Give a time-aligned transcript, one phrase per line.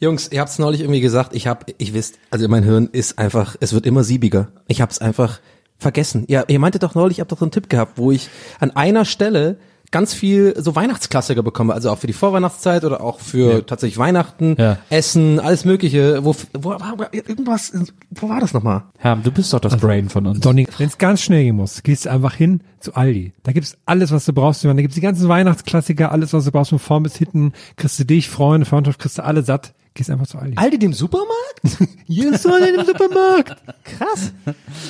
[0.00, 3.56] Jungs, ihr habt's neulich irgendwie gesagt, ich hab, ich wisst, also mein Hirn ist einfach,
[3.60, 4.48] es wird immer siebiger.
[4.68, 5.40] Ich hab's einfach
[5.78, 6.24] vergessen.
[6.28, 8.28] Ja, ihr meintet doch neulich, ihr habt doch so einen Tipp gehabt, wo ich
[8.60, 9.56] an einer Stelle
[9.90, 14.54] ganz viel so Weihnachtsklassiker bekomme, also auch für die Vorweihnachtszeit oder auch für tatsächlich Weihnachten,
[14.58, 14.76] Ja.
[14.90, 16.24] Essen, alles mögliche.
[16.24, 17.72] Wo, wo, wo irgendwas,
[18.10, 18.82] wo war das nochmal?
[18.98, 20.40] Herm, du bist doch das Brain von uns.
[20.40, 23.32] Donny, wenn es ganz schnell gehen muss, gehst du einfach hin zu Aldi.
[23.44, 24.62] Da gibt's alles, was du brauchst.
[24.62, 27.52] Da gibt's die ganzen Weihnachtsklassiker, alles, was du brauchst, von vorn bis hinten.
[27.76, 29.72] Kriegst du dich, Freunde, Freundschaft, kriegst du alle satt.
[29.98, 30.56] Gehst einfach zu Aldi.
[30.56, 31.60] Aldi dem Supermarkt?
[32.06, 33.56] Hier ist Aldi im Supermarkt.
[33.82, 34.32] Krass.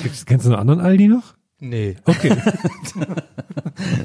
[0.03, 1.33] Gibt's, kennst du einen anderen Aldi noch?
[1.59, 1.97] Nee.
[2.05, 2.35] Okay.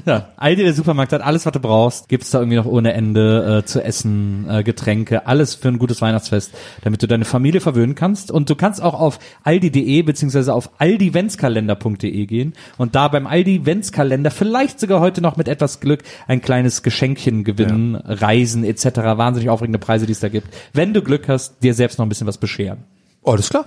[0.07, 2.09] Ja, Aldi, der Supermarkt hat alles, was du brauchst.
[2.09, 6.01] Gibt's da irgendwie noch ohne Ende äh, zu essen, äh, Getränke, alles für ein gutes
[6.01, 6.53] Weihnachtsfest,
[6.83, 8.31] damit du deine Familie verwöhnen kannst.
[8.31, 14.81] Und du kannst auch auf aldi.de beziehungsweise auf aldiventskalender.de gehen und da beim Aldi-Ventskalender vielleicht
[14.81, 18.85] sogar heute noch mit etwas Glück ein kleines Geschenkchen gewinnen, Reisen etc.
[18.97, 20.49] Wahnsinnig aufregende Preise, die es da gibt.
[20.73, 22.85] Wenn du Glück hast, dir selbst noch ein bisschen was bescheren.
[23.25, 23.65] Alles klar.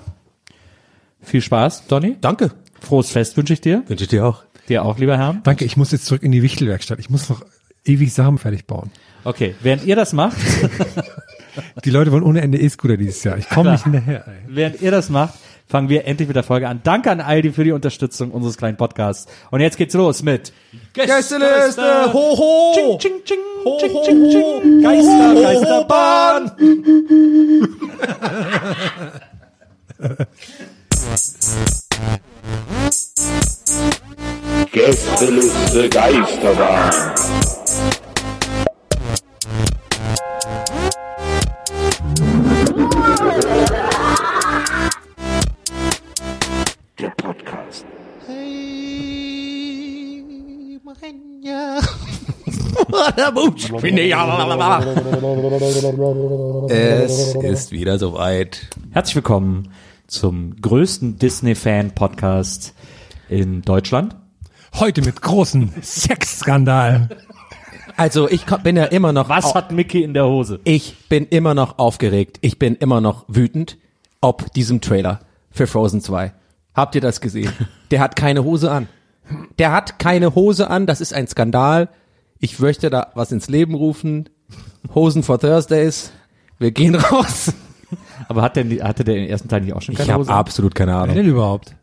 [1.21, 2.15] Viel Spaß, Donny.
[2.21, 2.51] Danke.
[2.81, 3.83] Frohes Fest wünsche ich dir.
[3.87, 4.43] Wünsche ich dir auch.
[4.69, 5.37] Dir auch, lieber Herr.
[5.43, 6.99] Danke, ich muss jetzt zurück in die Wichtelwerkstatt.
[6.99, 7.41] Ich muss noch
[7.85, 8.91] ewig Sachen fertig bauen.
[9.23, 10.37] Okay, während ihr das macht,
[11.85, 13.37] Die Leute wollen ohne Ende E-Scooter dieses Jahr.
[13.37, 14.33] Ich komme nicht hinterher, ey.
[14.47, 15.33] während ihr das macht,
[15.67, 16.81] fangen wir endlich mit der Folge an.
[16.83, 19.25] Danke an Aldi für die Unterstützung unseres kleinen Podcasts.
[19.49, 20.53] Und jetzt geht's los mit
[20.93, 22.73] Gästeliste, ho, ho.
[22.75, 24.03] Ching, ching, ching, ho, ching, ho.
[24.29, 24.83] ching.
[24.83, 26.51] Geister, Ho, ho, Geisterbahn.
[34.77, 36.91] Gästeliste Geisterbahn.
[46.99, 47.85] Der Podcast.
[56.69, 58.67] Es ist wieder soweit.
[58.91, 59.71] Herzlich willkommen
[60.05, 62.75] zum größten Disney-Fan-Podcast
[63.27, 64.15] in Deutschland.
[64.79, 67.09] Heute mit großen Sexskandal.
[67.95, 69.27] Also ich bin ja immer noch.
[69.29, 70.59] Was hat Mickey in der Hose?
[70.65, 72.37] Ich bin immer noch aufgeregt.
[72.41, 73.77] Ich bin immer noch wütend
[74.21, 75.19] ob diesem Trailer
[75.51, 76.33] für Frozen 2.
[76.73, 77.51] Habt ihr das gesehen?
[77.91, 78.87] Der hat keine Hose an.
[79.59, 80.85] Der hat keine Hose an.
[80.85, 81.89] Das ist ein Skandal.
[82.39, 84.29] Ich möchte da was ins Leben rufen.
[84.93, 86.11] Hosen for Thursdays.
[86.59, 87.53] Wir gehen raus.
[88.27, 90.33] Aber hat der, hatte der im ersten Teil nicht auch schon Ich keine habe Hose?
[90.33, 91.15] absolut keine Wer Ahnung.
[91.15, 91.75] denn überhaupt?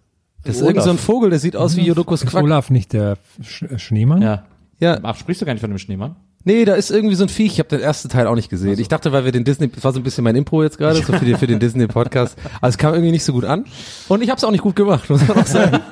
[0.44, 2.44] Das ist irgend so ein Vogel, der sieht aus wie Jodokus Ist Quack.
[2.44, 4.22] Olaf nicht der Sch äh, Schneemann?
[4.22, 4.44] Ja.
[4.80, 6.16] Ja, Ach, sprichst du gar nicht von dem Schneemann?
[6.44, 7.54] nee, da ist irgendwie so ein Viech.
[7.54, 8.78] Ich habe den ersten Teil auch nicht gesehen.
[8.78, 10.96] Ich dachte, weil wir den Disney, das war so ein bisschen mein Impro jetzt gerade,
[10.96, 12.36] so für, die, für den Disney Podcast.
[12.60, 13.64] Aber es kam irgendwie nicht so gut an.
[14.08, 15.80] Und ich habe es auch nicht gut gemacht, muss man auch sagen.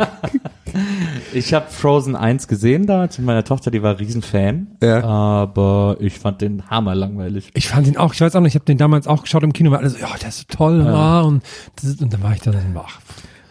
[1.34, 4.68] Ich habe Frozen 1 gesehen da, mit meiner Tochter, die war Riesenfan.
[4.82, 5.02] Ja.
[5.02, 7.50] Aber ich fand den hammer langweilig.
[7.54, 9.52] Ich fand ihn auch, ich weiß auch nicht, ich habe den damals auch geschaut im
[9.52, 11.20] Kino, weil alle so, ja, der ist so toll, ja.
[11.22, 11.42] und,
[11.76, 13.00] das ist, und dann war ich da so, ach,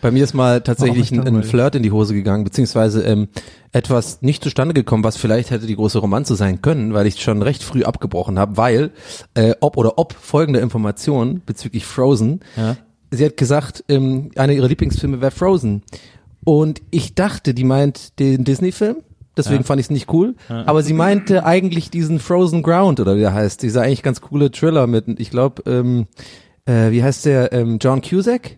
[0.01, 1.43] Bei mir ist mal tatsächlich ein.
[1.43, 3.27] Flirt in die Hose gegangen, beziehungsweise ähm,
[3.71, 7.41] etwas nicht zustande gekommen, was vielleicht hätte die große Romanze sein können, weil ich schon
[7.41, 8.91] recht früh abgebrochen habe, weil
[9.35, 12.77] äh, ob oder ob folgende Information bezüglich Frozen, Ja.
[13.11, 15.83] sie hat gesagt, ähm, einer ihrer Lieblingsfilme wäre Frozen.
[16.43, 18.97] Und ich dachte, die meint den Disney-Film.
[19.37, 20.35] Deswegen fand ich es nicht cool.
[20.49, 23.61] Aber sie meinte eigentlich diesen Frozen Ground oder wie der heißt.
[23.63, 26.07] Dieser eigentlich ganz coole Thriller mit, ich glaube, ähm,
[26.65, 28.57] äh, wie heißt der, ähm, John Cusack?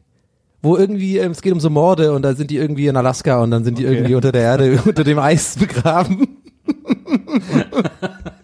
[0.64, 3.42] Wo irgendwie, ähm, es geht um so Morde und da sind die irgendwie in Alaska
[3.44, 6.40] und dann sind die irgendwie unter der Erde, unter dem Eis begraben.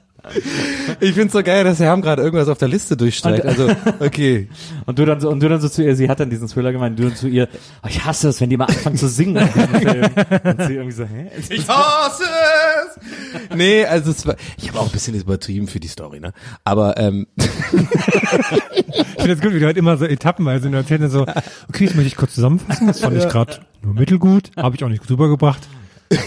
[0.99, 3.45] ich find's so geil, dass Herr Ham gerade irgendwas auf der Liste durchstreicht.
[3.45, 4.49] Also, okay.
[4.85, 6.71] Und du dann so, und du dann so zu ihr, sie hat dann diesen Thriller
[6.71, 7.47] gemeint, du dann zu ihr,
[7.83, 9.37] oh, ich hasse es, wenn die mal anfangen zu singen.
[9.37, 11.27] Und sie irgendwie so, hä?
[11.49, 13.55] Ich hasse was?
[13.55, 16.33] Nee, also es war, ich habe auch ein bisschen übertrieben für die Story, ne?
[16.63, 21.09] Aber ähm, Ich finde das gut, wie du halt immer so etappenweise in der Erzählung
[21.09, 21.21] so,
[21.67, 24.89] okay, das möchte ich kurz zusammenfassen, das fand ich gerade nur mittelgut, habe ich auch
[24.89, 25.67] nicht rübergebracht.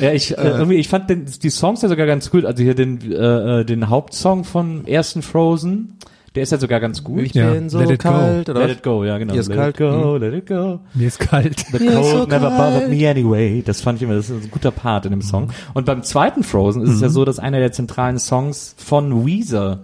[0.00, 2.44] Ja, ich, äh, irgendwie, ich fand den, die Songs ja sogar ganz gut.
[2.44, 5.96] Also hier den, äh, äh, den Hauptsong von ersten Frozen,
[6.34, 7.22] der ist ja sogar ganz gut.
[7.22, 8.08] ich Ja, bin so let it go.
[8.10, 8.76] kalt oder Let was?
[8.76, 9.32] it go, ja genau.
[9.32, 9.74] Hier ist let kalt.
[9.74, 10.80] it go, let it go.
[10.94, 11.64] Mir ist kalt.
[11.72, 12.56] The Mir cold so never kalt.
[12.56, 13.62] bothered me anyway.
[13.64, 15.50] Das fand ich immer, das ist ein guter Part in dem Song.
[15.74, 19.80] Und beim zweiten Frozen ist es ja so, dass einer der zentralen Songs von Weezer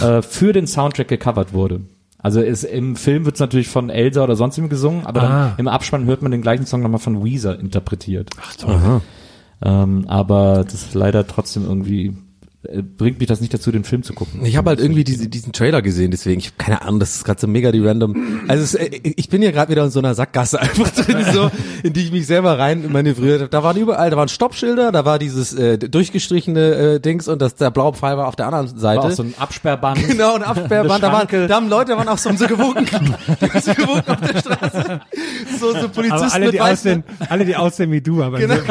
[0.00, 1.82] äh, für den Soundtrack gecovert wurde.
[2.22, 5.26] Also ist, im Film wird es natürlich von Elsa oder sonst jemand gesungen, aber Ah.
[5.48, 8.28] dann im Abspann hört man den gleichen Song nochmal von Weezer interpretiert.
[8.42, 9.00] Ach toll.
[9.62, 12.16] Ähm, aber das ist leider trotzdem irgendwie
[12.62, 14.44] bringt mich das nicht dazu, den Film zu gucken.
[14.44, 17.24] Ich habe halt irgendwie diese, diesen Trailer gesehen, deswegen, ich habe keine Ahnung, das ist
[17.24, 18.42] gerade so mega die random.
[18.48, 21.50] Also es, äh, ich bin hier gerade wieder in so einer Sackgasse einfach drin, so,
[21.82, 23.48] in die ich mich selber rein manövriert habe.
[23.48, 27.54] Da waren überall, da waren Stoppschilder, da war dieses äh, durchgestrichene äh, Dings und das,
[27.54, 29.04] der blaue Pfeil war auf der anderen Seite.
[29.04, 30.00] War auch so ein Absperrband.
[30.10, 31.02] Genau, ein Absperrband.
[31.02, 32.84] Da, waren, da haben Leute, waren auch so, so gewunken.
[33.40, 35.00] Die haben so gewunken auf der Straße.
[35.58, 38.54] So, so Polizisten Aber alle, mit die aussehen, alle, die aussehen wie du, aber Genau,
[38.54, 38.68] in so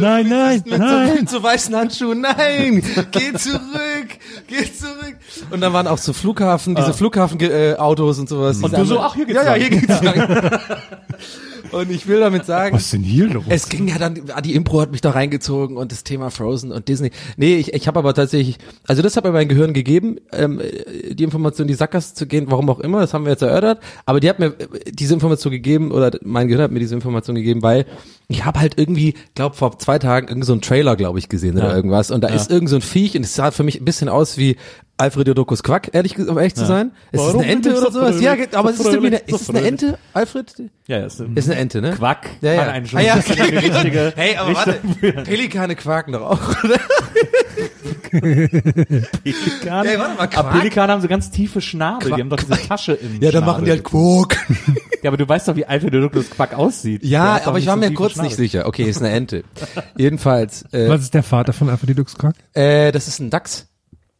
[0.00, 1.08] nein, nein, Polizisten mit nein.
[1.08, 2.20] So, mit so weißen Handschuhen.
[2.20, 4.08] Nein, geh zurück,
[4.48, 5.16] geh zurück.
[5.50, 8.62] Und dann waren auch so Flughafen, diese Flughafenautos und sowas.
[8.62, 9.60] Und du so, ach, hier geht's Ja, ja, lang.
[9.60, 10.48] hier geht's lang.
[11.72, 13.44] Und ich will damit sagen, Was ist denn hier los?
[13.48, 16.70] es ging ja dann, ah, die Impro hat mich da reingezogen und das Thema Frozen
[16.72, 17.10] und Disney.
[17.36, 20.60] Nee, ich, ich habe aber tatsächlich, also das hat mir mein Gehirn gegeben, ähm,
[21.10, 24.20] die Information, die Sackgasse zu gehen, warum auch immer, das haben wir jetzt erörtert, aber
[24.20, 27.62] die hat mir äh, diese Information gegeben oder mein Gehirn hat mir diese Information gegeben,
[27.62, 27.86] weil
[28.28, 31.56] ich habe halt irgendwie, glaube vor zwei Tagen irgend so einen Trailer, glaube ich, gesehen
[31.56, 31.76] oder Ja.
[31.76, 34.08] irgendwas und da ist irgend so ein Viech und es sah für mich ein bisschen
[34.08, 34.56] aus wie
[35.02, 36.92] Alfred Jodokus Quack, ehrlich, gesagt, um ehrlich zu sein.
[37.10, 38.20] Ist es eine Ente oder so sowas?
[38.20, 39.62] Ja, aber so es ist eine, ist es eine.
[39.62, 40.54] Ente, Alfred?
[40.86, 41.92] Ja, ja, ist, Ist eine Ente, ne?
[41.96, 42.84] Quack Ja, ja.
[42.86, 43.14] schon Ah, ja.
[43.14, 43.20] ein
[43.58, 44.74] richtige Hey, aber Richtung.
[45.02, 46.78] warte, Pelikane quaken doch auch, oder?
[48.10, 49.88] Pelikane.
[49.90, 50.52] Ey, warte mal, aber Quark?
[50.52, 53.64] Pelikane haben so ganz tiefe Schnabel, die haben doch diese Tasche im Ja, dann machen
[53.64, 54.36] die halt Quok.
[55.02, 57.02] Ja, aber du weißt doch, wie Alfred Douglas Quack aussieht.
[57.04, 58.28] Ja, aber ich war mir kurz Schnabel.
[58.28, 58.66] nicht sicher.
[58.66, 59.44] Okay, ist eine Ente.
[59.96, 62.34] Jedenfalls, äh, Was ist der Vater von Alfred Deluxe Quack?
[62.54, 63.66] äh, das ist ein Dachs.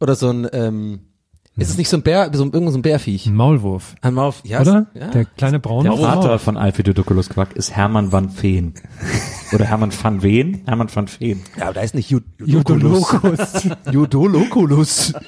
[0.03, 1.01] Oder so ein, ähm,
[1.57, 3.27] ist es nicht so ein Bär, so, irgendwo so ein Bärviech?
[3.27, 3.95] Ein Maulwurf.
[4.01, 4.61] Ein Mauf, ja.
[4.61, 4.87] Oder?
[4.95, 5.09] Ja.
[5.09, 8.75] Der kleine braune Der Vater von Alfred Douglas Quack ist Hermann van Veen.
[9.53, 10.63] Oder Hermann van Veen?
[10.65, 11.43] Hermann van Veen.
[11.57, 13.69] ja, aber da ist nicht Jud Judolokus.
[13.93, 15.13] Judoloculus.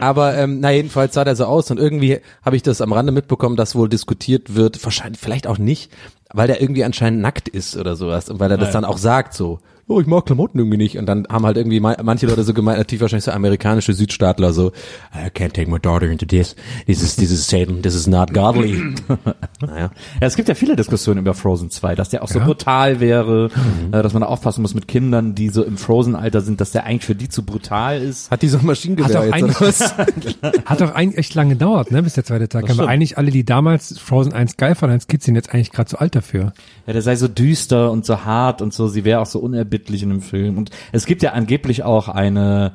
[0.00, 3.12] Aber ähm, na jedenfalls sah der so aus und irgendwie habe ich das am Rande
[3.12, 5.92] mitbekommen, dass wohl diskutiert wird, wahrscheinlich vielleicht auch nicht,
[6.32, 9.34] weil der irgendwie anscheinend nackt ist oder sowas und weil er das dann auch sagt
[9.34, 12.42] so, oh ich mag Klamotten irgendwie nicht und dann haben halt irgendwie ma- manche Leute
[12.42, 14.72] so gemeint, natürlich wahrscheinlich so amerikanische Südstaatler so,
[15.14, 16.56] I can't take my daughter into this,
[16.86, 18.82] this is this is Satan, this is not godly.
[19.60, 19.90] naja.
[20.20, 23.50] Ja, es gibt ja viele Diskussionen über Frozen 2, dass der auch so brutal wäre,
[23.92, 26.84] äh, dass man da aufpassen muss mit Kindern, die so im Frozen-Alter sind, dass der
[26.84, 28.30] eigentlich für die zu brutal ist.
[28.30, 29.94] Hat die so ein Maschinengewehr Hat doch jetzt oder was?
[30.66, 32.68] Hat doch eigentlich echt lange gedauert, ne, bis der zweite Tag.
[32.70, 35.88] Aber eigentlich alle, die damals Frozen 1 geil fanden als Kids, sind jetzt eigentlich gerade
[35.88, 36.52] zu alt dafür.
[36.86, 39.75] Ja, der sei so düster und so hart und so, sie wäre auch so unerbittlich
[39.78, 40.58] in dem Film.
[40.58, 42.72] Und es gibt ja angeblich auch eine,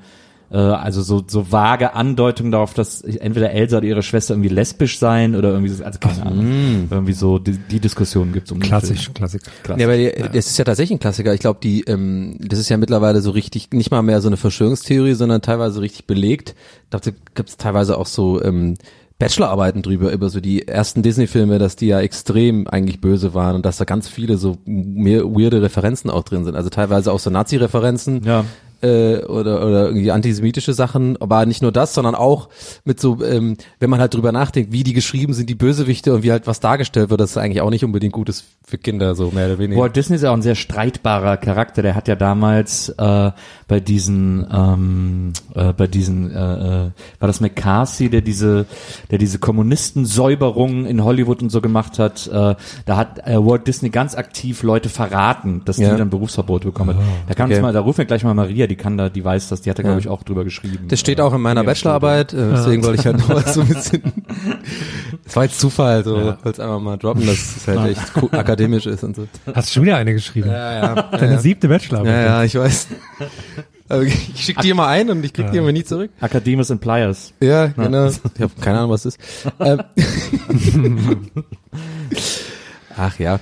[0.52, 5.00] äh, also so, so vage Andeutung darauf, dass entweder Elsa oder ihre Schwester irgendwie lesbisch
[5.00, 8.68] seien oder irgendwie so, also keine Ahnung, irgendwie so die, die Diskussion gibt's um den
[8.68, 9.14] Klassisch, Film.
[9.14, 9.42] Klassik.
[9.78, 11.34] Ja, aber das ist ja tatsächlich ein Klassiker.
[11.34, 14.38] Ich glaube, die, ähm, das ist ja mittlerweile so richtig, nicht mal mehr so eine
[14.38, 16.56] Verschwörungstheorie, sondern teilweise richtig belegt.
[16.90, 18.76] Dazu gibt es teilweise auch so ähm,
[19.22, 23.66] Bachelorarbeiten drüber, über so die ersten Disney-Filme, dass die ja extrem eigentlich böse waren und
[23.68, 26.56] dass da ganz viele so mehr weirde Referenzen auch drin sind.
[26.56, 28.24] Also teilweise auch so Nazi-Referenzen.
[28.24, 28.46] Ja.
[28.82, 32.50] Äh, oder, oder irgendwie antisemitische Sachen, aber nicht nur das, sondern auch
[32.84, 36.24] mit so, ähm, wenn man halt drüber nachdenkt, wie die geschrieben sind, die Bösewichte und
[36.24, 39.32] wie halt was dargestellt wird, das ist eigentlich auch nicht unbedingt Gutes für Kinder, so
[39.32, 39.82] mehr oder weniger.
[39.82, 41.82] Walt Disney ist ja auch ein sehr streitbarer Charakter.
[41.82, 43.32] Der hat ja damals äh,
[43.68, 46.36] bei diesen, ähm, äh, bei diesen, äh,
[46.86, 48.66] äh, war das McCarthy, der diese,
[49.12, 52.28] der diese Kommunistensäuberung in Hollywood und so gemacht hat.
[52.28, 55.92] Äh, da hat äh, Walt Disney ganz aktiv Leute verraten, dass Ja.
[55.92, 56.98] die dann Berufsverbot bekommen.
[57.28, 57.56] da kann okay.
[57.56, 59.70] uns mal, da rufen wir gleich mal Maria, die kann da, die weiß das, die
[59.70, 60.88] hat da glaube ich auch drüber geschrieben.
[60.88, 63.62] Das steht auch in meiner Ja, Bachelorarbeit, äh, deswegen wollte ich halt noch was so
[63.62, 64.02] ein bisschen.
[65.26, 66.38] Das war jetzt Zufall, so, Ja.
[66.44, 69.28] wollte einfach mal droppen, dass es halt echt cool, akademisch ist und so.
[69.54, 70.50] Hast du schon wieder eine geschrieben?
[70.50, 71.02] Ja, ja.
[71.18, 72.14] Deine siebte Bachelorarbeit.
[72.14, 72.88] Ja, ja, ich weiß.
[73.90, 76.12] Aber ich schick die immer ein und ich krieg die immer nie zurück.
[76.22, 77.34] Academus and Pliers.
[77.42, 78.08] Ja, genau.
[78.36, 79.52] Ich habe keine Ahnung, was das ist.
[79.60, 79.82] Ähm.
[82.98, 83.40] Ach ja.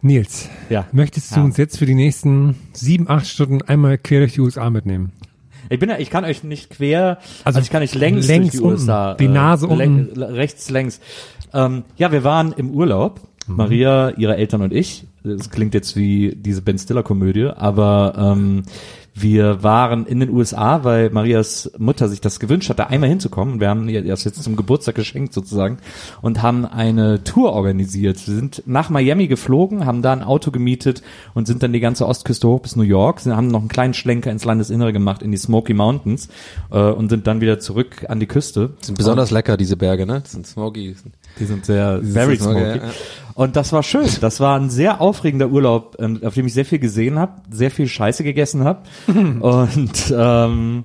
[0.00, 0.86] Nils, Ja.
[0.92, 1.44] möchtest du Ja.
[1.44, 5.12] uns jetzt für die nächsten sieben, acht Stunden einmal quer durch die USA mitnehmen?
[5.70, 8.52] Ich bin ich kann euch nicht quer, Also also, ich kann nicht längs, längs durch
[8.52, 9.14] die unten, USA.
[9.14, 10.22] die Nase läng- unten.
[10.22, 11.00] rechts, längs.
[11.52, 15.06] Ähm, ja, wir waren im Urlaub Maria, ihre Eltern und ich.
[15.24, 18.62] Das klingt jetzt wie diese Ben Stiller Komödie, aber ähm,
[19.20, 23.54] wir waren in den USA, weil Marias Mutter sich das gewünscht hatte, einmal hinzukommen.
[23.54, 25.78] Und wir haben ihr das jetzt zum Geburtstag geschenkt sozusagen
[26.22, 28.26] und haben eine Tour organisiert.
[28.26, 31.02] Wir sind nach Miami geflogen, haben da ein Auto gemietet
[31.34, 33.20] und sind dann die ganze Ostküste hoch bis New York.
[33.20, 36.28] Sie haben noch einen kleinen Schlenker ins Landesinnere gemacht, in die Smoky Mountains
[36.70, 38.70] äh, und sind dann wieder zurück an die Küste.
[38.80, 40.20] Sind besonders lecker, diese Berge, ne?
[40.20, 40.96] Das sind smoky.
[41.38, 42.82] Die sind sehr, very sind smoky, ja, ja.
[43.34, 44.08] Und das war schön.
[44.20, 47.70] Das war ein sehr aufregender Urlaub, ähm, auf dem ich sehr viel gesehen habe, sehr
[47.70, 48.80] viel Scheiße gegessen habe.
[49.06, 50.84] Und ähm,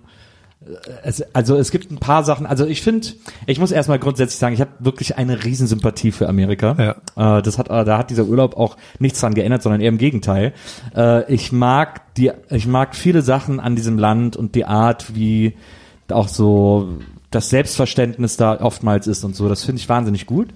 [1.03, 2.45] es, also es gibt ein paar Sachen.
[2.45, 3.07] Also ich finde,
[3.47, 6.95] ich muss erstmal grundsätzlich sagen, ich habe wirklich eine Riesensympathie für Amerika.
[7.15, 9.97] Äh, das hat, äh, da hat dieser Urlaub auch nichts dran geändert, sondern eher im
[9.97, 10.53] Gegenteil.
[10.95, 15.55] Äh, ich mag die, ich mag viele Sachen an diesem Land und die Art, wie
[16.09, 16.99] auch so
[17.33, 19.49] das Selbstverständnis da oftmals ist und so.
[19.49, 20.49] Das finde ich wahnsinnig gut.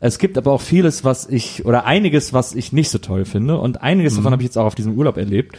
[0.00, 3.58] Es gibt aber auch vieles, was ich, oder einiges, was ich nicht so toll finde.
[3.58, 5.56] Und einiges davon habe ich jetzt auch auf diesem Urlaub erlebt.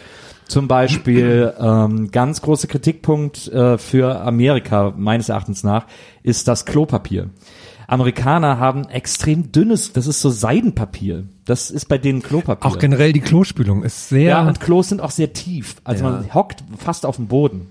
[0.48, 5.86] Zum Beispiel ähm, ganz großer Kritikpunkt äh, für Amerika meines Erachtens nach
[6.24, 7.30] ist das Klopapier.
[7.88, 11.26] Amerikaner haben extrem dünnes, das ist so Seidenpapier.
[11.46, 12.66] Das ist bei denen Klopapier.
[12.66, 14.30] Auch generell die Klospülung ist sehr.
[14.30, 15.76] ja, und Klos sind auch sehr tief.
[15.84, 17.68] Also man hockt fast auf dem Boden.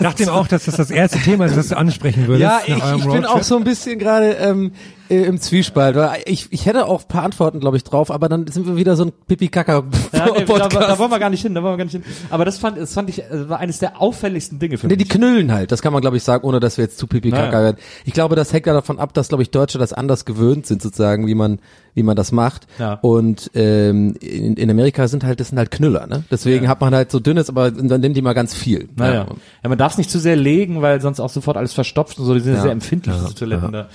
[0.00, 2.42] Dachte auch, dass das das erste Thema ist, das du ansprechen würdest.
[2.42, 4.72] Ja, ich, ich bin auch so ein bisschen gerade ähm,
[5.10, 5.96] äh, im Zwiespalt.
[5.96, 8.76] Weil Ich, ich hätte auch ein paar Antworten, glaube ich, drauf, aber dann sind wir
[8.76, 11.54] wieder so ein pipi kaka Ja, nee, da, podcast da wollen wir gar nicht hin,
[11.54, 12.04] da wollen wir gar nicht hin.
[12.30, 15.04] Aber das fand, das fand ich, äh, war eines der auffälligsten Dinge für Nee, mich.
[15.04, 17.30] die knüllen halt, das kann man glaube ich sagen, ohne dass wir jetzt zu pipi
[17.30, 17.62] kaka Naja.
[17.62, 17.76] werden.
[18.04, 20.82] Ich glaube, das hängt ja davon ab, dass glaube ich Deutsche das anders gewöhnt sind
[20.82, 21.58] sozusagen, wie man
[21.94, 22.66] wie man das macht.
[22.78, 22.94] Ja.
[23.00, 26.24] Und ähm, in, in Amerika sind halt das sind halt Knüller, ne?
[26.30, 26.70] Deswegen Ja.
[26.70, 28.90] hat man halt so dünnes, aber dann nimmt die mal ganz viel.
[28.96, 29.26] Naja.
[29.62, 32.26] Ja, man darf es nicht zu sehr legen, weil sonst auch sofort alles verstopft und
[32.26, 32.34] so.
[32.34, 32.56] Die sind ja.
[32.58, 32.62] Ja.
[32.64, 33.88] sehr empfindlich, diese Toiletten da.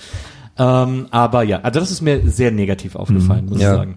[0.58, 3.72] Ähm, aber ja, also das ist mir sehr negativ aufgefallen, muss Ja.
[3.72, 3.96] ich sagen.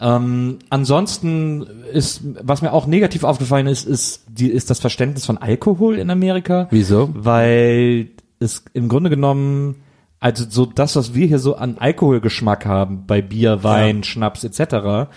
[0.00, 5.38] Ähm, ansonsten ist, was mir auch negativ aufgefallen ist, ist, die, ist das Verständnis von
[5.38, 6.66] Alkohol in Amerika.
[6.70, 7.10] Wieso?
[7.14, 8.08] Weil
[8.40, 9.76] es im Grunde genommen,
[10.18, 15.08] also so das, was wir hier so an Alkoholgeschmack haben, bei Bier, Wein, Schnaps etc.,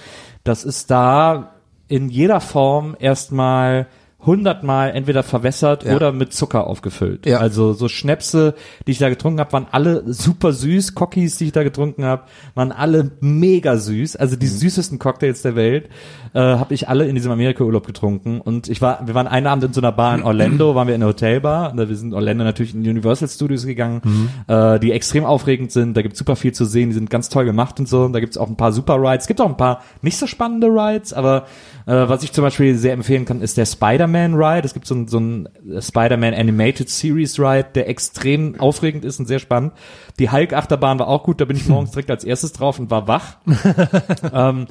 [0.44, 1.54] das ist da
[1.88, 3.88] in jeder Form erstmal
[4.26, 5.96] hundertmal entweder verwässert Ja.
[5.96, 7.26] oder mit Zucker aufgefüllt.
[7.26, 7.38] Ja.
[7.40, 8.56] Also so Schnäpse,
[8.88, 10.96] die ich da getrunken habe, waren alle super süß.
[10.96, 12.24] Cockys, die ich da getrunken habe,
[12.56, 14.16] waren alle mega süß.
[14.16, 14.40] Also Mhm.
[14.40, 15.90] die süßesten Cocktails der Welt
[16.34, 18.42] äh, habe ich alle in diesem Amerika-Urlaub getrunken.
[18.42, 20.96] Und ich war, wir waren einen Abend in so einer Bar in Orlando, waren wir
[20.96, 21.72] in einer Hotelbar.
[21.72, 24.30] Und Wir sind in Orlando natürlich in die Universal Studios gegangen, Mhm.
[24.48, 25.96] äh, die extrem aufregend sind.
[25.96, 26.90] Da gibt's super viel zu sehen.
[26.90, 28.04] Die sind ganz toll gemacht und so.
[28.04, 29.24] Und da gibt's auch ein paar super Rides.
[29.24, 31.46] Es gibt auch ein paar nicht so spannende Rides, aber
[31.86, 34.66] äh, was ich zum Beispiel sehr empfehlen kann, ist der Spider-Man Ride.
[34.66, 35.50] Es gibt so ein, so ein
[35.80, 39.74] Spider-Man Animated Series Ride, der extrem aufregend ist und sehr spannend.
[40.18, 43.08] Die Hulk-Achterbahn war auch gut, da bin ich morgens direkt als erstes drauf und war
[43.08, 43.38] wach.
[44.34, 44.68] ähm,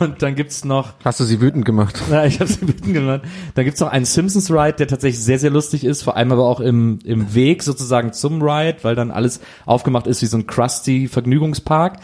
[0.00, 2.02] und dann gibt's noch Hast du sie wütend gemacht?
[2.10, 3.22] ja, ich habe sie wütend genannt.
[3.54, 6.46] Dann gibt's noch einen Simpsons Ride, der tatsächlich sehr, sehr lustig ist, vor allem aber
[6.48, 10.46] auch im, im Weg sozusagen zum Ride, weil dann alles aufgemacht ist wie so ein
[10.46, 11.98] crusty Vergnügungspark.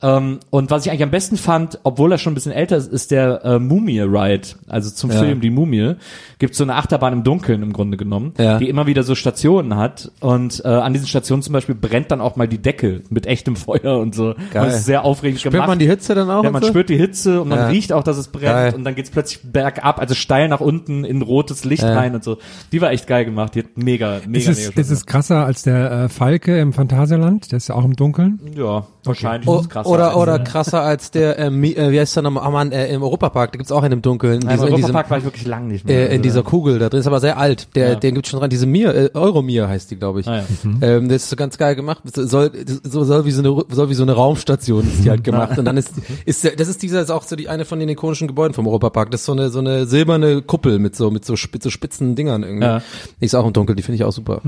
[0.00, 2.92] Ähm, und was ich eigentlich am besten fand, obwohl er schon ein bisschen älter ist,
[2.92, 5.18] ist der äh, Mumie Ride, also zum Ja.
[5.18, 5.94] Film Die Mumie.
[6.38, 8.58] Gibt so eine Achterbahn im Dunkeln im Grunde genommen, Ja.
[8.58, 10.12] die immer wieder so Stationen hat.
[10.20, 13.56] Und äh, an diesen Stationen zum Beispiel brennt dann auch mal die Decke mit echtem
[13.56, 14.34] Feuer und so.
[14.52, 14.62] Geil.
[14.62, 15.68] Und es ist sehr aufregend Spürt gemacht.
[15.68, 16.44] man die Hitze dann auch?
[16.44, 16.68] Ja, und man so?
[16.68, 17.66] spürt die Hitze und man Ja.
[17.66, 18.74] riecht auch, dass es brennt Geil.
[18.76, 21.94] und dann geht's plötzlich bergab, also steil nach unten in rotes Licht Ja.
[21.94, 22.38] rein und so.
[22.70, 25.44] Die war echt geil gemacht, die hat mega, mega, Ist mega es, ist es krasser
[25.44, 27.50] als der äh, Falke im Phantasialand?
[27.50, 28.38] Der ist ja auch im Dunkeln.
[28.56, 29.88] Ja, wahrscheinlich O krasser.
[29.90, 33.02] oder oder krasser als der, äh, äh, wie heißt der nochmal, oh Mann, äh, im
[33.02, 34.40] Europapark, da gibt's auch einen im Dunkeln.
[34.42, 36.10] In, Nein, dieser- Im in diesem, Europapark war ich wirklich lang nicht mehr.
[36.10, 37.68] äh, in dieser Kugel, da drin ist aber sehr alt.
[37.74, 37.94] Der, Ja.
[37.96, 40.28] den gibt's schon dran, diese Mir, äh, Euromir heißt die, glaube ich.
[40.28, 40.44] Ah, ja.
[40.82, 42.02] Ähm, das ist so ganz geil gemacht.
[42.04, 45.10] Das soll, das soll, soll wie so eine, soll wie so eine Raumstation ist die
[45.10, 45.58] halt gemacht.
[45.58, 45.92] Und dann ist,
[46.26, 48.66] ist, der- das ist dieser, ist auch so die, eine von den ikonischen Gebäuden vom
[48.66, 49.10] Europapark.
[49.10, 52.14] Das ist so eine, so eine silberne Kuppel mit so, mit so, spitz, so spitzen
[52.14, 52.66] Dingern irgendwie.
[52.66, 52.82] Ja.
[53.20, 54.40] Die ist auch im Dunkeln, die finde ich auch super.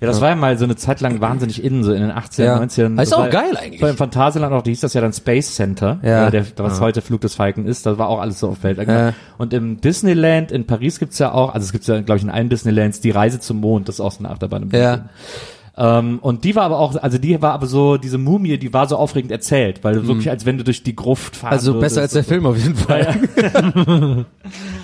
[0.00, 2.42] Ja, das war ja mal so eine Zeit lang wahnsinnig innen, so in den 80ern,
[2.44, 2.58] Ja.
[2.58, 2.96] 90ern.
[2.96, 3.80] Das ist auch geil eigentlich.
[4.00, 6.26] Phantasialand auch, die hieß das ja dann Space Center, Ja.
[6.26, 8.78] äh, der, was heute Flug des Falken ist, das war auch alles so auf Welt.
[8.86, 9.12] Ja.
[9.38, 12.30] Und im Disneyland in Paris gibt's ja auch, also es gibt's ja, glaube ich, in
[12.30, 14.96] allen Disneylands, die Reise zum Mond, das ist auch so eine Achterbahn im Ja.
[14.96, 15.10] Dunkeln.
[15.76, 18.86] Ähm, und die war aber auch, also die war aber so, diese Mumie, die war
[18.88, 21.56] so aufregend erzählt, weil du wirklich, als wenn du durch die Gruft fahren Mhm.
[21.58, 22.28] Also würdest besser als der so.
[22.28, 24.26] Film auf jeden Fall.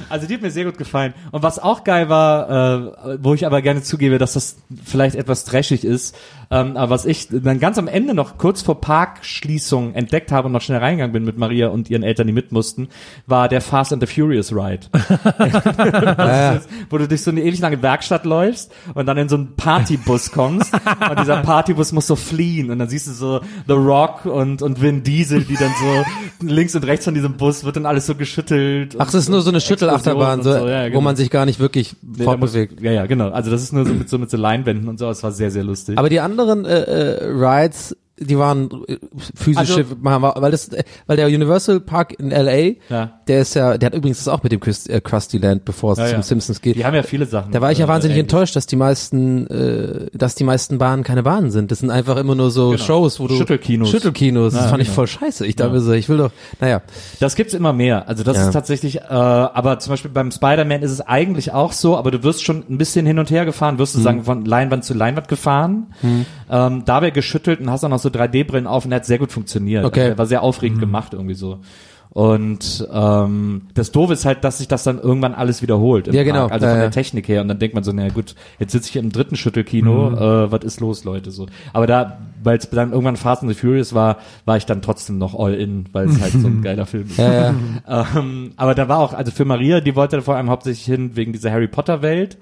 [0.08, 1.14] Also die hat mir sehr gut gefallen.
[1.32, 5.44] Und was auch geil war, äh, wo ich aber gerne zugebe, dass das vielleicht etwas
[5.44, 6.14] trashig ist,
[6.50, 10.52] Ähm, aber was ich dann ganz am Ende noch kurz vor Parkschließung entdeckt habe und
[10.52, 12.88] noch schnell reingegangen bin mit Maria und ihren Eltern, die mit mussten,
[13.26, 14.86] war der Fast and the Furious Ride.
[16.56, 19.54] Ist, wo du durch so eine ewig lange Werkstatt läufst und dann in so einen
[19.56, 20.72] Partybus kommst
[21.10, 24.80] und dieser Partybus muss so fliehen und dann siehst du so The Rock und, und
[24.80, 28.14] Vin Diesel, die dann so links und rechts von diesem Bus wird dann alles so
[28.14, 28.96] geschüttelt.
[28.98, 30.98] Ach, das ist nur so eine Schüttelachterbahn, so, ja, genau.
[30.98, 32.80] wo man sich gar nicht wirklich Nee, da muss- fortbewegt.
[32.80, 33.30] Ja, ja, genau.
[33.30, 35.08] Also das ist nur so mit so mit so Leinwänden und so.
[35.08, 35.98] Es war sehr, sehr lustig.
[35.98, 38.96] Aber die anderen äh, äh, Rides, die waren äh,
[39.34, 43.20] physische, Also- weil das, äh, weil der Universal Park in LA, Ja.
[43.28, 45.92] der ist ja, der hat übrigens das auch mit dem Krusty, äh, Krusty Land, bevor
[45.92, 46.22] es Ja, zum ja.
[46.22, 46.76] Simpsons geht.
[46.76, 47.52] die haben ja viele Sachen.
[47.52, 48.32] Da war ich ja äh, wahnsinnig ähnlich.
[48.32, 51.70] enttäuscht, dass die meisten, äh, dass die meisten Bahnen keine Bahnen sind.
[51.70, 52.82] Das sind einfach immer nur so Genau.
[52.82, 53.90] Shows, wo du Schüttelkinos.
[53.90, 54.54] Schüttelkinos.
[54.54, 54.94] Das fand ich genau.
[54.94, 55.46] voll scheiße.
[55.46, 56.30] Ich dachte so, ich will doch,
[56.60, 56.82] naja.
[57.20, 58.08] Das gibt's immer mehr.
[58.08, 61.96] Also das ist tatsächlich, äh, aber zum Beispiel beim Spider-Man ist es eigentlich auch so,
[61.96, 64.84] aber du wirst schon ein bisschen hin und her gefahren, wirst du sagen, von Leinwand
[64.84, 65.88] zu Leinwand gefahren,
[66.50, 69.84] ähm, dabei geschüttelt und hast dann noch so 3D-Brillen auf und hat sehr gut funktioniert.
[69.84, 70.02] Okay.
[70.02, 71.60] Also war sehr aufregend gemacht irgendwie so.
[72.16, 76.10] Und ähm, das Doofe ist halt, dass sich das dann irgendwann alles wiederholt.
[76.14, 76.48] Ja, genau.
[76.48, 76.80] Park, also von ja.
[76.80, 77.42] der Technik her.
[77.42, 80.64] Und dann denkt man so, na gut, jetzt sitze ich im dritten Schüttelkino, äh, was
[80.64, 81.30] ist los, Leute?
[81.30, 81.44] So.
[81.74, 85.18] Aber da, weil es dann irgendwann Fast and the Furious war, war ich dann trotzdem
[85.18, 87.18] noch all in, weil es halt so ein geiler Film ist.
[87.18, 87.54] Ja, ja.
[88.16, 91.34] Ähm, aber da war auch, also für Maria, die wollte vor allem hauptsächlich hin wegen
[91.34, 92.38] dieser Harry Potter Welt.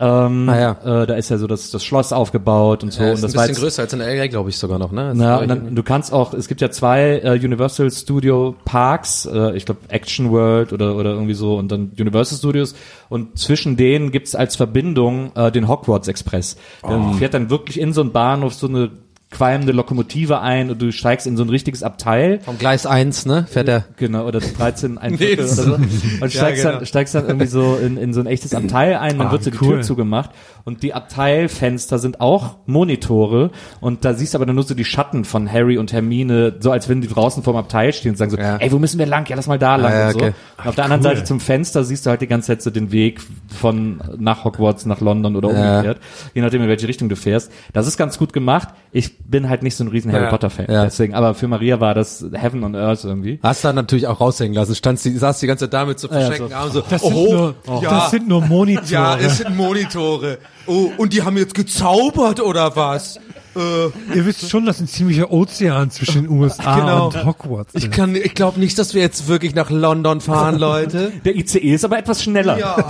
[0.00, 1.02] Ähm, Ah, ja.
[1.02, 3.02] äh, da ist ja so das, das Schloss aufgebaut und so.
[3.02, 4.78] Ja, und ist das ein war bisschen jetzt, größer als in LA, glaube ich sogar
[4.78, 5.08] noch, ne?
[5.08, 8.54] Das ja, war und dann, du kannst auch, es gibt ja zwei äh, Universal Studio
[8.64, 12.76] Parks, äh, ich glaube Action World oder, oder irgendwie so und dann Universal Studios
[13.08, 16.56] und zwischen denen gibt's als Verbindung äh, den Hogwarts Express.
[16.88, 17.12] Der Oh.
[17.14, 18.90] fährt dann wirklich in so einen Bahnhof so eine
[19.30, 22.40] qualmende Lokomotive ein und du steigst in so ein richtiges Abteil.
[22.40, 23.46] Vom Gleis 1, ne?
[23.46, 23.84] Fährt der.
[23.96, 25.74] Genau, oder 13, ein Viertel oder so.
[25.74, 26.76] Und steigst, genau.
[26.78, 29.44] dann, steigst dann irgendwie so in, in so ein echtes Abteil ein, dann Ah, wird
[29.44, 29.74] so die cool.
[29.74, 30.30] Tür zugemacht
[30.64, 34.84] und die Abteilfenster sind auch Monitore und da siehst du aber dann nur so die
[34.84, 38.30] Schatten von Harry und Hermine, so als wenn die draußen vorm Abteil stehen und sagen
[38.30, 38.56] so, Ja.
[38.56, 39.28] ey, wo müssen wir lang?
[39.28, 40.18] Ja, lass mal da lang ja, und so.
[40.20, 40.32] okay.
[40.58, 42.92] Und auf der anderen Seite zum Fenster siehst du halt die ganze Zeit so den
[42.92, 45.76] Weg von nach Hogwarts nach London oder Ja.
[45.76, 45.98] umgekehrt,
[46.34, 47.52] je nachdem in welche Richtung du fährst.
[47.74, 48.68] Das ist ganz gut gemacht.
[48.90, 50.30] Ich bin halt nicht so ein riesen Harry Ja.
[50.30, 50.84] Potter Fan, Ja.
[50.84, 53.38] deswegen, aber für Maria war das Heaven on Earth irgendwie.
[53.42, 54.74] Hast dann natürlich auch raushängen lassen.
[54.74, 56.54] Standst die, saß die ganze Zeit da mit so ja, verschränkten so.
[56.56, 58.86] Armen so, Das sind, oh, nur, ja, das sind nur Monitore.
[58.90, 60.38] Ja, es sind Monitore.
[60.66, 63.20] Oh, und die haben jetzt gezaubert oder was?
[63.54, 67.06] Ihr wisst schon, dass ein ziemlicher Ozean zwischen den USA Genau.
[67.06, 67.92] und Hogwarts Ich ist.
[67.92, 71.10] kann, ich glaube nicht, dass wir jetzt wirklich nach London fahren, Leute.
[71.24, 72.56] Der ICE ist aber etwas schneller.
[72.58, 72.76] Ja.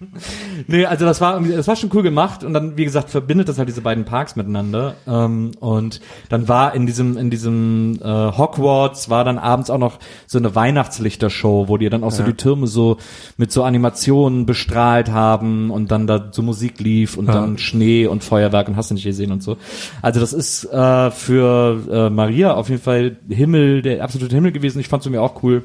[0.66, 3.48] Nee, also das war irgendwie, das war schon cool gemacht und dann, wie gesagt, verbindet
[3.48, 4.94] das halt diese beiden Parks miteinander.
[5.06, 9.98] Ähm, und dann war in diesem, in diesem äh, Hogwarts war dann abends auch noch
[10.26, 12.98] so eine Weihnachtslichtershow, wo die dann auch so die Türme so
[13.36, 18.24] mit so Animationen bestrahlt haben und dann da so Musik lief und dann Schnee und
[18.24, 19.56] Feuerwerk und hast du nicht gesehen und so.
[20.02, 24.80] Also das ist äh, für äh, Maria auf jeden Fall Himmel, der absolute Himmel gewesen.
[24.80, 25.64] Ich fand's irgendwie auch cool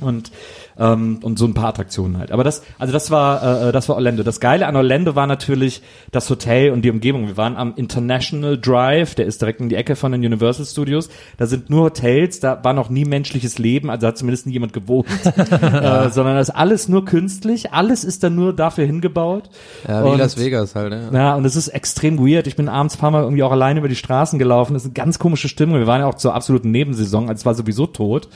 [0.00, 0.30] und
[0.78, 2.32] ähm, und so ein paar Attraktionen halt.
[2.32, 4.22] Aber das, also das war, äh, das war Orlando.
[4.22, 7.26] Das Geile an Orlando war natürlich das Hotel und die Umgebung.
[7.26, 11.08] Wir waren am International Drive, der ist direkt in die Ecke von den Universal Studios.
[11.36, 14.72] Da sind nur Hotels, da war noch nie menschliches Leben, also hat zumindest nie jemand
[14.72, 17.72] gewohnt, äh, sondern das ist alles nur künstlich.
[17.72, 19.50] Alles ist dann nur dafür hingebaut.
[19.86, 21.12] Ja, wie Und- Las Vegas halt, ja.
[21.12, 22.46] ja, und es ist extrem weird.
[22.46, 24.74] Ich bin abends ein paar Mal irgendwie auch alleine über die Straßen gelaufen.
[24.74, 25.78] Das ist eine ganz komische Stimmung.
[25.78, 28.28] Wir waren ja auch zur absoluten Nebensaison, als es war sowieso tot.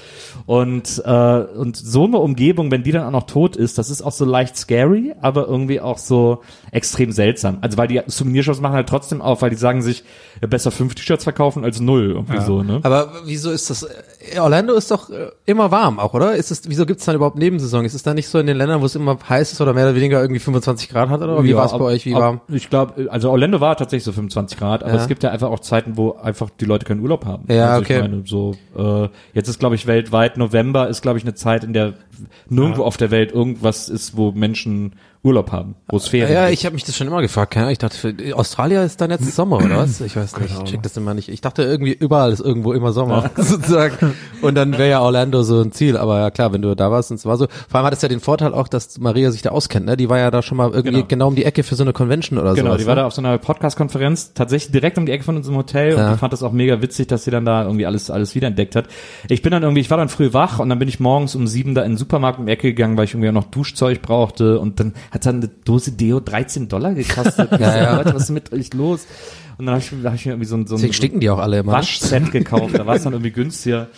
[0.46, 4.02] Und, äh, und so eine Umgebung, wenn die dann auch noch tot ist, das ist
[4.02, 7.58] auch so leicht scary, aber irgendwie auch so extrem seltsam.
[7.62, 10.04] Also weil die Souvenirshops machen halt trotzdem auf, weil die sagen sich,
[10.42, 12.10] ja, besser fünf T-Shirts verkaufen als null.
[12.10, 12.80] Irgendwie so, ne?
[12.82, 13.94] Aber wieso ist das, äh,
[14.38, 16.34] Orlando ist doch äh, immer warm auch, oder?
[16.36, 17.84] Ist es, wieso gibt's dann überhaupt Nebensaison?
[17.84, 19.84] Ist es da nicht so in den Ländern, wo es immer heiß ist oder mehr
[19.84, 21.42] oder weniger irgendwie 25 Grad hat, oder?
[21.44, 22.40] Wie Ja, war es bei euch, wie ob- warm?
[22.48, 24.98] Ich glaube, also Orlando war tatsächlich so 25 Grad, aber Ja.
[25.00, 27.44] es gibt ja einfach auch Zeiten, wo einfach die Leute keinen Urlaub haben.
[27.52, 27.96] Ja, also okay.
[27.96, 31.64] Ich meine, so äh, jetzt ist glaube ich weltweit November ist glaube ich eine Zeit,
[31.64, 31.94] in der
[32.48, 34.94] nirgendwo auf der Welt irgendwas ist, wo Menschen
[35.26, 37.52] Urlaub haben, wo es Ferien Ja, ich habe mich das schon immer gefragt.
[37.52, 40.00] Keine Ahnung, ich dachte, Australien ist dann jetzt Sommer, oder was?
[40.00, 41.28] Ich weiß nicht, ich check das immer nicht.
[41.28, 44.14] Ich dachte irgendwie, überall ist irgendwo immer Sommer, sozusagen.
[44.42, 45.96] Und dann wäre ja Orlando so ein Ziel.
[45.96, 47.46] Aber ja klar, wenn du da warst und es war so.
[47.68, 49.96] Vor allem hat es ja den Vorteil auch, dass Maria sich da auskennt, ne?
[49.96, 51.28] Die war ja da schon mal irgendwie genau, Genau.
[51.28, 52.62] um die Ecke für so eine Convention oder so.
[52.62, 55.56] Genau, die war da auf so einer Podcast-Konferenz, tatsächlich direkt um die Ecke von unserem
[55.56, 56.14] Hotel und Ja.
[56.14, 58.86] ich fand das auch mega witzig, dass sie dann da irgendwie alles, alles wiederentdeckt hat.
[59.28, 61.46] Ich bin dann irgendwie, ich war dann früh wach und dann bin ich morgens um
[61.46, 64.58] sieben da in den Supermarkt um die Ecke gegangen, weil ich irgendwie noch Duschzeug brauchte
[64.60, 67.50] und dann hat dann eine Dose Deo 13 Dollar gekostet.
[67.52, 67.96] Ich so, ja.
[67.96, 69.06] Leute, was ist mit euch los?
[69.58, 71.38] Und dann habe ich, hab ich mir irgendwie so ein, so ein stinken die auch
[71.38, 71.72] alle immer.
[71.72, 72.74] Waschset gekauft.
[72.78, 73.88] Da war es dann irgendwie günstiger.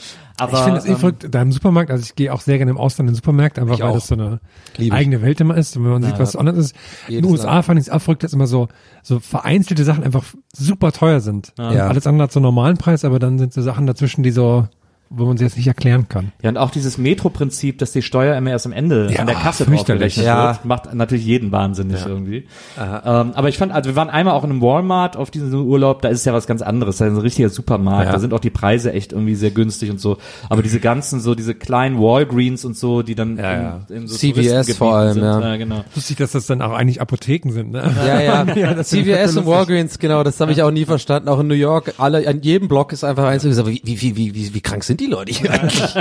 [0.40, 2.58] Aber ich finde es eh ähm, verrückt, da im Supermarkt, also ich gehe auch sehr
[2.58, 3.94] gerne im Ausland in den Supermarkt, einfach Ich weil auch.
[3.94, 4.38] das so eine
[4.76, 5.00] Liebe ich.
[5.00, 6.76] eigene Welt immer ist und wenn man sieht, was anders ist.
[7.08, 7.64] In den USA Land.
[7.66, 8.68] fand ich es auch verrückt, dass immer so,
[9.02, 10.22] so vereinzelte Sachen einfach
[10.54, 11.52] super teuer sind.
[11.58, 11.88] Ja.
[11.88, 14.68] Alles andere hat so einen normalen Preis, aber dann sind so Sachen dazwischen, die so,
[15.10, 16.32] wo man sie jetzt nicht erklären kann.
[16.42, 19.36] Ja, und auch dieses Metro-Prinzip, dass die Steuer immer erst am Ende Ja, an der
[19.36, 20.16] Kasse fürchterlich.
[20.16, 20.48] draufgerechnet Ja.
[20.54, 22.46] wird, macht natürlich jeden wahnsinnig irgendwie.
[22.78, 26.02] Ähm, aber ich fand, also wir waren einmal auch in einem Walmart auf diesem Urlaub,
[26.02, 28.12] da ist ja was ganz anderes, da ist ein richtiger Supermarkt, Ja.
[28.12, 30.18] da sind auch die Preise echt irgendwie sehr günstig und so.
[30.48, 33.80] Aber diese ganzen, so diese kleinen Walgreens und so, die dann ja.
[33.88, 35.40] in, in so CVS vor allem, sind, ja.
[35.40, 35.56] ja.
[35.56, 35.84] genau.
[35.94, 37.82] Lustig, dass das dann auch eigentlich Apotheken sind, ne?
[38.06, 38.82] Ja, ja.
[38.82, 39.46] CVS und.
[39.46, 41.28] Walgreens, genau, das habe ich auch nie verstanden.
[41.28, 44.16] Auch in New York, alle, an jedem Block ist einfach eins, aber wie, wie, wie,
[44.16, 45.94] wie, wie, wie krank sind die Leute hier eigentlich?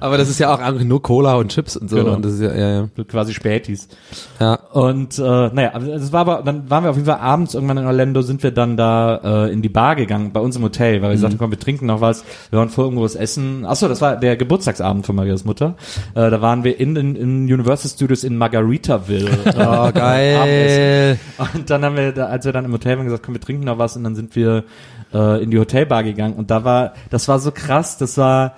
[0.00, 1.96] aber das ist ja auch einfach nur Cola und Chips und so.
[1.96, 2.14] Genau.
[2.14, 3.04] Und das ist ja, ja, ja.
[3.04, 3.88] Quasi Spätis.
[4.40, 4.54] ja.
[4.72, 7.86] Und äh, naja, das war aber, dann waren wir auf jeden Fall abends irgendwann in
[7.86, 11.10] Orlando, sind wir dann da äh, in die Bar gegangen, bei uns im Hotel, weil
[11.10, 13.64] wir sagten, komm, wir trinken noch was, wir wollen vor irgendwo was essen.
[13.66, 15.74] Achso, das war der Geburtstagsabend von Marias Mutter.
[16.14, 19.30] Äh, da waren wir in, in, in Universal Studios in Margaritaville.
[19.56, 21.18] Oh, geil.
[21.54, 23.78] Und dann haben wir, als wir dann im Hotel waren, gesagt, komm, wir trinken noch
[23.78, 24.64] was und dann sind wir
[25.14, 28.56] äh, in die Hotelbar gegangen und da war, das war so krass, das war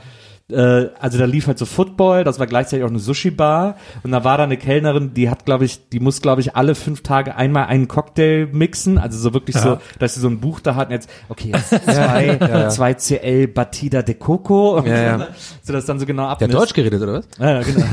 [0.51, 4.23] äh, also da lief halt so Football, das war gleichzeitig auch eine Sushi-Bar und da
[4.23, 7.35] war da eine Kellnerin, die hat, glaube ich, die muss, glaube ich, alle fünf Tage
[7.35, 10.93] einmal einen Cocktail mixen, also so wirklich so, dass sie so ein Buch da hatten,
[10.93, 15.29] jetzt, okay, jetzt zwei, zwei CL Batida de Coco, und Ja, ja.
[15.63, 16.61] so das dann so genau Der hat abmisst.
[16.61, 17.29] Deutsch geredet, oder was?
[17.41, 17.87] Ja, ja, genau.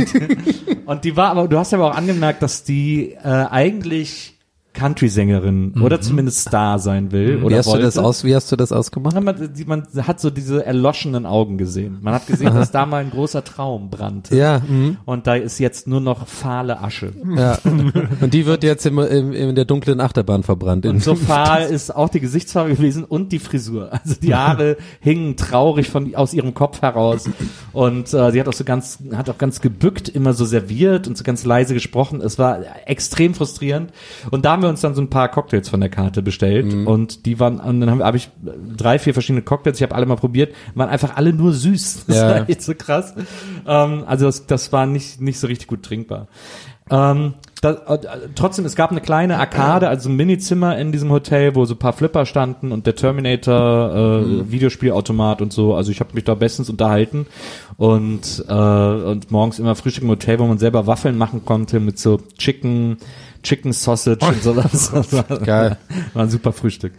[0.86, 4.33] und die war aber, du hast ja aber auch angemerkt, dass die äh, eigentlich
[4.74, 7.42] Country-Sängerin oder zumindest Star sein will.
[7.42, 7.86] Wie Oder hast du wollte.
[7.86, 9.14] das aus, wie hast du das ausgemacht?
[9.22, 9.36] Man,
[9.68, 12.00] man hat so diese erloschenen Augen gesehen.
[12.02, 14.36] Man hat gesehen, dass da mal ein großer Traum brannte.
[14.36, 14.98] Ja, mhm.
[15.06, 17.14] Und da ist jetzt nur noch fahle Asche.
[17.36, 17.58] ja.
[17.64, 20.86] Und die wird jetzt im, im, in der dunklen Achterbahn verbrannt.
[20.86, 23.92] Und so fahl ist auch die Gesichtsfarbe gewesen und die Frisur.
[24.04, 27.30] Also die Haare hingen traurig von aus ihrem Kopf heraus.
[27.72, 31.18] Und äh, sie hat auch so ganz, hat auch ganz gebückt immer so serviert und
[31.18, 32.22] so ganz leise gesprochen.
[32.22, 33.92] Es war extrem frustrierend.
[34.32, 36.74] Und da haben wir uns dann so ein paar Cocktails von der Karte bestellt.
[36.88, 38.30] Und die waren, und dann habe hab ich
[38.76, 42.06] drei, vier verschiedene Cocktails, ich habe alle mal probiert, waren einfach alle nur süß.
[42.08, 42.30] Das Ja.
[42.30, 43.14] war echt so krass.
[43.68, 46.28] Ähm, also das, das war nicht, nicht so richtig gut trinkbar.
[46.90, 47.98] Ähm, da, äh,
[48.36, 51.80] trotzdem, es gab eine kleine Arkade, also ein Minizimmer in diesem Hotel, wo so ein
[51.80, 55.76] paar Flipper standen und der Terminator, äh, Videospielautomat und so.
[55.76, 57.26] Also ich habe mich da bestens unterhalten
[57.78, 61.98] und äh, und morgens immer Frühstück im Hotel, wo man selber Waffeln machen konnte mit
[62.00, 62.98] so Chicken,
[63.44, 64.92] Chicken Sausage und sowas.
[65.46, 65.78] Geil.
[66.14, 66.94] war ein super Frühstück.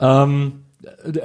[0.00, 0.64] Ähm,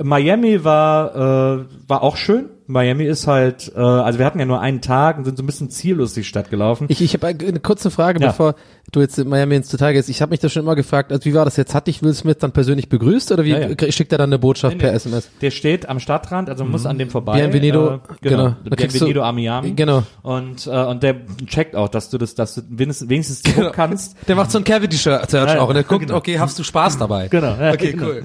[0.02, 1.16] Miami war
[1.60, 2.50] äh, war auch schön.
[2.66, 5.46] Miami ist halt, äh, also wir hatten ja nur einen Tag und sind so ein
[5.46, 6.86] bisschen ziellos die Stadt gelaufen.
[6.90, 8.28] Ich, ich habe eine kurze Frage, Ja.
[8.30, 8.56] bevor
[8.94, 10.10] du jetzt in Miami ins Detail gehst.
[10.10, 11.76] Ich habe mich da schon immer gefragt, also wie war das jetzt?
[11.76, 13.92] Hat dich Will Smith dann persönlich begrüßt oder wie Ja, ja.
[13.92, 15.30] schickt er dann eine Botschaft Nee, per SMS?
[15.42, 17.42] Der steht am Stadtrand, also man muss an dem vorbei.
[17.42, 18.56] Bienvenido, äh, genau.
[18.64, 18.76] genau.
[18.76, 19.72] Bienvenido du- a Miami.
[19.74, 20.04] Genau.
[20.24, 24.16] Und, äh, und der checkt auch, dass du das, dass du wenigstens, wenigstens Hook kannst.
[24.28, 26.18] Der macht so ein Cavity-Search auch und der guckt, Genau.
[26.18, 27.28] okay, hast du Spaß dabei?
[27.28, 27.54] Genau.
[27.74, 28.06] Okay, genau.
[28.08, 28.24] cool.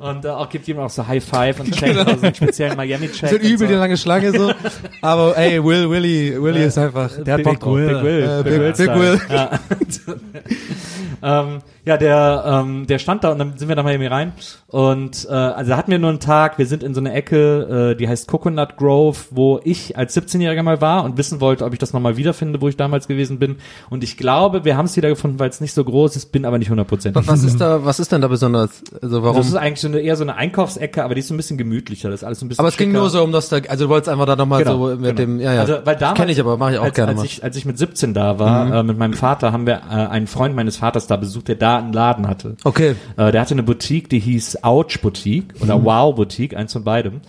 [0.00, 3.28] Und äh, auch gibt ihm auch so High Five und checkt also einen speziellen Miami-Check.
[3.28, 3.66] So und übel so.
[3.66, 4.52] die lange Schlange so.
[5.02, 7.76] Aber ey, Will, Willy, Willy ist einfach, der hat Big, Bock drauf.
[7.76, 8.22] Big Will.
[8.22, 9.18] Äh, Big, Big- Will.
[9.18, 9.28] Big.
[9.28, 9.36] Will.
[9.36, 9.60] Ja.
[11.42, 14.32] ähm, ja, der, ähm, der stand da und dann sind wir nach Miami rein.
[14.68, 17.92] Und äh, also da hatten wir nur einen Tag, wir sind in so einer Ecke,
[17.92, 21.72] äh, die heißt Coconut Grove, wo ich als 17-Jähriger mal war und wissen wollte, ob
[21.72, 23.56] ich das nochmal wiederfinde, wo ich damals gewesen bin.
[23.88, 26.44] Und ich glaube, wir haben es wieder gefunden, weil es nicht so groß ist, bin
[26.44, 27.26] aber nicht hundertprozentig.
[27.26, 28.82] Was ist da, was ist denn da besonders?
[29.00, 29.38] Also warum?
[29.38, 31.58] Das ist eigentlich so eine, eher so eine Einkaufsecke, aber die ist so ein bisschen
[31.58, 32.10] gemütlicher.
[32.10, 33.90] Das ist alles ein bisschen aber es ging nur so um das da, also du
[33.90, 35.12] wolltest einfach da nochmal Genau, so mit genau.
[35.14, 35.60] dem, ja, ja.
[35.60, 37.24] Also, weil damals, Kenn ich aber, mache ich auch als, gerne als mal.
[37.26, 38.72] Ich, als ich mit 17 da war, Mhm.
[38.72, 41.78] äh, mit meinem Vater, haben wir äh, einen Freund meines Vaters da besucht, der da
[41.78, 42.56] einen Laden hatte.
[42.64, 42.94] Okay.
[43.16, 45.84] Äh, der hatte eine Boutique, die hieß Ouch Boutique oder Mhm.
[45.84, 47.20] Wow Boutique, eins von beidem.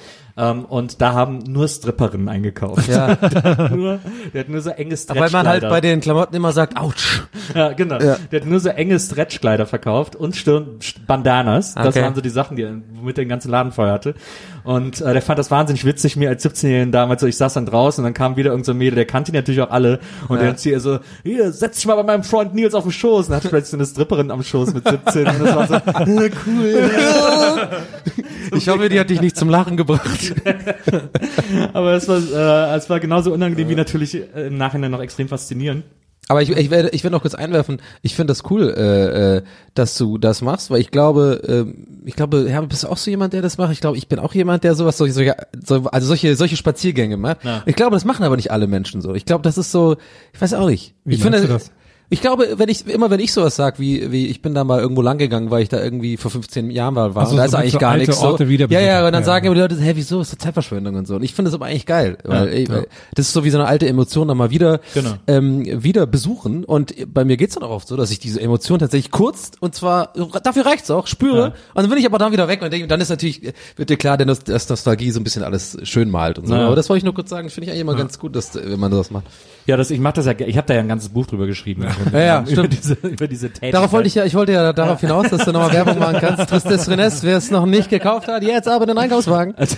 [0.41, 2.88] Ähm, und da haben nur Stripperinnen eingekauft.
[2.88, 3.10] Ja.
[3.69, 3.99] nur,
[4.34, 5.69] der hat nur so enge Weil man halt Stretchkleider.
[5.69, 7.21] bei den Klamotten immer sagt, ouch.
[7.54, 7.99] Ja, genau.
[7.99, 8.17] Ja.
[8.32, 11.75] Der hat nur so enge Stretchkleider verkauft und Stirn Bandanas.
[11.75, 12.01] Das Okay.
[12.01, 14.15] waren so die Sachen, die er- womit er den ganzen Laden voll hatte.
[14.63, 17.65] Und äh, der fand das wahnsinnig witzig, mir als 17-Jährigen damals so, ich saß dann
[17.65, 20.39] draußen und dann kam wieder irgendein so Mädel, der kannte ihn natürlich auch alle und
[20.39, 23.30] der hat hier so, hier, setz dich mal bei meinem Freund Nils auf den Schoß
[23.30, 26.32] und hat plötzlich so eine Stripperin am Schoß mit 17 und das war so, äh,
[26.45, 26.91] cool.
[28.54, 30.34] Ich hoffe, die hat dich nicht zum Lachen gebracht.
[31.74, 35.30] Aber es war, äh, es war genauso unangenehm wie natürlich äh, im Nachhinein noch extrem
[35.30, 35.86] faszinierend.
[36.31, 37.81] Aber ich, ich werde, ich werde noch kurz einwerfen.
[38.03, 39.41] Ich finde das cool, äh, äh,
[39.73, 43.11] dass du das machst, weil ich glaube, ähm, ich glaube, ja, bist du auch so
[43.11, 43.73] jemand, der das macht?
[43.73, 47.17] Ich glaube, ich bin auch jemand, der sowas, solche, solche so, also solche, solche Spaziergänge
[47.17, 47.43] macht.
[47.43, 47.63] Ja.
[47.65, 49.13] Ich glaube, das machen aber nicht alle Menschen so.
[49.13, 49.97] Ich glaube, das ist so,
[50.31, 50.95] ich weiß auch nicht.
[51.03, 51.73] Wie ich finde, du das?
[52.13, 54.82] Ich glaube, wenn ich immer wenn ich sowas sag, wie wie ich bin da mal
[54.82, 57.38] irgendwo lang gegangen, weil ich da irgendwie vor 15 Jahren war, war Ach so, und
[57.38, 58.38] da so ist eigentlich so gar nichts so.
[58.69, 59.52] Ja, ja, und dann Ja, sagen ja.
[59.52, 61.15] immer die Leute, hey, wieso ist das Zeitverschwendung und so.
[61.15, 62.82] Und ich finde das aber eigentlich geil, weil Ja, ey, ja.
[63.15, 65.13] das ist so wie so eine alte Emotion dann mal wieder Genau.
[65.28, 68.80] ähm, wieder besuchen und bei mir geht's dann auch oft so, dass ich diese Emotion
[68.80, 70.12] tatsächlich kurz und zwar
[70.43, 73.00] dafür reicht's auch, spüre und dann bin ich aber dann wieder weg und denke, dann
[73.00, 76.47] ist natürlich wird dir klar, dass, dass Nostalgie so ein bisschen alles schön malt und
[76.47, 76.56] so.
[76.56, 78.80] Aber das wollte ich nur kurz sagen, finde ich eigentlich immer ganz gut, dass wenn
[78.80, 79.26] man das macht.
[79.71, 81.88] Ja, das, ich mach das ja, ich habe da ja ein ganzes Buch drüber geschrieben.
[82.12, 83.73] Ja, ja, über diese, über diese Tätigkeit.
[83.73, 86.49] Darauf wollte ich ja, ich wollte ja darauf hinaus, dass du nochmal Werbung machen kannst.
[86.49, 89.55] Tristes Rennes, wer es noch nicht gekauft hat, jetzt aber den Einkaufswagen.
[89.55, 89.77] Also,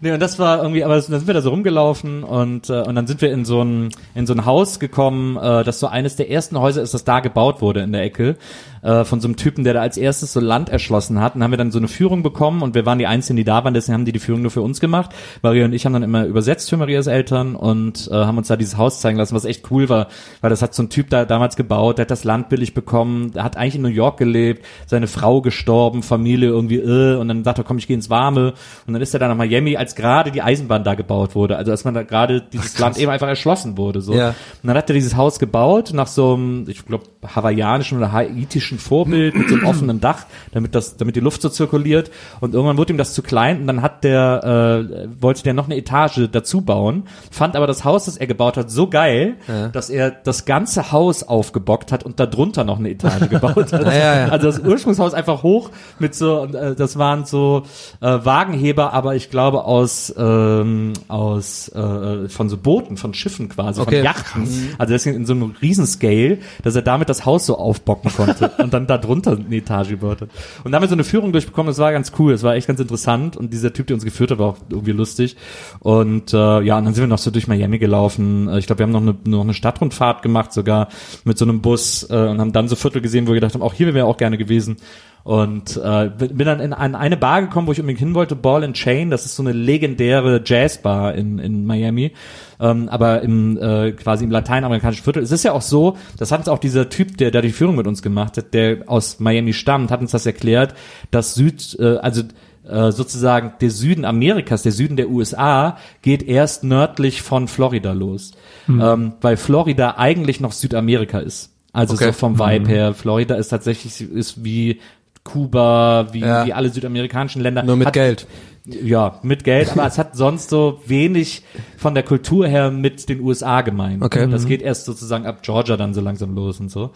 [0.00, 2.82] nee, und das war irgendwie, aber das, dann sind wir da so rumgelaufen und äh,
[2.82, 5.88] und dann sind wir in so ein in so ein Haus gekommen, äh, das so
[5.88, 8.36] eines der ersten Häuser ist, das da gebaut wurde in der Ecke
[8.84, 11.34] äh, von so einem Typen, der da als erstes so Land erschlossen hat.
[11.34, 13.44] Und dann haben wir dann so eine Führung bekommen und wir waren die einzigen, die
[13.44, 15.10] da waren, deswegen haben die die Führung nur für uns gemacht.
[15.42, 18.56] Maria und ich haben dann immer übersetzt für Marias Eltern und äh, haben uns da
[18.56, 20.08] dieses Haus zeigen lassen, was echt cool war,
[20.40, 23.32] weil das hat so ein Typ da damals gebaut, der hat das Land billig bekommen,
[23.32, 27.42] der hat eigentlich in New York gelebt, seine Frau gestorben, Familie irgendwie äh, und dann
[27.42, 28.52] sagt er, komm, ich gehe ins Warme
[28.86, 31.70] und dann ist er dann nach Miami, als gerade die Eisenbahn da gebaut wurde, also
[31.70, 34.14] als man da gerade dieses Land eben einfach erschlossen wurde, so.
[34.14, 34.28] Ja.
[34.28, 38.73] Und dann hat er dieses Haus gebaut nach so einem, ich glaube, hawaiianischen oder haitischen
[38.78, 42.10] Vorbild mit so einem offenen Dach, damit das, damit die Luft so zirkuliert.
[42.40, 45.66] Und irgendwann wurde ihm das zu klein und dann hat der, äh, wollte der noch
[45.66, 49.36] eine Etage dazu bauen, fand aber das Haus, das er gebaut hat, so geil,
[49.72, 53.84] dass er das ganze Haus aufgebockt hat und darunter noch eine Etage gebaut hat.
[53.84, 54.28] Ja, ja, ja.
[54.28, 57.64] Also das Ursprungshaus einfach hoch mit so, und, äh, das waren so
[58.00, 63.80] äh, Wagenheber, aber ich glaube aus ähm, aus äh, von so Booten, von Schiffen quasi,
[63.80, 63.96] Okay.
[63.96, 64.48] von Yachten.
[64.78, 68.74] Also deswegen in so einem Riesenscale, dass er damit das Haus so aufbocken konnte und
[68.74, 70.30] dann da drunter eine Etage gebaut hat.
[70.64, 72.66] Und da haben wir so eine Führung durchbekommen, das war ganz cool, das war echt
[72.66, 75.36] ganz interessant und dieser Typ, der uns geführt hat, war auch irgendwie lustig.
[75.80, 78.48] Und äh, ja, und dann sind wir noch so durch Miami gelaufen.
[78.48, 80.88] Äh, Ich glaube, wir haben noch eine, noch eine Stadtrundfahrt gemacht, sogar
[81.24, 83.62] mit so einem Bus äh, und haben dann so Viertel gesehen, wo wir gedacht haben,
[83.62, 84.76] auch hier wäre wir auch gerne gewesen.
[85.24, 88.62] Und äh, bin dann in an eine Bar gekommen, wo ich unbedingt hin wollte, Ball
[88.62, 89.08] and Chain.
[89.08, 92.12] Das ist so eine legendäre Jazzbar in, in Miami,
[92.60, 95.22] ähm, aber im äh, quasi im lateinamerikanischen Viertel.
[95.22, 97.76] Es ist ja auch so, das hat uns auch dieser Typ, der da die Führung
[97.76, 100.74] mit uns gemacht hat, der aus Miami stammt, hat uns das erklärt,
[101.10, 102.20] dass Süd, äh, also
[102.68, 108.32] äh, sozusagen der Süden Amerikas, der Süden der USA, geht erst nördlich von Florida los,
[108.68, 111.50] ähm, weil Florida eigentlich noch Südamerika ist.
[111.74, 112.06] Also Okay.
[112.06, 114.80] so vom Vibe her, Florida ist tatsächlich ist wie
[115.24, 116.46] Kuba, wie, Ja.
[116.46, 117.62] wie alle südamerikanischen Länder.
[117.62, 118.26] Nur mit hat, Geld.
[118.66, 121.42] Ja, mit Geld, aber es hat sonst so wenig
[121.76, 124.02] von der Kultur her mit den USA gemeint.
[124.02, 124.26] Okay.
[124.30, 126.90] Das geht erst sozusagen ab Georgia dann so langsam los und so.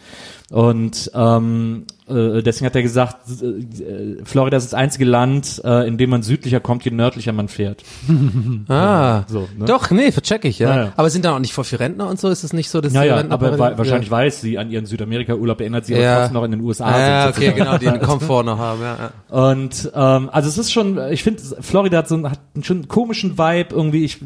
[0.50, 5.98] Und ähm, äh, deswegen hat er gesagt, äh, Florida ist das einzige Land, äh, in
[5.98, 7.82] dem man südlicher kommt, je nördlicher man fährt.
[8.68, 9.64] Ah, So, ne?
[9.66, 10.68] doch, nee, vercheck ich, ja.
[10.68, 10.92] Ja, ja.
[10.96, 12.28] Aber sind da auch nicht voll für Rentner und so?
[12.28, 14.70] Ist es nicht so, dass Ja, die ja, Rentner aber wa wahrscheinlich weiß sie an
[14.70, 16.16] ihren Südamerika-Urlaub erinnert sie aber Ja.
[16.18, 17.36] trotzdem noch in den USA ja, sind.
[17.36, 18.96] okay, genau, den Komfort noch haben, ja.
[19.30, 19.52] ja.
[19.52, 22.88] Und ähm, also es ist schon, ich finde, Florida hat so einen, hat einen schon
[22.88, 24.04] komischen Vibe irgendwie.
[24.04, 24.18] Ich,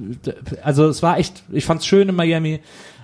[0.63, 2.61] also es war echt, ich fand's schön in Miami.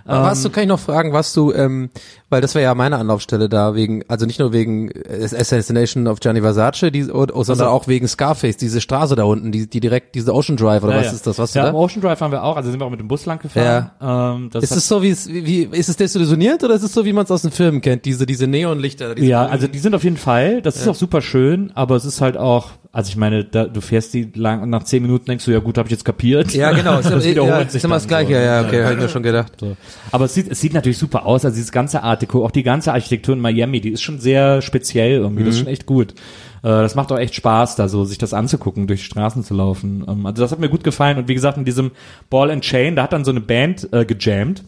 [0.09, 1.91] Aber warst du, kann ich noch fragen, was du, ähm,
[2.31, 6.21] weil das wäre ja meine Anlaufstelle da, wegen, also nicht nur wegen äh, Assassination of
[6.21, 9.69] Gianni Versace, die, oh, oh, sondern Also- auch wegen Scarface, diese Straße da unten, die,
[9.69, 11.13] die direkt, diese Ocean Drive oder Ja, was ja.
[11.13, 11.75] ist das, was ja, da?
[11.75, 13.91] Ocean Drive haben wir auch, also sind wir auch mit dem Bus lang gefahren.
[14.01, 17.05] Ähm, das Ist es so, wie es, wie, ist es desillusioniert oder ist es so,
[17.05, 19.15] wie man es aus den Filmen kennt, diese, diese Neonlichter?
[19.15, 22.05] Diese ja, also die sind auf jeden Fall, das ist auch super schön, aber es
[22.05, 25.27] ist halt auch, also ich meine, da, du fährst die lang und nach zehn Minuten
[25.27, 26.53] denkst du, ja gut, habe ich jetzt kapiert.
[26.53, 28.35] ja, genau, das ist, wiederholt ja, sich ist immer das Gleiche, so.
[28.35, 29.53] ja, ja, okay, habe ich mir schon gedacht.
[29.61, 29.77] So.
[30.11, 32.65] Aber es sieht, es sieht natürlich super aus, also dieses ganze Art Deco, auch die
[32.65, 36.11] ganze Architektur in Miami, die ist schon sehr speziell irgendwie, das ist schon echt gut.
[36.65, 39.55] Äh, Das macht auch echt Spaß, da so sich das anzugucken, durch die Straßen zu
[39.55, 40.05] laufen.
[40.09, 41.93] Ähm, Also das hat mir gut gefallen und wie gesagt, in diesem
[42.31, 44.65] Ball and Chain, da hat dann so eine Band äh, gejammt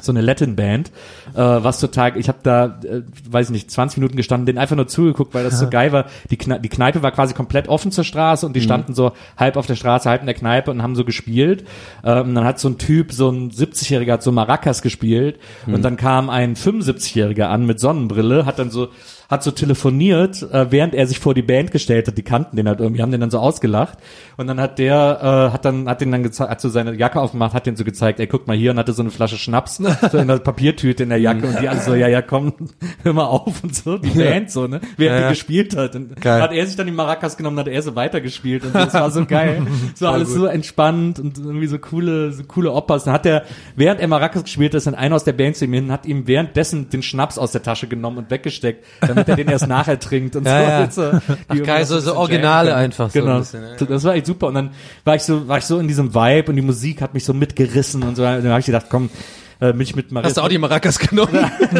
[0.00, 0.92] so eine Latin Band,
[1.34, 4.76] äh, was total, ich habe da, äh, weiß ich nicht, 20 Minuten gestanden, denen einfach
[4.76, 6.06] nur zugeguckt, weil das so geil war.
[6.30, 9.56] Die, Kne die Kneipe war quasi komplett offen zur Straße und die standen so halb
[9.56, 11.64] auf der Straße, halb in der Kneipe und haben so gespielt.
[12.04, 15.96] Ähm, dann hat so ein Typ, so ein 70-Jähriger, hat so Maracas gespielt und dann
[15.96, 18.88] kam ein 75-Jähriger an mit Sonnenbrille, hat dann so
[19.28, 22.16] hat so telefoniert, äh, während er sich vor die Band gestellt hat.
[22.16, 23.98] Die kannten den halt irgendwie, haben den dann so ausgelacht.
[24.38, 27.20] Und dann hat der, äh, hat dann, hat den dann gezeigt, hat so seine Jacke
[27.20, 29.76] aufgemacht, hat den so gezeigt, ey, guck mal hier und hatte so eine Flasche Schnaps
[30.10, 32.54] so in der Papiertüte in der Jacke und die alle so, ja, ja, komm,
[33.02, 35.94] hör mal auf und so, die Band so, ne, während Ja, die gespielt hat.
[35.94, 36.40] Und Geil.
[36.40, 39.10] hat er sich dann die Maracas genommen, hat er so weitergespielt und so, das war
[39.10, 39.66] so geil.
[39.94, 43.04] So alles so entspannt und irgendwie so coole, so coole Oppas.
[43.04, 43.44] Dann hat er,
[43.76, 46.26] während er Maracas gespielt ist, dann einer aus der Band zu ihm hin, hat ihm
[46.26, 50.36] währenddessen den Schnaps aus der Tasche genommen und weggesteckt, damit er den erst nachher trinkt
[50.36, 51.02] und Ja, so.
[51.02, 51.10] ja.
[51.10, 51.32] Und so.
[51.54, 53.38] Die Ach, geil, so- so Originale einfach so ein Genau.
[53.38, 53.86] bisschen, ja.
[53.86, 54.48] Das war echt super.
[54.48, 54.70] Und dann
[55.04, 57.32] war ich so, war ich so in diesem Vibe und die Musik hat mich so
[57.32, 58.22] mitgerissen und so.
[58.22, 59.08] Dann habe ich gedacht, komm,
[59.60, 61.34] äh, bin ich mit Marias Hast du auch die Maracas genommen?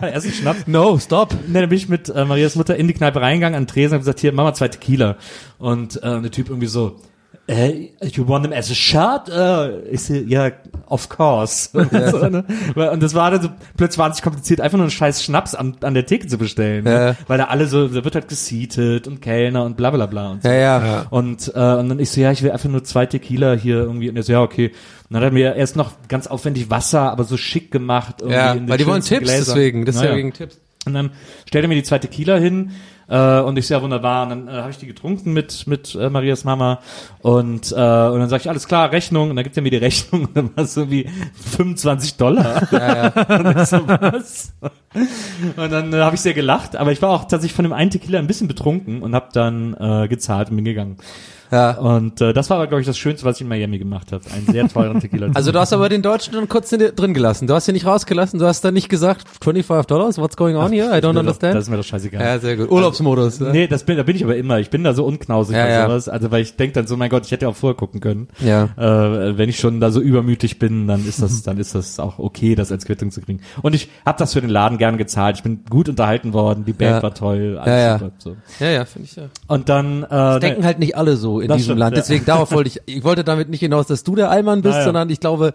[0.00, 0.66] erst einen Schnaps.
[0.66, 1.34] no, stop.
[1.48, 3.94] Ne, dann bin ich mit äh, Marias Mutter in die Kneipe reingegangen, an den Tresen,
[3.94, 5.16] hab gesagt, hier, mach mal zwei Tequila.
[5.58, 6.96] Und äh, der Typ irgendwie so,
[7.50, 9.28] äh, you want them as a shot?
[9.28, 10.52] Äh, ich so, ja,
[10.86, 11.70] of course.
[11.72, 12.44] Und, so, ne?
[12.90, 15.94] und das war dann so plötzlich wahnsinnig kompliziert, einfach nur einen scheiß Schnaps an, an
[15.94, 16.86] der Theke zu bestellen.
[16.86, 17.10] Ja.
[17.10, 17.16] Ne?
[17.26, 20.42] Weil da alle so, da wird halt geseatet und Kellner und bla bla bla und
[20.42, 20.48] so.
[20.48, 21.06] Ja, ja.
[21.10, 24.08] Und, äh, und dann ich so, ja, ich will einfach nur zwei Tequila hier irgendwie.
[24.08, 24.68] Und er so, ja, okay.
[24.68, 28.16] Und dann hat er mir erst noch ganz aufwendig Wasser, aber so schick gemacht.
[28.20, 29.54] irgendwie Ja, in den weil die wollen Tipps, Gläsern.
[29.56, 29.80] deswegen.
[29.80, 30.02] Naja.
[30.02, 30.60] Deswegen Tipps.
[30.86, 31.10] Und dann
[31.46, 32.70] stellt er mir die zweite Tequila hin
[33.10, 34.22] äh, und ich sehr wunderbar.
[34.22, 36.80] Und dann äh, habe ich die getrunken mit mit äh, Marias Mama
[37.20, 39.76] und äh, und dann sage ich alles klar Rechnung und dann gibt er mir die
[39.76, 42.62] Rechnung und dann war es so wie 25 Dollar.
[43.28, 44.54] und, ich so, was?
[45.56, 47.90] und dann äh, habe ich sehr gelacht, aber ich war auch tatsächlich von dem einen
[47.90, 50.96] Tequila ein bisschen betrunken und habe dann äh, gezahlt und bin gegangen.
[51.50, 51.72] Ja.
[51.78, 54.22] Und äh, das war aber glaube ich das Schönste, was ich in Miami gemacht habe.
[54.34, 55.28] Einen sehr teuren Tequila.
[55.34, 57.46] Also du hast aber den Deutschen dann kurz in- drin gelassen.
[57.46, 58.38] Du hast ihn nicht rausgelassen.
[58.38, 60.88] Du hast dann nicht gesagt, 25 Dollars, what's going on here?
[60.96, 61.54] I don't understand.
[61.54, 62.22] Das ist mir doch scheißegal.
[62.22, 62.70] ja, sehr gut.
[62.70, 63.38] Urlaubsmodus.
[63.40, 63.50] ja.
[63.52, 64.58] Nee, das bin, da bin ich aber immer.
[64.60, 65.86] Ich bin da so unknausig Ja, ja.
[65.86, 66.08] sowas.
[66.08, 68.28] Also weil ich denke dann so, mein Gott, ich hätte auch vorher gucken können.
[68.40, 68.64] Ja.
[68.76, 72.18] Äh, wenn ich schon da so übermütig bin, dann ist das, dann ist das auch
[72.18, 73.40] okay, das als Quittung zu kriegen.
[73.62, 75.36] Und ich habe das für den Laden gern gezahlt.
[75.36, 76.64] Ich bin gut unterhalten worden.
[76.64, 77.02] Die Band Ja.
[77.02, 77.58] war toll.
[77.58, 77.98] Alles Ja, ja.
[77.98, 78.12] super.
[78.18, 78.36] So.
[78.60, 79.24] Ja, ja, finde ich ja.
[79.46, 81.96] Und dann äh, Denken halt nicht alle so in Das diesem stimmt, Land.
[81.96, 82.02] ja.
[82.02, 84.78] Deswegen darauf wollte ich, ich wollte damit nicht hinaus, dass du der Allmann bist, Ja,
[84.80, 84.84] ja.
[84.84, 85.52] sondern ich glaube,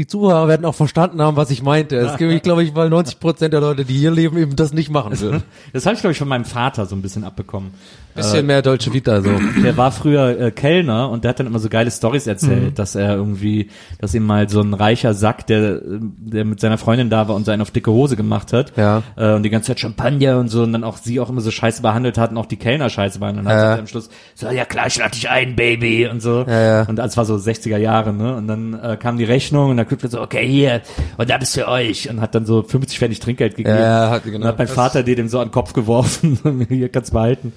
[0.00, 1.94] die Zuhörer werden auch verstanden haben, was ich meinte.
[1.96, 4.72] Es gibt, ich glaube, ich, weil 90 Prozent der Leute, die hier leben, eben das
[4.72, 5.42] nicht machen würden.
[5.74, 7.72] das habe ich glaube ich von meinem Vater so ein bisschen abbekommen.
[8.14, 9.30] Bisschen mehr deutsche Vita, so.
[9.62, 12.94] Der war früher äh, Kellner und der hat dann immer so geile Stories erzählt, dass
[12.96, 13.68] er irgendwie,
[14.00, 17.36] dass ihm mal so ein reicher Sack, der, äh, der mit seiner Freundin da war
[17.36, 19.02] und seinen auf dicke Hose gemacht hat Ja.
[19.16, 21.50] äh, und die ganze Zeit Champagner und so und dann auch sie auch immer so
[21.50, 23.52] scheiße behandelt hat und auch die Kellner scheiße behandelt hat.
[23.52, 23.70] Und dann Ja.
[23.72, 26.44] hat er am Schluss so, ja klar, ich lade dich ein, Baby und so.
[26.48, 26.82] Ja, ja.
[26.88, 28.34] Und das war so 60er Jahre, ne?
[28.34, 30.80] Und dann äh, kam die Rechnung und dann guckt er so, okay, hier,
[31.18, 33.76] und das ist für euch und hat dann so 50 Pfennig Trinkgeld gegeben.
[33.76, 34.36] Ja, hat- genau.
[34.38, 37.52] Und hat mein Das- Vater dir dem so an den Kopf geworfen, hier kannst behalten.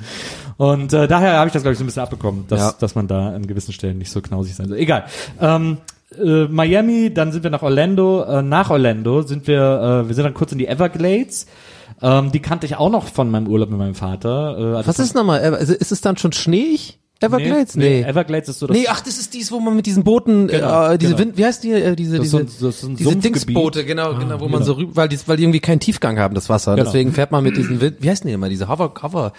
[0.57, 2.73] Und äh, daher habe ich das, glaube ich, so ein bisschen abbekommen, dass, Ja.
[2.77, 4.77] dass man da an gewissen Stellen nicht so knausig sein soll.
[4.77, 5.05] Egal.
[5.39, 5.77] Ähm,
[6.21, 8.23] äh, Miami, dann sind wir nach Orlando.
[8.23, 11.47] Äh, nach Orlando sind wir, äh, wir sind dann kurz in die Everglades.
[12.01, 14.57] Ähm, die kannte ich auch noch von meinem Urlaub mit meinem Vater.
[14.57, 15.39] Äh, also Was ist nochmal?
[15.55, 16.97] Also ist es dann schon schneeig?
[17.21, 17.75] Everglades?
[17.75, 18.09] Nee, Nee.
[18.09, 20.89] Everglades ist so das Nee, ach, das ist dies, wo man mit diesen Booten, Genau,
[20.91, 21.25] äh, diese genau.
[21.25, 23.15] Wind, wie heißt die, äh, diese, diese, so ein- ein diese.
[23.15, 24.65] Dingsboote, genau, genau, wo man genau.
[24.65, 26.75] so rüber, weil die, weil die irgendwie keinen Tiefgang haben, das Wasser.
[26.75, 26.83] Genau.
[26.85, 29.31] Deswegen fährt man mit diesen, Wind, wie heißen die immer, diese Hover, Hover,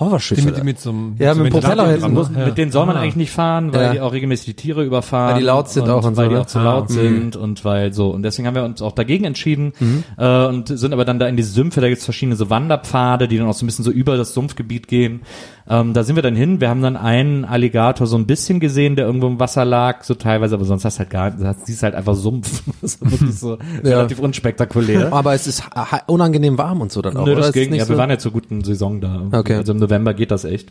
[0.00, 0.40] Hoverschiffe.
[0.40, 2.44] Die mit, die mit so einem Ja, so mit einem Propeller dran, ne?
[2.46, 3.92] Mit denen soll man eigentlich nicht fahren, weil Ja.
[3.92, 5.34] die auch regelmäßig die Tiere überfahren.
[5.34, 6.40] Weil die laut sind auch und weil so, die ne?
[6.40, 6.94] auch zu Ah, laut mhm.
[6.94, 8.10] sind und weil so.
[8.10, 9.72] Und deswegen haben wir uns auch dagegen entschieden
[10.18, 13.38] äh, und sind aber dann da in die Sümpfe, da gibt's verschiedene so Wanderpfade, die
[13.38, 15.20] dann auch so ein bisschen so über das Sumpfgebiet gehen.
[15.68, 16.60] Ähm, da sind wir dann hin.
[16.60, 20.14] Wir haben dann einen Alligator so ein bisschen gesehen, der irgendwo im Wasser lag, so
[20.14, 22.62] teilweise, aber sonst hast du halt gar nicht, siehst halt einfach Sumpf.
[22.80, 25.12] Das ist wirklich so relativ unspektakulär.
[25.12, 25.62] Aber es ist
[26.06, 27.42] unangenehm warm und so dann auch, Nö, oder?
[27.42, 27.70] das ging.
[27.70, 27.98] nicht Ja, wir so?
[28.00, 29.22] waren ja zur guten Saison da.
[29.32, 29.54] Okay.
[29.56, 30.70] Also im November geht das echt.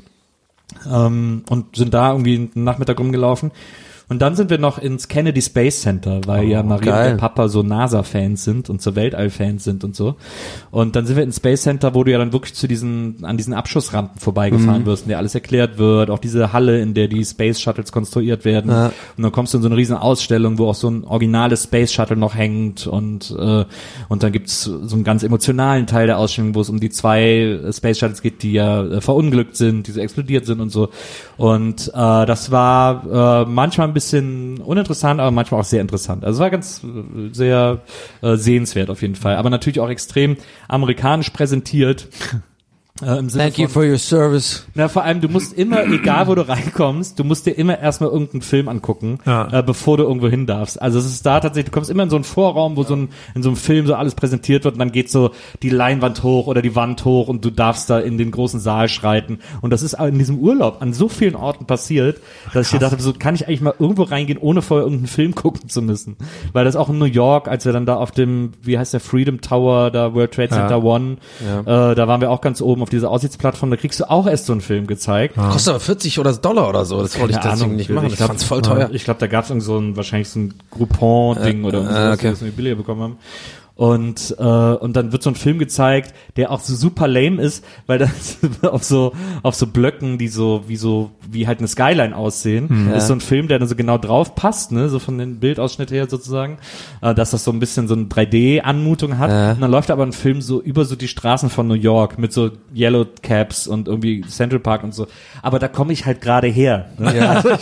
[0.89, 3.51] Ähm, und sind da irgendwie einen Nachmittag rumgelaufen.
[4.09, 7.03] Und dann sind wir noch ins Kennedy Space Center, weil ja Maria geil.
[7.05, 10.15] und der Papa so NASA-Fans sind und so Weltall-Fans sind und so.
[10.71, 13.37] Und dann sind wir ins Space Center, wo du ja dann wirklich zu diesen, an
[13.37, 14.19] diesen Abschussrampen Mhm.
[14.19, 17.91] vorbeigefahren wirst, in der alles erklärt wird, auch diese Halle, in der die Space Shuttles
[17.91, 18.71] konstruiert werden.
[18.71, 18.87] Ja.
[19.15, 21.93] Und dann kommst du in so eine riesen Ausstellung, wo auch so ein originales Space
[21.93, 23.65] Shuttle noch hängt und äh,
[24.07, 27.59] und dann gibt's so einen ganz emotionalen Teil der Ausstellung, wo es um die zwei
[27.71, 30.89] Space Shuttles geht, die ja äh, verunglückt sind, die so explodiert sind und so.
[31.37, 33.98] Und äh, das war äh, manchmal ein bisschen
[34.61, 36.23] uninteressant, aber manchmal auch sehr interessant.
[36.23, 37.81] Also es war ganz äh, sehr
[38.21, 42.07] äh, sehenswert auf jeden Fall, aber natürlich auch extrem amerikanisch präsentiert.
[43.01, 44.65] Äh, im Sinne Thank you von- for your service.
[44.75, 48.09] na, vor allem, du musst immer, egal wo du reinkommst, du musst dir immer erstmal
[48.09, 49.59] irgendeinen Film angucken, Ja.
[49.59, 50.81] äh, bevor du irgendwo hin darfst.
[50.81, 53.09] Also es ist da tatsächlich, du kommst immer in so einen Vorraum, wo so ein,
[53.35, 55.31] in so einem Film so alles präsentiert wird und dann geht so
[55.63, 58.89] die Leinwand hoch oder die Wand hoch und du darfst da in den großen Saal
[58.89, 59.39] schreiten.
[59.61, 62.17] Und das ist in diesem Urlaub an so vielen Orten passiert,
[62.53, 65.35] dass ich gedacht habe, so kann ich eigentlich mal irgendwo reingehen, ohne vorher irgendeinen Film
[65.35, 66.17] gucken zu müssen.
[66.53, 68.99] Weil das auch in New York, als wir dann da auf dem, wie heißt der,
[68.99, 70.83] Freedom Tower, da World Trade Center Ja.
[70.83, 71.17] One,
[71.65, 74.45] äh, da waren wir auch ganz oben auf dieser Aussichtsplattform, da kriegst du auch erst
[74.45, 75.35] so einen Film gezeigt.
[75.35, 77.01] Kostet aber 40 oder Dollar oder so.
[77.01, 77.75] Das wollte ich deswegen Ahnung.
[77.75, 78.07] nicht machen.
[78.07, 78.89] Ich glaub, fand's voll teuer.
[78.91, 82.31] Ich glaube, da gab es so ein, wahrscheinlich so ein Groupon-Ding oder äh, irgendwas, okay.
[82.31, 83.17] was wir billiger bekommen haben.
[83.79, 87.63] Und, äh, und dann wird so ein Film gezeigt, der auch so super lame ist,
[87.87, 92.13] weil das auf so, auf so Blöcken, die so, wie so, wie halt eine Skyline
[92.13, 95.39] aussehen, ist so ein Film, der dann so genau drauf passt, ne, so von den
[95.39, 96.57] Bildausschnitt her sozusagen,
[97.01, 99.29] äh, dass das so ein bisschen so eine 3D-Anmutung hat.
[99.31, 99.51] Ja.
[99.53, 102.33] Und dann läuft aber ein Film so über so die Straßen von New York mit
[102.33, 105.07] so Yellow Caps und irgendwie Central Park und so.
[105.41, 106.89] Aber da komme ich halt gerade her.
[106.97, 107.29] Ne?
[107.29, 107.61] Also ich,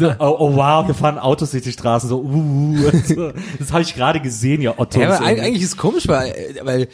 [0.00, 3.32] so, oh, oh wow, wir fahren Autos durch die Straßen, so, uh, uh, und so.
[3.58, 5.00] Das habe ich gerade gesehen, ja, Otto.
[5.00, 5.18] Ja,
[5.58, 6.88] eigentlich ist komisch, weil, weil,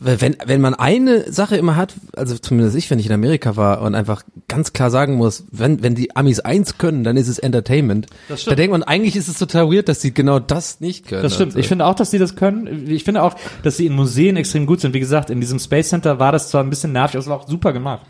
[0.00, 3.56] weil wenn, wenn man eine Sache immer hat, also zumindest ich, wenn ich in Amerika
[3.56, 7.28] war und einfach ganz klar sagen muss, wenn, wenn die Amis eins können, dann ist
[7.28, 8.06] es Entertainment.
[8.28, 8.52] Das stimmt.
[8.52, 11.22] Da denkt man, eigentlich ist es total weird, dass sie genau das nicht können.
[11.22, 11.50] Das stimmt.
[11.50, 11.58] Also.
[11.60, 12.90] Ich finde auch, dass sie das können.
[12.90, 14.94] Ich finde auch, dass sie in Museen extrem gut sind.
[14.94, 17.36] Wie gesagt, in diesem Space Center war das zwar ein bisschen nervig, aber es war
[17.38, 18.06] auch super gemacht.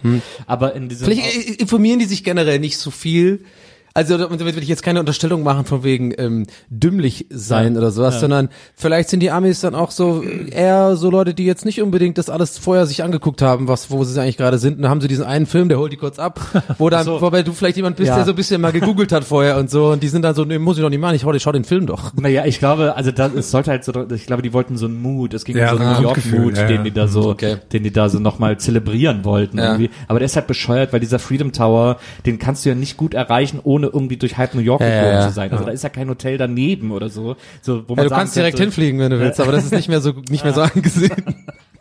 [0.46, 3.44] Aber in diesem Vielleicht informieren die sich generell nicht so viel.
[3.92, 7.78] Also damit will ich jetzt keine Unterstellung machen von wegen ähm, dümmlich sein Ja.
[7.80, 8.20] oder sowas, Ja.
[8.20, 12.16] sondern vielleicht sind die Amis dann auch so eher so Leute, die jetzt nicht unbedingt
[12.16, 14.76] das alles vorher sich angeguckt haben, was wo sie eigentlich gerade sind.
[14.76, 16.40] Und dann haben sie diesen einen Film, der holt die kurz ab,
[16.78, 17.20] wo dann, so.
[17.20, 18.16] wobei du vielleicht jemand bist, Ja.
[18.16, 20.44] der so ein bisschen mal gegoogelt hat vorher und so, und die sind dann so,
[20.44, 22.12] nee, muss ich doch nicht machen, ich schau, ich schau den Film doch.
[22.14, 25.02] Naja, ich glaube, also das, es sollte halt so, ich glaube, die wollten so einen
[25.02, 27.30] Mut, es ging Ja, um so einen ein New York-Mut, ja, den die da so,
[27.30, 27.56] Okay.
[27.72, 29.72] den die da so nochmal zelebrieren wollten Ja.
[29.72, 29.90] irgendwie.
[30.08, 33.14] Aber der ist halt bescheuert, weil dieser Freedom Tower, den kannst du ja nicht gut
[33.14, 35.50] erreichen, ohne irgendwie durch halb New York Ja, ja, zu sein.
[35.52, 37.36] Also da ist ja kein Hotel daneben oder so.
[37.62, 39.72] so wo man Ja, du kannst direkt könnte, hinfliegen, wenn du willst, aber das ist
[39.72, 41.34] nicht mehr so, nicht mehr so angesehen.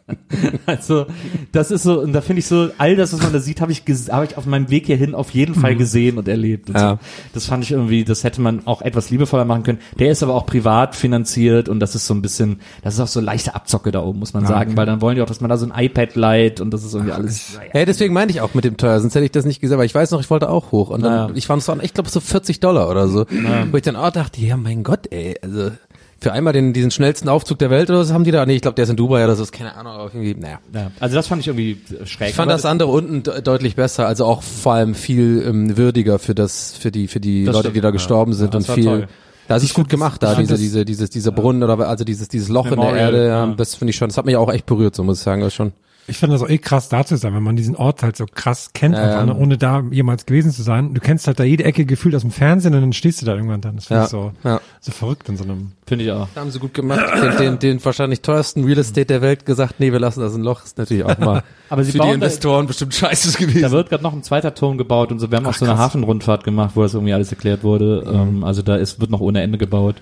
[0.66, 1.08] Also,
[1.52, 3.72] das ist so, und da finde ich so, all das, was man da sieht, habe
[3.72, 6.70] ich, habe ich auf meinem Weg hierhin auf jeden Fall gesehen und erlebt.
[6.70, 6.92] Und Ja.
[6.92, 7.00] so.
[7.34, 9.80] Das fand ich irgendwie, das hätte man auch etwas liebevoller machen können.
[9.98, 13.08] Der ist aber auch privat finanziert und das ist so ein bisschen, das ist auch
[13.08, 15.50] so leichte Abzocke da oben, muss man sagen, weil dann wollen die auch, dass man
[15.50, 17.58] da so ein iPad leiht und das ist irgendwie alles.
[17.74, 19.86] Ja, deswegen meinte ich auch mit dem teuer, sonst hätte ich das nicht gesagt, weil
[19.86, 21.36] ich weiß noch, ich wollte auch hoch und dann, Ja.
[21.36, 23.26] ich fand es waren, ich glaube so 40 Dollar oder so,
[23.72, 25.72] wo ich dann auch dachte, ja mein Gott, ey, also
[26.22, 28.62] für einmal den, diesen schnellsten Aufzug der Welt oder so haben die da, nee, ich
[28.62, 30.60] glaube, der ist in Dubai oder so, ist keine Ahnung, aber irgendwie, naja.
[30.74, 32.30] Ja, also das fand ich irgendwie schräg.
[32.30, 36.20] Ich fand das andere unten de deutlich besser, also auch vor allem viel ähm, würdiger
[36.20, 37.92] für das, für die, für die Das Leute, stimmt, die da ja.
[37.92, 38.84] gestorben sind Ja, und das viel.
[38.84, 39.08] toll.
[39.48, 42.04] Da ist es gut gemacht, da ich diese, das- diese, dieses, dieser Brunnen oder also
[42.04, 43.54] dieses, dieses Loch in Memorial, der Erde, ja, ja.
[43.56, 45.54] das finde ich schon, das hat mich auch echt berührt, so muss ich sagen, das
[45.54, 45.72] schon.
[46.10, 48.26] Ich fand das auch eh krass da zu sein, wenn man diesen Ort halt so
[48.26, 50.94] krass kennt, Ja, einfach, ne, ohne da jemals gewesen zu sein.
[50.94, 53.36] Du kennst halt da jede Ecke gefühlt aus dem Fernsehen und dann stehst du da
[53.36, 53.76] irgendwann dann.
[53.76, 54.60] Das finde Ja, ich so, ja.
[54.82, 55.72] so verrückt in so einem.
[55.86, 56.28] Finde ich auch.
[56.36, 57.00] Haben sie gut gemacht.
[57.22, 60.42] Den, den, den wahrscheinlich teuersten Real Estate der Welt gesagt, nee, wir lassen das ein
[60.44, 60.64] Loch.
[60.64, 63.62] Ist natürlich auch mal Aber sie für die bauen da- Investoren bestimmt scheiße gewesen.
[63.62, 65.30] Da wird gerade noch ein zweiter Turm gebaut und so.
[65.32, 65.86] Wir haben auch so eine krass.
[65.86, 68.04] Hafenrundfahrt gemacht, wo das irgendwie alles erklärt wurde.
[68.12, 69.96] Ähm, also da ist, wird noch ohne Ende gebaut.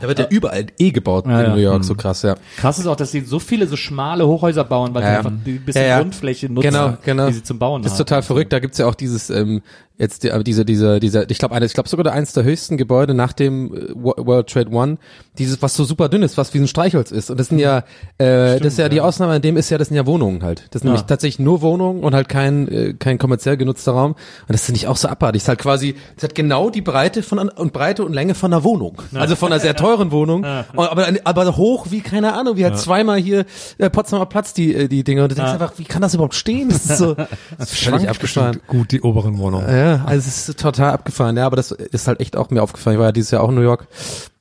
[0.00, 1.54] Da wird ja überall eh gebaut Ja, in ja.
[1.54, 2.36] New York, so krass, ja.
[2.56, 5.52] Krass ist auch, dass sie so viele so schmale Hochhäuser bauen, weil sie einfach die
[5.58, 5.98] bisschen.
[6.00, 7.26] Grundfläche nutzen, Genau, genau.
[7.28, 8.06] die sie zum Bauen Das ist haben.
[8.06, 8.52] total verrückt.
[8.52, 9.62] Da gibt's ja auch dieses, ähm,
[9.98, 13.32] jetzt die, diese, diese, dieser, ich glaube, ich glaube sogar eines der höchsten Gebäude nach
[13.32, 14.98] dem äh, Wo- World Trade One,
[15.38, 17.30] dieses, was so super dünn ist, was wie ein Streichholz ist.
[17.30, 17.78] Und das sind ja,
[18.18, 20.64] äh, das ist ja die Ausnahme an dem ist ja, das sind ja Wohnungen halt.
[20.70, 20.92] Das sind Ja.
[20.94, 24.12] nämlich tatsächlich nur Wohnungen und halt kein, äh, kein kommerziell genutzter Raum.
[24.12, 24.18] Und
[24.48, 25.40] das finde ich auch so abartig.
[25.40, 28.52] Das ist halt quasi, es hat genau die Breite von und Breite und Länge von
[28.52, 29.02] einer Wohnung.
[29.14, 30.44] Also von einer sehr teuren Wohnung.
[30.44, 33.44] Aber, aber hoch wie, keine Ahnung, wie halt zweimal hier
[33.78, 35.22] äh, Potsdamer Platz die, äh, die Dinge.
[35.24, 36.68] Und du denkst einfach, wie kann das überhaupt stehen?
[36.68, 37.28] Das ist so, das
[37.72, 38.60] ist völlig abgefahren.
[38.68, 39.66] gut, die oberen Wohnungen.
[39.96, 42.96] Ja, also es ist total abgefahren, ja, aber das ist halt echt auch mir aufgefallen.
[42.96, 43.86] Ich war ja dieses Jahr auch in New York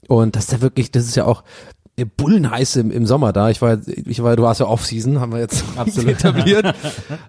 [0.07, 1.43] und das ist ja wirklich, das ist ja auch
[2.05, 3.49] bullenheiß im, im Sommer da.
[3.49, 6.11] Ich war, ich war, du warst ja Off-Season, haben wir jetzt Absolut.
[6.11, 6.75] etabliert.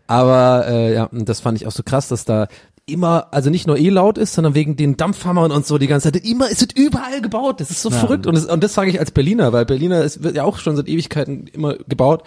[0.06, 2.48] Aber äh, ja, das fand ich auch so krass, dass da
[2.84, 6.10] immer, also nicht nur eh laut ist, sondern wegen den Dampfhammern und so die ganze
[6.10, 7.60] Zeit, immer, es wird überall gebaut.
[7.60, 8.26] Das ist so verrückt.
[8.26, 10.76] Und das, und das sage ich als Berliner, weil Berliner ist, wird ja auch schon
[10.76, 12.22] seit Ewigkeiten immer gebaut.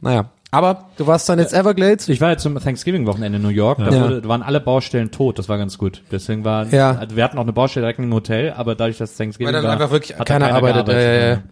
[0.00, 2.08] Naja, aber du warst dann jetzt Everglades.
[2.08, 4.02] Ich war jetzt zum Thanksgiving-Wochenende in New York, da, Ja.
[4.04, 6.02] wurde, da waren alle Baustellen tot, das war ganz gut.
[6.10, 6.92] Deswegen war, Ja.
[6.96, 9.64] also wir hatten auch eine Baustelle direkt im Hotel, aber dadurch, dass Thanksgiving Weil dann
[9.64, 10.86] war, einfach wirklich hat da keiner arbeitet.
[10.86, 11.42] gearbeitet.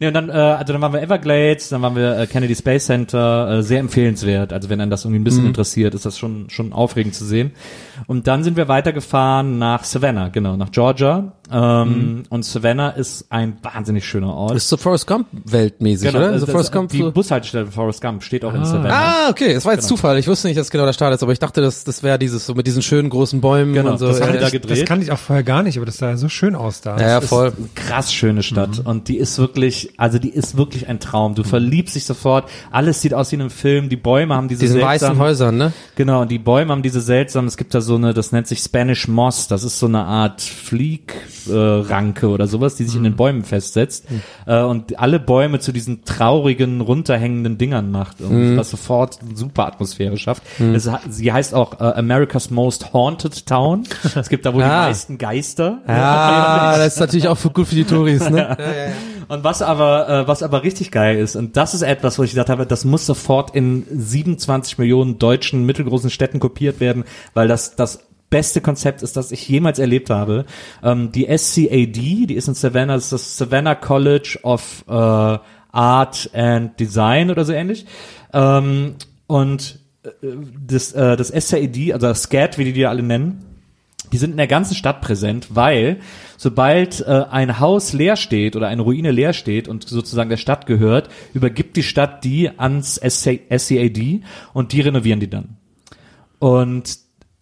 [0.00, 0.04] Mhm.
[0.04, 2.86] Nee, und dann, äh, also dann waren wir Everglades, dann waren wir äh, Kennedy Space
[2.86, 4.52] Center, äh, sehr empfehlenswert.
[4.52, 5.24] Also wenn einen das irgendwie ein Mhm.
[5.24, 7.52] bisschen interessiert, ist das schon schon aufregend zu sehen.
[8.06, 11.32] Und dann sind wir weitergefahren nach Savannah, genau, nach Georgia.
[11.50, 14.50] Ähm, Und Savannah ist ein wahnsinnig schöner Ort.
[14.50, 16.20] Das ist so Forrest Gump weltmäßig, oder?
[16.30, 18.94] äh, Also das- Forrest Gump die Bushaltestelle von Forrest Gump steht auch in Savannah.
[18.94, 20.18] Ah, okay, das war jetzt Zufall.
[20.18, 22.44] Ich wusste nicht, dass genau der Start ist, aber ich dachte, das, das wäre dieses
[22.46, 24.06] so mit diesen schönen großen Bäumen Genau, und so.
[24.06, 24.70] das ja, da gedreht.
[24.82, 26.98] Das kannte ich auch vorher gar nicht, aber das sah so schön aus da.
[26.98, 27.52] ja, ja, ist voll.
[27.56, 31.34] eine krass schöne Stadt und die ist wirklich, also die ist wirklich ein Traum.
[31.34, 32.48] Du verliebst dich sofort.
[32.70, 33.88] Alles sieht aus wie in einem Film.
[33.88, 35.72] Die Bäume haben diese Diesen weißen seltsamen- Häusern, ne?
[35.96, 38.60] Genau, und die Bäume haben diese seltsamen, es gibt da so eine, das nennt sich
[38.60, 43.16] Spanish Moss, das ist so eine Art Fliegranke äh, oder sowas, die sich in den
[43.16, 44.04] Bäumen festsetzt
[44.46, 49.66] äh, und alle Bäume zu diesen traurigen, runterhängenden Dingern macht und was sofort eine super
[49.66, 50.42] Atmosphäre schafft.
[50.58, 53.84] Es, hat- sie heißt auch äh, America's Most Haunted Town.
[54.14, 54.84] Es gibt da wohl Ah.
[54.84, 55.78] die meisten Geister.
[55.86, 58.56] Ja, das ist natürlich auch für, gut für die Touris, ne?
[59.28, 62.30] Und was aber, äh, was aber richtig geil ist, und das ist etwas, wo ich
[62.30, 67.04] gedacht habe, das muss sofort in 27 Millionen deutschen mittelgroßen Städten kopiert werden,
[67.34, 70.44] weil das das beste Konzept ist, das ich jemals erlebt habe.
[70.82, 76.30] Ähm, die SCAD, die ist in Savannah, das ist das Savannah College of äh, Art
[76.32, 77.86] and Design oder so ähnlich.
[78.32, 80.08] Ähm, und äh,
[80.66, 83.44] das, äh, das SCAD, also SCAD, wie die die alle nennen,
[84.12, 86.00] die sind in der ganzen Stadt präsent, weil
[86.36, 90.66] sobald äh, ein Haus leer steht oder eine Ruine leer steht und sozusagen der Stadt
[90.66, 95.56] gehört, übergibt die Stadt die ans SC SCAD und die renovieren die dann.
[96.38, 96.98] Und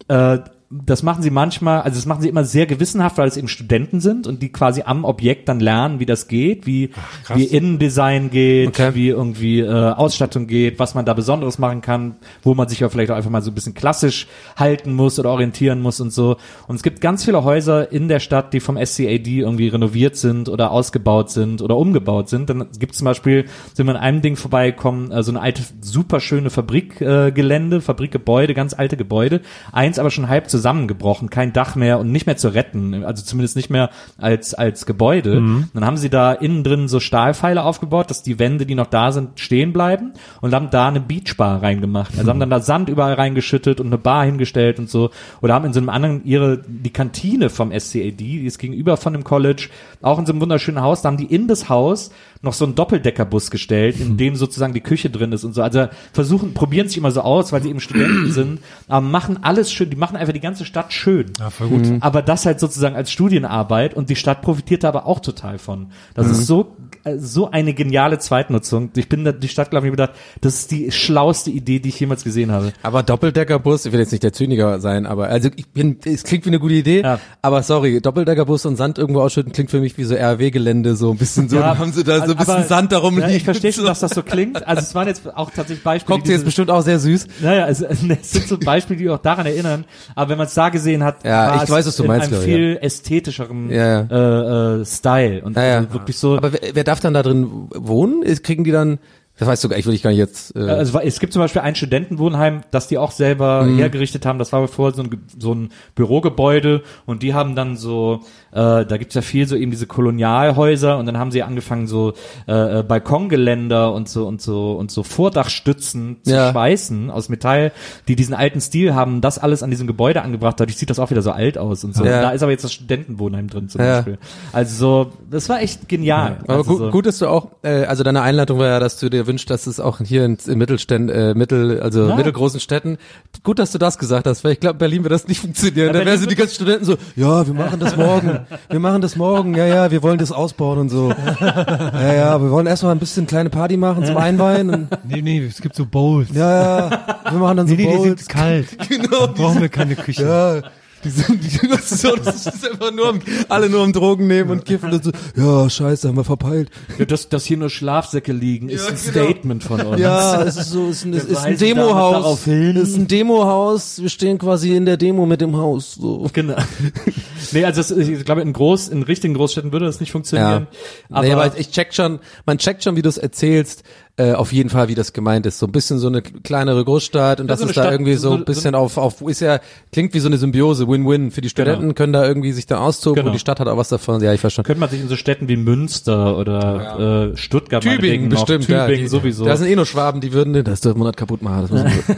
[0.07, 0.39] äh,
[0.69, 4.01] das machen sie manchmal, also das machen sie immer sehr gewissenhaft, weil es eben Studenten
[4.01, 6.89] sind und die quasi am Objekt dann lernen, wie das geht, wie,
[7.33, 8.93] wie Innendesign geht, Okay.
[8.93, 12.89] wie irgendwie äh, Ausstattung geht, was man da Besonderes machen kann, wo man sich ja
[12.89, 16.35] vielleicht auch einfach mal so ein bisschen klassisch halten muss oder orientieren muss und so.
[16.67, 20.49] Und es gibt ganz viele Häuser in der Stadt, die vom SCAD irgendwie renoviert sind
[20.49, 22.49] oder ausgebaut sind oder umgebaut sind.
[22.49, 25.61] Dann gibt es zum Beispiel, sind wir an einem Ding vorbeigekommen, äh, so eine alte,
[25.79, 29.39] super schöne Fabrikgelände, äh, Fabrikgebäude, ganz alte Gebäude.
[29.71, 33.55] Eins aber schon halb zusammengebrochen, kein Dach mehr und nicht mehr zu retten, also zumindest
[33.55, 35.35] nicht mehr als, als Gebäude.
[35.73, 39.11] Dann haben sie da innen drin so Stahlpfeile aufgebaut, dass die Wände, die noch da
[39.11, 42.17] sind, stehen bleiben und haben da eine Beachbar reingemacht.
[42.17, 45.11] Also haben dann da Sand überall reingeschüttet und eine Bar hingestellt und so.
[45.41, 49.13] Oder haben in so einem anderen ihre, die Kantine vom SCAD, die ist gegenüber von
[49.13, 49.69] dem College,
[50.01, 52.75] auch in so einem wunderschönen Haus, da haben die in das Haus noch so einen
[52.75, 55.61] Doppeldeckerbus gestellt, in dem sozusagen die Küche drin ist und so.
[55.61, 59.71] Also versuchen, probieren sich immer so aus, weil sie eben Studenten sind, aber machen alles
[59.71, 61.31] schön, die machen einfach die ganze Stadt schön.
[61.39, 61.87] Ja, voll gut.
[62.01, 65.87] Aber das halt sozusagen als Studienarbeit und die Stadt profitiert da aber auch total von.
[66.13, 66.75] Das ist so,
[67.17, 68.91] so eine geniale Zweitnutzung.
[68.95, 71.99] Ich bin da die Stadt, glaube ich, gedacht, das ist die schlauste Idee, die ich
[71.99, 72.73] jemals gesehen habe.
[72.83, 76.45] Aber Doppeldeckerbus, ich will jetzt nicht der Zyniker sein, aber also ich bin, es klingt
[76.45, 77.19] wie eine gute Idee, Ja.
[77.41, 81.17] aber sorry, Doppeldeckerbus und Sand irgendwo ausschütten klingt für mich wie so RW-Gelände, so ein
[81.17, 83.37] bisschen so, dann haben sie da so ein bisschen aber- Sand darum ja, liegen.
[83.37, 83.87] Ich verstehe schon, so.
[83.89, 84.65] dass das so klingt.
[84.67, 86.17] Also es waren jetzt auch tatsächlich Beispiele.
[86.19, 87.27] Ist diese- bestimmt auch sehr süß.
[87.41, 89.85] Naja, es, es sind so Beispiele, die auch daran erinnern.
[90.15, 92.07] Aber wenn man es da gesehen hat, Ja, war ich es weiß, was du in
[92.07, 95.77] meinst, einem glaub ich, viel ästhetischeren Ja, Äh, äh, Style und Ja, ja.
[95.77, 96.37] also wirklich so.
[96.37, 98.23] Aber wer, wer darf dann da drin wohnen?
[98.41, 98.99] Kriegen die dann,
[99.39, 101.61] das weißt du, ich will ich gar nicht jetzt, äh, Also es gibt zum Beispiel
[101.61, 103.77] ein Studentenwohnheim, das die auch selber Mhm.
[103.77, 104.39] hergerichtet haben.
[104.39, 108.21] Das war bevor so ein, so ein Bürogebäude und die haben dann so,
[108.51, 112.13] äh, da gibt's ja viel so eben diese Kolonialhäuser und dann haben sie angefangen so
[112.47, 116.51] äh, äh, Balkongeländer und so und so und so Vordachstützen zu Ja.
[116.51, 117.71] schweißen aus Metall,
[118.07, 119.21] die diesen alten Stil haben.
[119.21, 120.59] Das alles an diesem Gebäude angebracht.
[120.59, 122.03] Dadurch sieht das auch wieder so alt aus und so.
[122.05, 122.21] Ja.
[122.21, 123.97] Da ist aber jetzt das Studentenwohnheim drin zum Ja.
[123.97, 124.17] Beispiel.
[124.53, 124.75] Also
[125.05, 126.37] so, das war echt genial.
[126.43, 126.89] Aber also gut, so.
[126.91, 129.67] gut, dass du auch, äh, also deine Einleitung war ja, dass du dir wünschst, dass
[129.67, 132.15] es auch hier in, in Mittelständen, äh, Mittel, also Ja.
[132.15, 132.97] mittelgroßen Städten,
[133.43, 135.77] gut, dass du das gesagt hast, weil ich glaube, Berlin wird das nicht funktionieren.
[135.77, 138.79] Ja, da Berlin wären so die ganzen Studenten so, ja, wir machen das morgen, wir
[138.79, 141.13] machen das morgen, ja, ja, wir wollen das ausbauen und so.
[141.41, 145.45] Ja, ja, wir wollen erstmal ein bisschen kleine Party machen zum Einweihen und, Nee, nee,
[145.45, 146.29] es gibt so Bowls.
[146.33, 148.19] ja, ja, wir machen dann so nee, nee, die Bowls.
[148.25, 148.67] sind kalt.
[148.89, 150.23] Genau, Brauchen wir keine Küche.
[150.23, 150.69] Ja,
[151.03, 154.27] die sind, die, das, ist so, das ist einfach nur, am- alle nur am Drogen
[154.27, 156.69] nehmen und kiffen und so, ja, scheiße, haben wir verpeilt.
[156.97, 159.25] Ja, dass, dass hier nur Schlafsäcke liegen, ist Ja, ein genau.
[159.25, 159.99] Statement von uns.
[160.01, 162.47] Ja, es ist so, es ist ein, ist ein Demohaus.
[162.47, 164.01] Es ist ein Demohaus.
[164.01, 165.95] Wir stehen quasi in der Demo mit dem Haus.
[165.95, 166.27] So.
[166.33, 166.55] Genau.
[167.51, 170.67] nee, also das, ich glaube, in groß, in richtigen Großstädten würde das nicht funktionieren.
[171.09, 173.83] Aber, nee, aber ich check schon, man checkt schon, wie du es erzählst,
[174.19, 175.59] äh, auf jeden Fall, wie das gemeint ist.
[175.59, 178.15] So ein bisschen so eine kleinere Großstadt und Ja, das so ist da Stadt, irgendwie
[178.15, 179.59] so so- ein bisschen auf, auf, ist ja,
[179.91, 181.29] klingt wie so eine Symbiose, Win-Win.
[181.31, 183.27] Für die Studenten können da irgendwie sich da austoben Genau.
[183.27, 184.21] und die Stadt hat auch was davon.
[184.23, 184.63] Ja, ich verstehe.
[184.63, 188.67] könnte man sich in so Städten wie Münster oder äh, Stuttgart Tübingen meinetwegen noch, bestimmt,
[188.69, 188.85] ja.
[188.85, 189.45] Tübingen Die- sowieso.
[189.45, 191.67] Da sind eh nur Schwaben, die würden das dürfen nicht kaputt machen.
[191.71, 192.17] Das.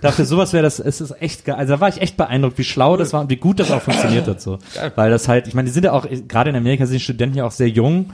[0.00, 1.56] Dafür sowas wäre das, es ist echt geil.
[1.56, 3.82] Also da war ich echt beeindruckt, wie schlau das war und wie gut das auch
[3.82, 4.58] funktioniert hat so.
[4.94, 7.36] Weil das halt, ich meine, die sind ja auch, gerade in Amerika sind die Studenten
[7.38, 8.10] ja auch sehr jung.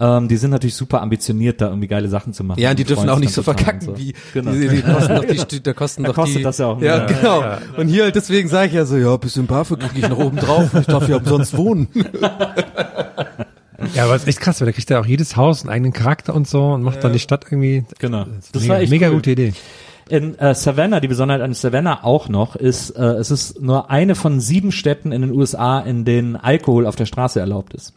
[0.00, 2.60] Ähm, die sind natürlich super ambitioniert, da irgendwie geile Sachen zu machen.
[2.60, 3.98] Ja, die dürfen auch nicht so verkacken, so.
[3.98, 4.52] wie Genau.
[4.52, 6.96] die, die kosten doch die, da kosten Da doch kostet die, das ja auch Ja,
[6.98, 7.06] mehr.
[7.06, 7.44] genau.
[7.76, 10.36] Und hier halt deswegen sage ich ja so, ja, bisschen BAföG kriege ich noch oben
[10.36, 10.70] drauf.
[10.74, 11.88] Ich darf hier umsonst wohnen.
[13.94, 15.92] Ja, aber es ist echt krass, weil da kriegt ja auch jedes Haus einen eigenen
[15.92, 17.84] Charakter und so und macht dann die Stadt irgendwie.
[18.00, 18.26] Genau.
[18.52, 19.14] Das mega, war echt mega cool.
[19.16, 19.52] gute Idee.
[20.08, 24.14] In äh, Savannah, die Besonderheit an Savannah auch noch, ist, äh, es ist nur eine
[24.14, 27.94] von sieben Städten in den USA, in denen Alkohol auf der Straße erlaubt ist.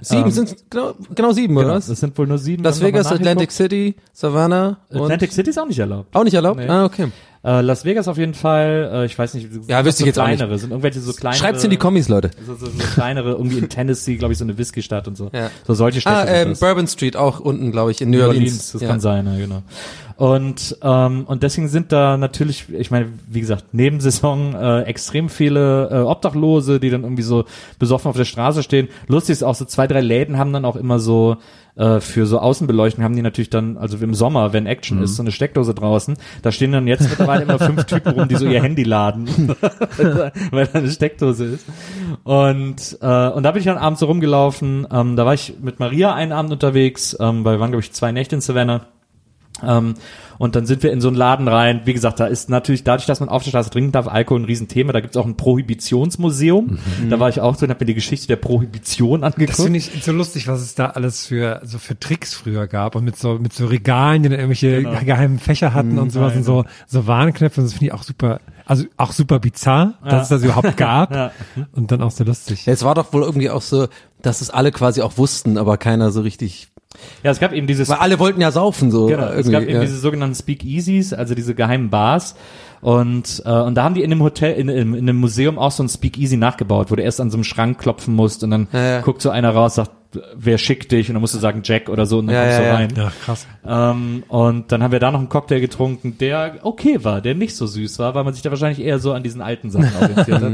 [0.00, 1.86] Sieben sind genau, genau sieben, oder Genau, was?
[1.88, 2.62] das sind wohl nur sieben.
[2.62, 3.50] Las Vegas, Atlantic.
[3.52, 6.14] City, Savannah und Atlantic City ist auch nicht erlaubt.
[6.14, 6.60] auch nicht erlaubt?
[6.60, 6.68] Nee.
[6.68, 7.08] Ah, okay.
[7.44, 10.18] Äh, Las Vegas auf jeden Fall, äh, ich weiß nicht, Ja, wüsste so ich jetzt
[10.18, 10.38] auch nicht.
[10.38, 11.38] kleinere, sind irgendwelche so kleinere.
[11.38, 12.30] Schreibt's in die Kommis, Leute.
[12.46, 15.30] So, so, so kleinere, irgendwie in Tennessee, glaube ich, so eine Whisky-Stadt und so.
[15.32, 15.50] Ja.
[15.66, 16.54] So solche Städte Ah, ähm.
[16.58, 18.44] Bourbon Street auch unten, glaube ich, in New New Orleans.
[18.44, 18.88] Orleans, das ja.
[18.88, 19.62] kann sein, ja, genau.
[20.16, 25.28] Und ähm, und deswegen sind da natürlich, ich meine, wie gesagt, neben Saison äh, extrem
[25.28, 27.44] viele äh, Obdachlose, die dann irgendwie so
[27.78, 28.88] besoffen auf der Straße stehen.
[29.06, 31.36] Lustig ist auch so zwei, drei Läden haben dann auch immer so
[31.78, 35.22] äh, für so Außenbeleuchtung haben die natürlich dann, also im Sommer, wenn Action ist, so
[35.22, 38.62] eine Steckdose draußen, da stehen dann jetzt mittlerweile immer fünf Typen rum, die so ihr
[38.62, 39.28] Handy laden,
[40.50, 41.66] weil da eine Steckdose ist.
[42.24, 45.78] Und, äh, und da bin ich dann abends so rumgelaufen, ähm, da war ich mit
[45.78, 48.86] Maria einen Abend unterwegs, ähm, weil wir waren, glaube ich, zwei Nächte in Savannah.
[49.66, 49.94] Ähm,
[50.38, 51.80] und dann sind wir in so einen Laden rein.
[51.84, 54.44] Wie gesagt, da ist natürlich dadurch, dass man auf der Straße trinken darf, Alkohol ein
[54.44, 54.92] Riesenthema.
[54.92, 56.78] Da gibt's auch ein Prohibitionsmuseum.
[57.10, 59.56] Da war ich auch drin, habe mir die Geschichte der Prohibition Das angeguckt.
[59.60, 63.04] finde ich so lustig, was es da alles für so für Tricks früher gab und
[63.04, 64.98] mit so mit so Regalen, die dann irgendwelche Genau.
[65.04, 65.98] geheimen Fächer hatten Mhm.
[65.98, 67.60] und sowas und so so Warnknöpfe.
[67.60, 71.10] Und das finde ich auch super, also auch super bizarr, dass es das überhaupt gab
[71.14, 71.32] Ja.
[71.72, 72.66] und dann auch so lustig.
[72.66, 73.88] Ja, es war doch wohl irgendwie auch so,
[74.22, 76.68] dass es alle quasi auch wussten, aber keiner so richtig.
[77.22, 79.06] Ja, es gab eben dieses Weil alle wollten ja saufen so.
[79.06, 79.80] Genau, es gab eben ja.
[79.80, 82.34] diese sogenannten Speakeasies, also diese geheimen Bars.
[82.80, 85.72] Und, äh, und da haben die in dem Hotel, in, in, in einem Museum auch
[85.72, 88.68] so ein Speakeasy nachgebaut, wo du erst an so einem Schrank klopfen musst und dann
[88.72, 89.00] Ja, ja.
[89.00, 89.90] guckt so einer raus, sagt,
[90.34, 91.08] wer schickt dich?
[91.08, 92.74] Und dann musst du sagen Jack oder so und dann Ja, kommst ja, du ja.
[92.74, 92.88] rein.
[92.96, 93.46] Ja, krass.
[93.66, 97.54] Ähm, und dann haben wir da noch einen Cocktail getrunken, der okay war, der nicht
[97.56, 100.40] so süß war, weil man sich da wahrscheinlich eher so an diesen alten Sachen orientiert
[100.40, 100.52] hat.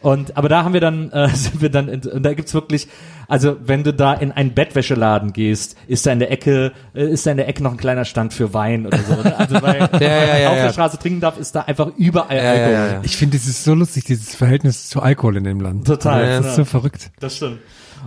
[0.00, 2.88] Und aber da haben wir dann, äh, sind wir dann, in, und da gibt's wirklich,
[3.28, 7.26] also wenn du da in einen Bettwäscheladen gehst, ist da in der Ecke, äh, ist
[7.26, 9.14] da in der Ecke noch ein kleiner Stand für Wein oder so.
[9.14, 9.36] Ne?
[9.38, 10.62] Also weil ja, ja, auf ja.
[10.64, 12.72] der Straße trinken darf, ist da einfach überall Alkohol.
[12.72, 13.00] ja, ja.
[13.02, 15.86] Ich finde, es ist so lustig, dieses Verhältnis zu Alkohol in dem Land.
[15.86, 16.50] Total, Das ja.
[16.50, 17.10] ist so verrückt.
[17.20, 17.58] Das stimmt.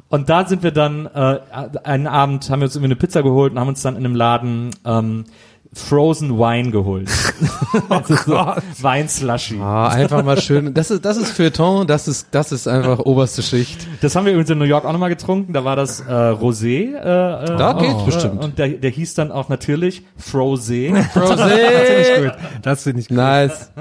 [0.10, 1.40] Und da sind wir dann, äh,
[1.84, 4.16] einen Abend haben wir uns irgendwie eine Pizza geholt und haben uns dann in einem
[4.16, 5.26] Laden ähm,
[5.74, 7.10] Frozen Wine geholt.
[7.90, 8.34] also so
[8.82, 9.58] Weinslushy.
[9.62, 10.74] Ah, einfach mal schön.
[10.74, 13.88] Das ist, das ist Feuilleton, das ist, das ist einfach oberste Schicht.
[14.02, 15.54] Das haben wir übrigens in New York auch nochmal getrunken.
[15.54, 16.94] Da war das äh, Rosé.
[16.94, 18.42] Äh, äh, Da auch, geht's bestimmt.
[18.42, 20.94] Äh, und der, der hieß dann auch natürlich Frosé.
[21.16, 22.24] Rosé!
[22.24, 23.18] Gut, das finde ich gut.
[23.18, 23.72] Nice.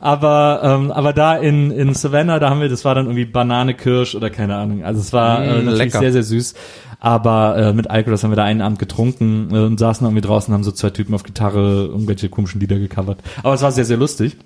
[0.00, 3.74] aber ähm, aber da in in Savannah, da haben wir, das war dann irgendwie Banane
[3.74, 4.84] Kirsch oder keine Ahnung.
[4.84, 5.98] Also es war äh, Mm, natürlich lecker.
[6.00, 6.54] sehr sehr süß.
[6.98, 10.22] Aber äh, mit Alkohol, das haben wir da einen Abend getrunken äh, und saßen irgendwie
[10.22, 13.18] draußen, haben so zwei Typen auf Gitarre irgendwelche komischen Lieder gecovert.
[13.42, 14.36] Aber es war sehr sehr lustig.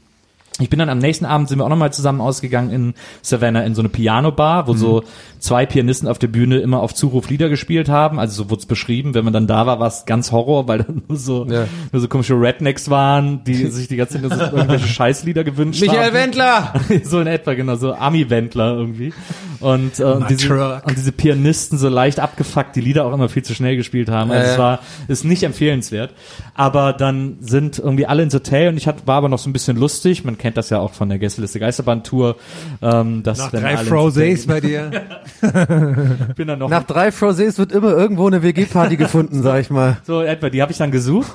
[0.61, 3.75] Ich bin dann am nächsten Abend sind wir auch nochmal zusammen ausgegangen in Savannah in
[3.75, 5.03] so eine Piano-Bar, wo so
[5.39, 8.19] zwei Pianisten auf der Bühne immer auf Zuruf Lieder gespielt haben.
[8.19, 9.15] Also so wurde es beschrieben.
[9.15, 11.67] Wenn man dann da war, war es ganz Horror, weil da nur so, Ja.
[11.93, 16.07] nur so komische Rednecks waren, die sich die ganze Zeit so irgendwelche Scheißlieder gewünscht Michael
[16.07, 16.15] haben.
[16.15, 16.73] Wendler!
[17.05, 19.13] so in etwa, genau, so Ami-Wendler irgendwie.
[19.61, 23.43] Und, äh, und, diese, und diese Pianisten so leicht abgefuckt, die Lieder auch immer viel
[23.43, 24.31] zu schnell gespielt haben.
[24.31, 26.15] Also Ja, es war, ist nicht empfehlenswert.
[26.55, 29.53] Aber dann sind irgendwie alle ins Hotel und ich hat, war aber noch so ein
[29.53, 30.25] bisschen lustig.
[30.25, 32.37] Man kennt das ja auch von der Gästeliste Geisterbahn Tour.
[32.83, 34.91] Ähm, dass Nach wenn drei Frosés bei dir.
[36.37, 39.99] bin dann noch Nach drei Frosés wird immer irgendwo eine WG-Party gefunden, sag ich mal.
[40.05, 41.31] So etwa, die habe ich dann gesucht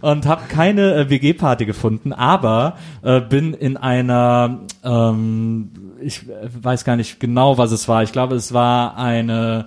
[0.00, 6.84] und habe keine äh, WG-Party gefunden, aber äh, bin in einer, ähm, ich äh, weiß
[6.84, 8.02] gar nicht genau, was es war.
[8.02, 9.66] Ich glaube, es war eine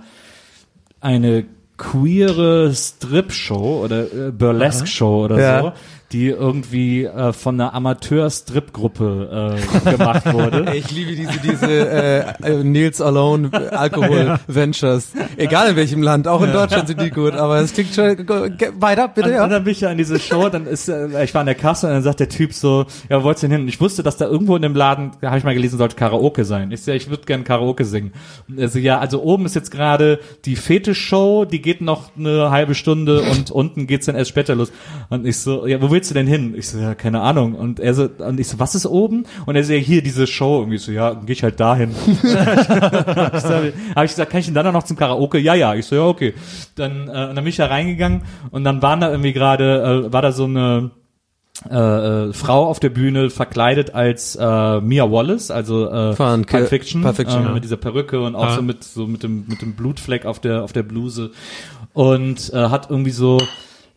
[1.00, 1.44] eine
[1.76, 5.60] queere Strip-Show oder äh, Burlesque-Show oder Ja.
[5.60, 5.72] so,
[6.14, 10.64] die irgendwie äh, von einer Amateur-Strip-Gruppe äh, gemacht wurde.
[10.74, 15.12] Ich liebe diese, diese äh, äh, Nils Alone Alkohol Ventures.
[15.36, 18.26] Egal in welchem Land, auch in Deutschland sind die gut, aber es klingt schon
[18.78, 19.44] weiter, bitte, Und, ja.
[19.44, 21.54] und dann bin ich ja in diese Show, dann ist, äh, ich war an der
[21.54, 23.62] Kasse und dann sagt der Typ so, ja, wo wollt's denn hin?
[23.62, 25.96] Und ich wusste, dass da irgendwo in dem Laden, da habe ich mal gelesen, sollte
[25.96, 26.70] Karaoke sein.
[26.70, 28.12] Ich ja, ich würde gern Karaoke singen.
[28.48, 32.50] Und er so, ja, also oben ist jetzt gerade die Fetisch-Show, die geht noch eine
[32.50, 34.70] halbe Stunde und unten geht's dann erst später los.
[35.10, 36.54] Und ich so, ja, wo willst du denn hin?
[36.56, 37.54] Ich so, ja, keine Ahnung.
[37.54, 39.24] Und er so, und ich so, was ist oben?
[39.46, 40.66] Und er so, ja, hier diese Show.
[40.70, 41.90] Ich so, ja, dann geh ich halt dahin.
[42.34, 43.54] Hab ich so,
[43.94, 45.38] hab ich gesagt, kann ich denn dann noch zum Karaoke?
[45.38, 45.74] Ja, ja.
[45.74, 46.34] Ich so, ja, okay.
[46.76, 50.22] Dann, äh, dann bin ich da reingegangen und dann waren da irgendwie gerade, äh, war
[50.22, 50.90] da so eine
[51.70, 56.68] äh, äh, Frau auf der Bühne verkleidet als äh, Mia Wallace, also äh, Von Pulp
[56.68, 58.56] Fiction, Pulp Fiction, äh, mit dieser Perücke und auch Ah.
[58.56, 61.30] so mit so mit dem mit dem Blutfleck auf der auf der Bluse
[61.92, 63.40] und äh, hat irgendwie so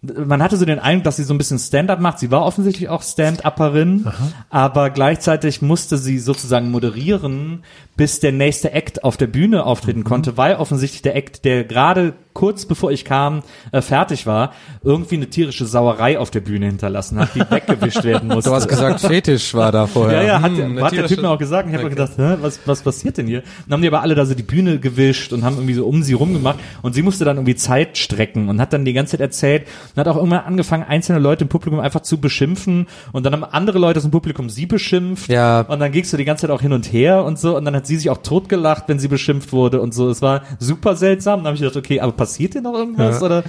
[0.02, 2.20] man hatte so den Eindruck, dass sie so ein bisschen Stand-up macht.
[2.20, 4.08] Sie war offensichtlich auch Stand-Upperin,
[4.50, 7.64] aber gleichzeitig musste sie sozusagen moderieren,
[7.95, 12.14] bis der nächste Act auf der Bühne auftreten konnte, weil offensichtlich der Act, der gerade
[12.38, 17.17] kurz bevor ich kam, äh, fertig war, irgendwie eine tierische Sauerei auf der Bühne hinterlassen
[17.17, 18.51] hat, die weggewischt werden musste.
[18.51, 20.21] Du hast gesagt, Fetisch war da vorher.
[20.21, 21.67] Ja, ja, hat, Hm, hat der Typ mir auch gesagt.
[21.67, 23.41] Ich habe mir gedacht, Hä, was, was passiert denn hier?
[23.65, 26.03] Dann haben die aber alle da so die Bühne gewischt und haben irgendwie so um
[26.03, 26.59] sie rumgemacht.
[26.83, 29.99] Und sie musste dann irgendwie Zeit strecken und hat dann die ganze Zeit erzählt und
[29.99, 32.85] hat auch irgendwann angefangen, einzelne Leute im Publikum einfach zu beschimpfen.
[33.13, 35.27] Und dann haben andere Leute aus dem Publikum sie beschimpft.
[35.27, 35.61] Ja.
[35.61, 37.57] Und dann gingst du die ganze Zeit auch hin und her und so.
[37.57, 40.07] Und dann hat sie sich auch totgelacht, wenn sie beschimpft wurde und so.
[40.07, 41.39] Es war super seltsam.
[41.39, 43.21] Dann habe ich gedacht, okay, aber passiert hier noch irgendwas?
[43.21, 43.43] Oder?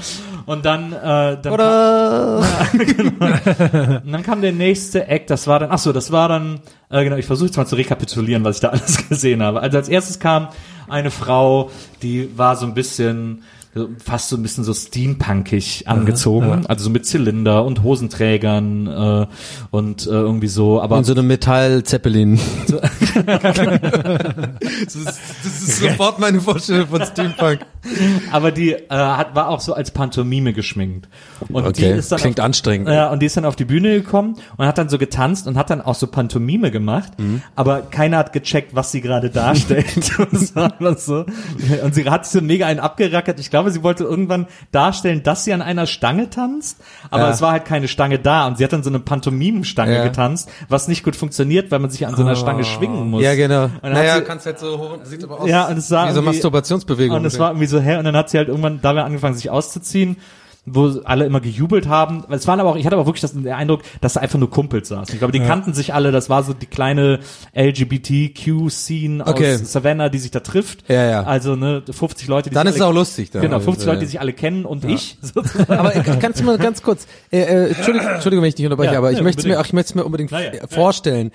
[0.46, 2.38] Und dann, äh, dann Oder
[4.04, 6.60] und dann kam der nächste Act, das war dann, ach so, das war dann,
[6.90, 9.60] äh, genau, ich versuche jetzt mal zu rekapitulieren, was ich da alles gesehen habe.
[9.60, 10.48] Also als erstes kam
[10.88, 11.70] eine Frau,
[12.02, 13.42] die war so ein bisschen,
[14.02, 19.26] fast so ein bisschen so steampunkig angezogen, also so mit Zylinder und Hosenträgern äh,
[19.70, 22.38] und äh, irgendwie so, aber Und so eine Metall-Zeppelin.
[24.84, 25.06] Das ist,
[25.44, 27.60] das ist sofort meine Vorstellung von Steampunk.
[28.32, 31.08] aber die äh, hat war auch so als Pantomime geschminkt.
[31.48, 32.88] Und die Okay, ist dann klingt auf, anstrengend.
[32.88, 35.56] Ja, und die ist dann auf die Bühne gekommen und hat dann so getanzt und
[35.56, 37.42] hat dann auch so Pantomime gemacht, Mhm.
[37.56, 39.86] aber keiner hat gecheckt, was sie gerade darstellt.
[40.54, 41.24] einfach so.
[41.82, 43.40] Und sie hat so mega einen abgerackert.
[43.40, 46.78] Ich glaube, sie wollte irgendwann darstellen, dass sie an einer Stange tanzt,
[47.10, 47.30] aber Ja.
[47.30, 50.02] es war halt keine Stange da und sie hat dann so eine Pantomimenstange Ja.
[50.04, 53.22] getanzt, was nicht gut funktioniert, weil man sich an so einer Stange schwingen muss.
[53.22, 53.70] Ja, genau.
[53.82, 55.48] Naja, sie, kannst halt so hoch, sieht aber aus.
[55.48, 57.16] ja, und es sah wie so Masturbationsbewegung.
[57.18, 59.50] Und es war irgendwie so, hä, und dann hat sie halt irgendwann dabei angefangen, sich
[59.50, 60.16] auszuziehen,
[60.74, 62.24] wo alle immer gejubelt haben.
[62.30, 64.50] Es waren aber auch, ich hatte aber wirklich das, den Eindruck, dass da einfach nur
[64.50, 65.14] Kumpels saßen.
[65.14, 67.20] Ich glaube, die kannten sich alle, das war so die kleine
[67.54, 69.54] LGBTQ-Scene Okay.
[69.54, 70.88] aus Savannah, die sich da trifft.
[70.88, 71.22] Ja, ja.
[71.24, 73.30] Also, ne, 50 Leute, die Dann sich ist es auch lustig.
[73.30, 73.42] Dann.
[73.42, 75.18] Genau, 50 Also, Leute, die sich alle kennen und ich.
[75.22, 75.72] sozusagen.
[75.72, 78.92] Aber äh, kannst du mal ganz kurz, äh, äh, Entschuldigung, Entschuldigung, wenn ich dich unterbreche,
[78.92, 80.54] Ja, aber ich ja, möchte es mir, auch, ich möchte es mir unbedingt Ja, ja,
[80.54, 80.66] ja.
[80.66, 81.32] vorstellen.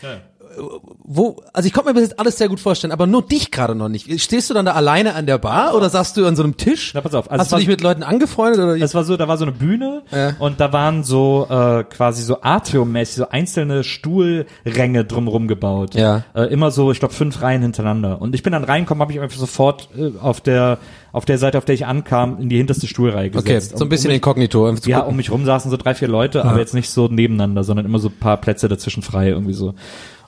[0.57, 0.63] Ja.
[1.05, 3.75] Wo, also ich konnte mir bis jetzt alles sehr gut vorstellen, aber nur dich gerade
[3.75, 4.21] noch nicht.
[4.21, 6.91] Stehst du dann da alleine an der Bar oder sagst du an so einem Tisch?
[6.93, 8.75] Na, pass auf, also Hast du war- dich mit Leuten angefreundet oder?
[8.77, 10.35] Es war so, da war so eine Bühne Ja.
[10.39, 15.95] und da waren so äh, quasi so Atriummäßig, so einzelne Stuhlränge drumherum gebaut.
[15.95, 16.23] Ja.
[16.33, 18.21] Äh, immer so, ich glaube, fünf Reihen hintereinander.
[18.21, 20.77] Und ich bin dann reingekommen, habe ich einfach sofort äh, auf der
[21.11, 23.77] auf der Seite, auf der ich ankam, in die hinterste Stuhlreihe okay, gesetzt.
[23.77, 24.73] so ein bisschen um mich, inkognito.
[24.77, 27.63] zu Ja, um mich rum saßen so drei, vier Leute, aber jetzt nicht so nebeneinander,
[27.63, 29.75] sondern immer so ein paar Plätze dazwischen frei irgendwie so.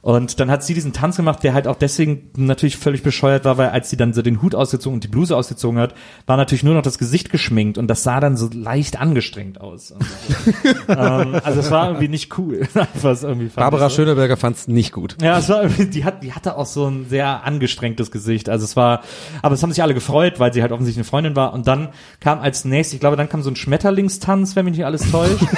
[0.06, 3.58] Und dann hat sie diesen Tanz gemacht, der halt auch deswegen natürlich völlig bescheuert war,
[3.58, 5.96] weil als sie dann so den Hut ausgezogen und die Bluse ausgezogen hat,
[6.28, 9.96] war natürlich nur noch das Gesicht geschminkt und das sah dann so leicht angestrengt aus.
[10.88, 12.68] Ähm, also es war irgendwie nicht cool.
[13.04, 13.96] Irgendwie Barbara so.
[13.96, 15.18] Schöneberger fand es nicht gut.
[15.22, 18.50] Ja, es war, irgendwie- die hat, die hatte auch so ein sehr angestrengtes Gesicht.
[18.50, 19.02] Also es war,
[19.42, 21.54] aber es haben sich alle gefreut, weil sie halt offensichtlich eine Freundin war.
[21.54, 21.90] Und dann
[22.20, 25.44] kam als nächstes, ich glaube, dann kam so ein Schmetterlingstanz, wenn mich nicht alles täuscht.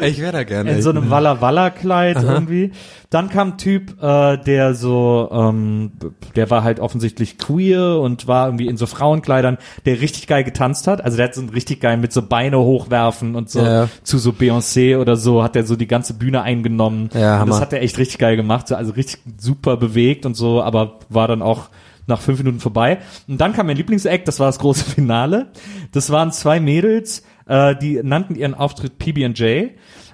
[0.00, 0.70] Ich wäre da gerne.
[0.70, 2.72] in so einem Walla Walla Kleid irgendwie.
[3.10, 5.90] Dann kam ein Typ, äh, der so, ähm,
[6.36, 10.86] der war halt offensichtlich queer und war irgendwie in so Frauenkleidern, der richtig geil getanzt
[10.86, 11.02] hat.
[11.04, 13.88] Also der hat so einen richtig geil mit so Beine hochwerfen und so Ja.
[14.04, 17.10] zu so Beyoncé oder so hat er so die ganze Bühne eingenommen.
[17.12, 20.34] Ja, und das hat er echt richtig geil gemacht, so, also richtig super bewegt und
[20.34, 21.68] so, aber war dann auch
[22.06, 22.98] nach fünf Minuten vorbei.
[23.26, 25.48] Und dann kam mein Lieblingseck, das war das große Finale.
[25.90, 29.70] Das waren zwei Mädels, äh, die nannten ihren Auftritt PB&J.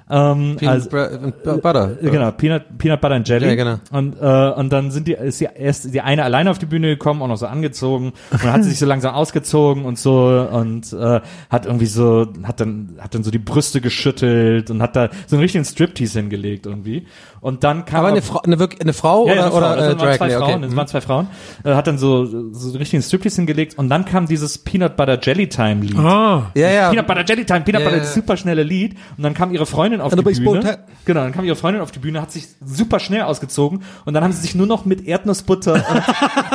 [0.08, 1.90] Ähm, Peanut also, äh, Butter.
[2.00, 3.48] äh, Genau, Peanut, Peanut Butter and Jelly.
[3.48, 3.76] Ja, genau.
[3.90, 6.88] Und, äh, und dann sind die, ist die erst die eine alleine auf die Bühne
[6.88, 10.46] gekommen, auch noch so angezogen und dann hat sie sich so langsam ausgezogen und so
[10.52, 14.94] und äh, hat irgendwie so, hat dann, hat dann so die Brüste geschüttelt und hat
[14.94, 17.06] da so einen richtigen Striptease hingelegt irgendwie.
[17.40, 19.76] Und dann kam Aber eine Frau, eine, wirklich, eine Frau ja, ja, oder, eine Frau.
[19.76, 20.16] oder Das äh, waren Drag?
[20.16, 20.62] zwei Frauen, okay.
[20.62, 21.26] das waren zwei Frauen.
[21.64, 25.18] Äh, hat dann so, so einen richtigen Striptease hingelegt und dann kam dieses Peanut Butter
[25.22, 25.96] Jelly Time Lied.
[25.98, 26.90] Ah, Ja, ja.
[26.90, 28.02] Peanut Butter Jelly Time, Peanut Ja, Butter, ja.
[28.04, 28.96] das super schnelle Lied.
[29.16, 30.78] Und dann kam ihre Freundin auf And die Bühne.
[31.04, 34.24] Genau, dann kam ihre Freundin auf die Bühne, hat sich super schnell ausgezogen und dann
[34.24, 35.74] haben sie sich nur noch mit Erdnussbutter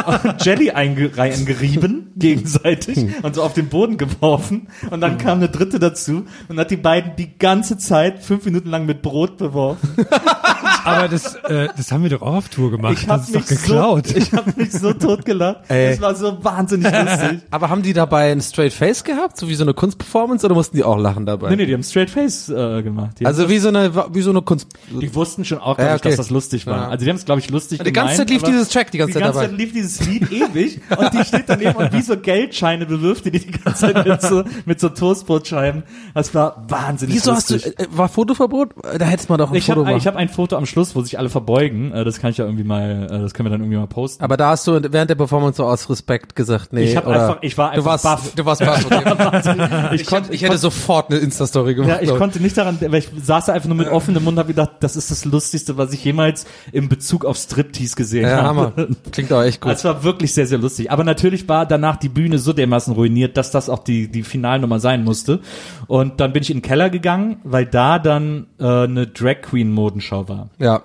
[0.05, 4.67] und, und Jelly einge eingerieben, gegenseitig, und so auf den Boden geworfen.
[4.89, 8.69] Und dann kam eine dritte dazu und hat die beiden die ganze Zeit fünf Minuten
[8.69, 9.89] lang mit Brot beworfen.
[10.83, 12.93] aber das, äh, das haben wir doch auch auf Tour gemacht.
[12.93, 14.07] Ich habe das ist mich, doch geklaut.
[14.07, 15.61] so, ich hab mich so tot gelacht.
[15.69, 15.91] Ey.
[15.91, 17.41] Das war so wahnsinnig lustig.
[17.51, 20.77] Aber haben die dabei ein Straight Face gehabt, so wie so eine Kunstperformance, oder mussten
[20.77, 21.49] die auch lachen dabei?
[21.49, 23.19] Nee, nee, die haben Straight Face äh, gemacht.
[23.19, 24.67] Die Also wie so eine, wie so eine Kunst.
[24.89, 26.09] Die wussten schon auch, Ja, ich, okay.
[26.09, 26.77] dass das lustig war.
[26.77, 26.87] Ja.
[26.89, 28.97] Also die haben es, glaube ich, lustig Die ganze gemeint, Zeit lief dieses Track die
[28.97, 29.49] ganze die Zeit ganze dabei.
[29.49, 33.31] Zeit lief dieses Lied ewig und die steht daneben und wie so Geldscheine bewirft die
[33.31, 35.83] die die ganze Zeit mit so, mit so Toastbrotscheiben.
[36.13, 37.79] Das war wahnsinnig Wieso hast du, lustig.
[37.79, 38.69] äh, war Fotoverbot?
[38.97, 39.97] Da hättest man doch ein ich Foto habe machen.
[39.97, 41.91] ich hab ein Foto am Schluss, wo sich alle verbeugen.
[41.93, 44.23] Äh, Das kann ich ja irgendwie mal, äh, das können wir dann irgendwie mal posten.
[44.23, 46.83] aber da hast du während der Performance so aus Respekt gesagt, nee.
[46.83, 48.33] Ich hab oder- einfach- ich war du einfach warst, baff.
[48.35, 49.89] Du warst baff, okay.
[49.95, 51.89] ich, ich, konnte, ich hätte sofort eine Insta-Story gemacht.
[51.89, 54.39] Ja, ich konnte nicht daran, weil ich saß da einfach nur mit offenem Mund und
[54.39, 58.41] habe gedacht, das ist das Lustigste, was ich jemals im Bezug auf Striptease gesehen Ja,
[58.43, 58.73] habe.
[58.75, 58.87] Hammer.
[59.11, 59.71] Klingt auch echt gut.
[59.71, 60.91] Es war wirklich sehr, sehr lustig.
[60.91, 64.79] Aber natürlich war danach die Bühne so dermaßen ruiniert, dass das auch die, die Finalnummer
[64.79, 65.39] sein musste.
[65.87, 69.71] Und dann bin ich in den Keller gegangen, weil da dann äh, eine Drag Queen
[69.71, 70.49] Modenschau war.
[70.59, 70.81] ja,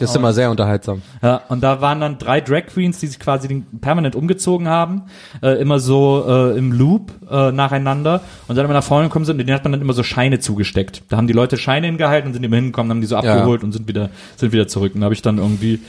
[0.00, 1.02] das ist immer sehr unterhaltsam.
[1.22, 5.02] Ja, und da waren dann drei Drag Queens, die sich quasi den- permanent umgezogen haben,
[5.42, 8.20] äh, immer so äh, im Loop äh, nacheinander.
[8.48, 10.40] Und dann immer nach vorne gekommen sind, und denen hat man dann immer so Scheine
[10.40, 11.02] zugesteckt.
[11.08, 13.72] Da haben die Leute Scheine hingehalten und sind immer hingekommen, haben die so abgeholt und
[13.72, 14.94] sind wieder sind wieder zurück.
[14.94, 15.80] Und da habe ich dann irgendwie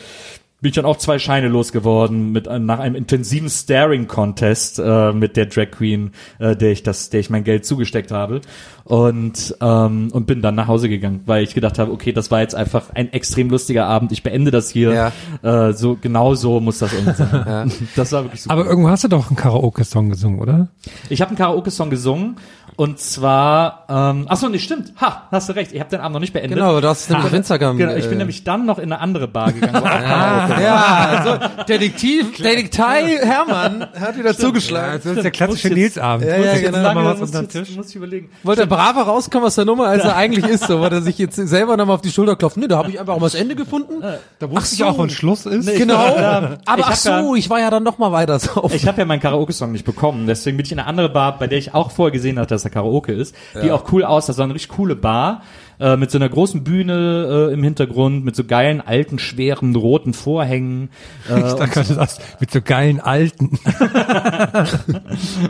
[0.62, 5.12] bin ich dann auch zwei Scheine losgeworden mit einem- nach einem intensiven Staring Contest äh,
[5.12, 8.41] mit der Drag Queen, äh, der ich das, der ich mein Geld zugesteckt habe
[8.84, 12.41] und ähm, und bin dann nach Hause gegangen, weil ich gedacht habe, okay, das war
[12.41, 14.12] jetzt einfach ein extrem lustiger Abend.
[14.12, 15.12] Ich beende das hier.
[15.41, 17.72] Äh, so genau so muss das irgendwie sein.
[17.95, 18.53] Das war wirklich super.
[18.53, 20.68] Aber irgendwo hast du doch einen Karaoke-Song gesungen, oder?
[21.09, 22.36] Ich habe einen Karaoke-Song gesungen
[22.78, 24.94] und zwar, ähm, ach so, nee, stimmt.
[25.00, 25.72] Ha, hast du recht.
[25.72, 26.58] Ich habe den Abend noch nicht beendet.
[26.58, 27.78] Genau, du hast nämlich auf Instagram.
[27.78, 29.74] Genau, ich bin äh, nämlich dann noch in eine andere Bar gegangen.
[29.84, 30.02] war.
[30.62, 35.02] Ja, also Detektiv, Detektei Hermann hat wieder zugeschlagen.
[35.04, 36.28] das ist der klassische Nilsabend.
[36.28, 36.78] Ja, ja, genau.
[36.78, 37.78] noch mal Lange was muss, unter den ich jetzt, Tisch.
[37.78, 38.30] muss ich überlegen.
[38.44, 41.18] Wollte er braver rauskommen aus der Nummer, als er eigentlich ist, so wollte er sich
[41.18, 42.62] jetzt selber nochmal auf die Schulter klopfen.
[42.62, 44.04] Nee, da habe ich einfach auch mal das Ende gefunden.
[44.40, 45.68] Da wusste ich auch, wann Schluss ist.
[45.76, 45.94] Genau.
[45.94, 48.76] Ja, Aber ich ach so, ich war ja dann noch mal weiter saufen.
[48.76, 51.48] Ich habe ja meinen Karaoke-Song nicht bekommen, deswegen bin ich in eine andere Bar, bei
[51.48, 54.32] der ich auch vorher gesehen hatte, dass da Karaoke ist, die auch cool aussah.
[54.32, 55.41] Das war eine richtig coole Bar
[55.80, 60.14] äh, mit so einer großen Bühne äh, im Hintergrund, mit so geilen, alten, schweren, roten
[60.14, 60.89] Vorhängen.
[61.30, 63.51] Äh, Ich dachte, das mit so geilen Alten.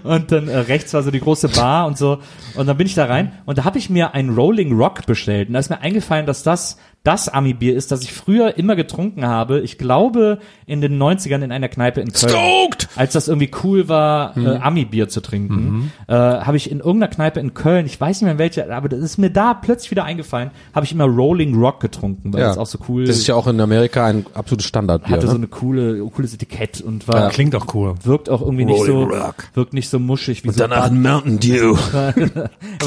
[0.04, 2.20] Und dann äh, rechts war so die große Bar und so.
[2.56, 5.48] Und dann bin ich da rein und da habe ich mir ein Rolling Rock bestellt.
[5.48, 9.26] Und da ist mir eingefallen, dass das das Ami-Bier ist, das ich früher immer getrunken
[9.26, 9.62] habe.
[9.62, 10.38] Ich glaube
[10.68, 12.30] in den 90ern in einer Kneipe in Köln.
[12.30, 12.90] Stoked!
[12.96, 14.46] Als das irgendwie cool war, Mhm.
[14.46, 18.26] äh, Ami-Bier zu trinken, äh, habe ich in irgendeiner Kneipe in Köln, ich weiß nicht
[18.26, 21.56] mehr in welcher, aber das ist mir da plötzlich wieder eingefallen, habe ich immer Rolling
[21.56, 24.68] Rock getrunken, weil das auch so cool Das ist ja auch in Amerika ein absolutes
[24.68, 25.16] Standardbier.
[25.16, 25.40] hatte so ne?
[25.40, 27.96] eine coole, cooles Etikett und war Klingt auch cool.
[28.04, 29.46] wirkt auch irgendwie nicht so Rolling Rock.
[29.56, 31.76] wirkt nicht so muschig wie so Danach ein Mountain Dew.
[31.94, 32.30] aber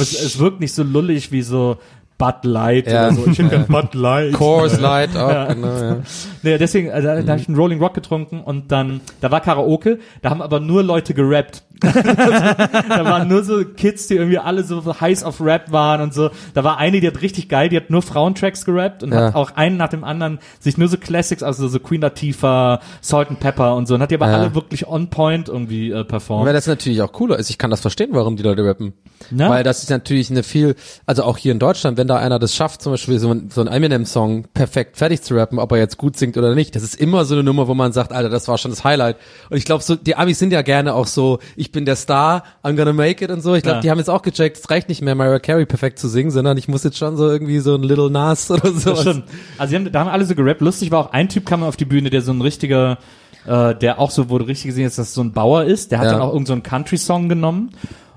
[0.00, 1.78] es, es wirkt nicht so lullig wie so
[2.18, 3.08] Bud Light Ja.
[3.08, 3.26] oder so.
[3.26, 4.32] Ich finde Bud Light.
[4.34, 5.96] Coors Light auch, genau, ja.
[6.42, 9.40] Nee, deswegen, also, da, da habe ich einen Rolling Rock getrunken und dann, da war
[9.40, 11.62] Karaoke, da haben aber nur Leute gerappt.
[11.80, 16.30] da waren nur so Kids, die irgendwie alle so heiß auf Rap waren und so.
[16.54, 19.26] Da war eine, die hat richtig geil, die hat nur Frauentracks gerappt und Ja.
[19.26, 23.28] hat auch einen nach dem anderen sich nur so Classics, also so Queen Latifah, Salt
[23.30, 24.38] and Pepper und so, und hat die aber Ja.
[24.38, 26.46] alle wirklich on point irgendwie äh, performt.
[26.46, 27.50] Weil das natürlich auch cooler ist.
[27.50, 28.92] Ich kann das verstehen, warum die Leute rappen.
[29.30, 29.48] Na?
[29.48, 30.74] Weil das ist natürlich eine viel,
[31.06, 33.60] also auch hier in Deutschland, wenn da einer das schafft, zum Beispiel so ein, so
[33.60, 36.94] ein Eminem-Song perfekt fertig zu rappen, ob er jetzt gut singt oder nicht, das ist
[36.94, 39.16] immer so eine Nummer, wo man sagt, Alter, das war schon das Highlight.
[39.50, 42.44] Und ich glaube, so, die Amis sind ja gerne auch so, ich bin der Star,
[42.62, 43.54] I'm gonna make it und so.
[43.54, 43.80] Ich glaube, Ja.
[43.82, 46.56] die haben jetzt auch gecheckt, es reicht nicht mehr, Mariah Carey perfekt zu singen, sondern
[46.58, 48.90] ich muss jetzt schon so irgendwie so ein Little Nas oder so.
[48.90, 49.24] Das stimmt.
[49.58, 50.60] Also sie haben, da haben alle so gerappt.
[50.60, 52.98] Lustig war auch ein Typ kam auf die Bühne, der so ein richtiger,
[53.46, 55.92] äh, der auch so wurde richtig gesehen, dass das so ein Bauer ist.
[55.92, 56.12] Der hat Ja.
[56.12, 57.70] dann auch irgendeinen so einen Country-Song genommen.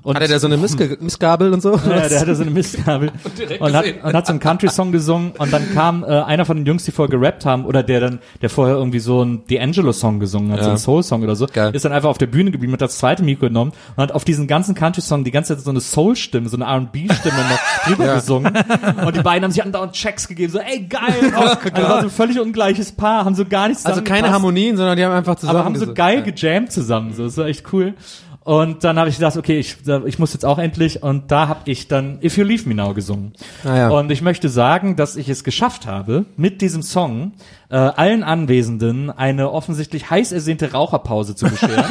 [0.08, 1.74] Und Hat er da so eine Missge Missgabel und so?
[1.74, 3.12] ja, der hatte so eine Mistgabel
[3.60, 6.66] und hat, und hat so einen Country-Song gesungen und dann kam äh, einer von den
[6.66, 10.54] Jungs, die vorher gerappt haben oder der dann, der vorher irgendwie so einen D'Angelo-Song gesungen
[10.54, 10.70] hat, so Ja.
[10.70, 11.76] einen Soul-Song oder so, Geil.
[11.76, 14.24] ist dann einfach auf der Bühne geblieben, hat das zweite Mikro genommen und hat auf
[14.24, 18.54] diesen ganzen Country-Song die ganze Zeit so eine Soul-Stimme, so eine R&B-Stimme noch drüber gesungen
[19.06, 21.02] und die beiden haben sich andauernd Checks gegeben, so ey geil,
[21.36, 24.96] also war so ein völlig ungleiches Paar, haben so gar nichts Also keine Harmonien, sondern
[24.96, 27.94] die haben einfach zusammen aber haben so geil gejammt zusammen, so, das war echt cool.
[28.48, 29.76] Und dann habe ich gedacht, okay, ich,
[30.06, 31.04] ich muss jetzt auch endlich.
[31.04, 33.34] Und da habe ich dann If You Leave Me Now gesungen.
[33.66, 33.90] Ah, ja.
[33.90, 37.34] Und ich möchte sagen, dass ich es geschafft habe, mit diesem Song
[37.70, 41.84] äh, allen Anwesenden eine offensichtlich heiß ersehnte Raucherpause zu bescheren.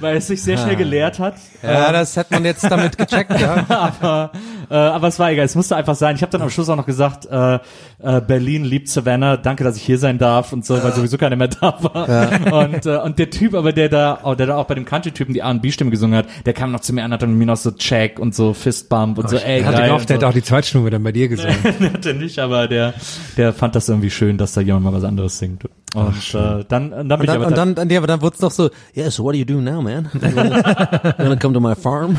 [0.00, 1.34] weil es sich sehr schnell geleert hat.
[1.62, 3.64] Ja, das hätte man jetzt damit gecheckt, ja.
[3.68, 4.30] aber,
[4.70, 6.14] äh, aber es war egal, es musste einfach sein.
[6.16, 7.58] Ich habe dann am Schluss auch noch gesagt, äh,
[7.98, 11.36] äh, Berlin liebt Savannah, danke, dass ich hier sein darf und so, weil sowieso keiner
[11.36, 12.62] mehr da war.
[12.64, 15.34] Und, äh, und der Typ, aber der da, oh, der da auch bei dem Country-Typen
[15.34, 17.56] die R&B-Stimme gesungen hat, der kam noch zu mir an, hat dann mit mir noch
[17.56, 20.26] so Check und so Fistbump und so, ey, Er hatte gehofft, der und hat so.
[20.28, 21.56] auch die Zweitstimme dann bei dir gesungen.
[21.80, 22.94] Der hatte nicht, aber der,
[23.36, 25.64] der fand das irgendwie schön, dass da jemand mal was anderes singt.
[25.94, 28.22] Und äh, dann, dann bin Und ich dann, aber und dann, dann, ja, aber dann
[28.22, 30.10] wurde es doch so, yeah, so what do you do now, man?
[30.14, 32.16] You wanna, you wanna come to my farm?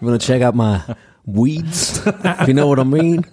[0.00, 0.80] You wanna check out my
[1.24, 2.02] weeds?
[2.06, 3.24] If you know what I mean?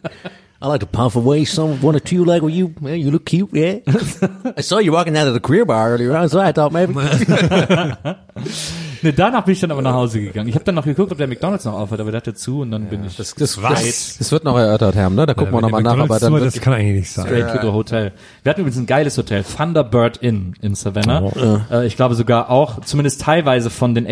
[0.62, 3.26] I like to puff away some one or two like well, you, man, you look
[3.26, 3.80] cute, yeah.
[4.58, 6.94] I saw you walking out of the career bar earlier on, so I thought maybe.
[9.04, 10.48] nee, danach bin ich dann aber nach Hause gegangen.
[10.50, 12.72] Ich habe dann noch geguckt, ob der McDonalds noch aufhört, aber der hatte zu und
[12.72, 15.26] dann bin ich Das, das, das, das wird noch erörtert, Herr, ne?
[15.26, 17.26] Da gucken wir Wenn nochmal nach, aber dann zu das kann eigentlich nicht sein.
[17.26, 18.12] Straight to the Hotel.
[18.44, 21.22] Wir hatten übrigens ein geiles Hotel, Thunderbird Inn in Savannah.
[21.24, 24.06] Oh, Äh, ich glaube sogar auch, zumindest teilweise von den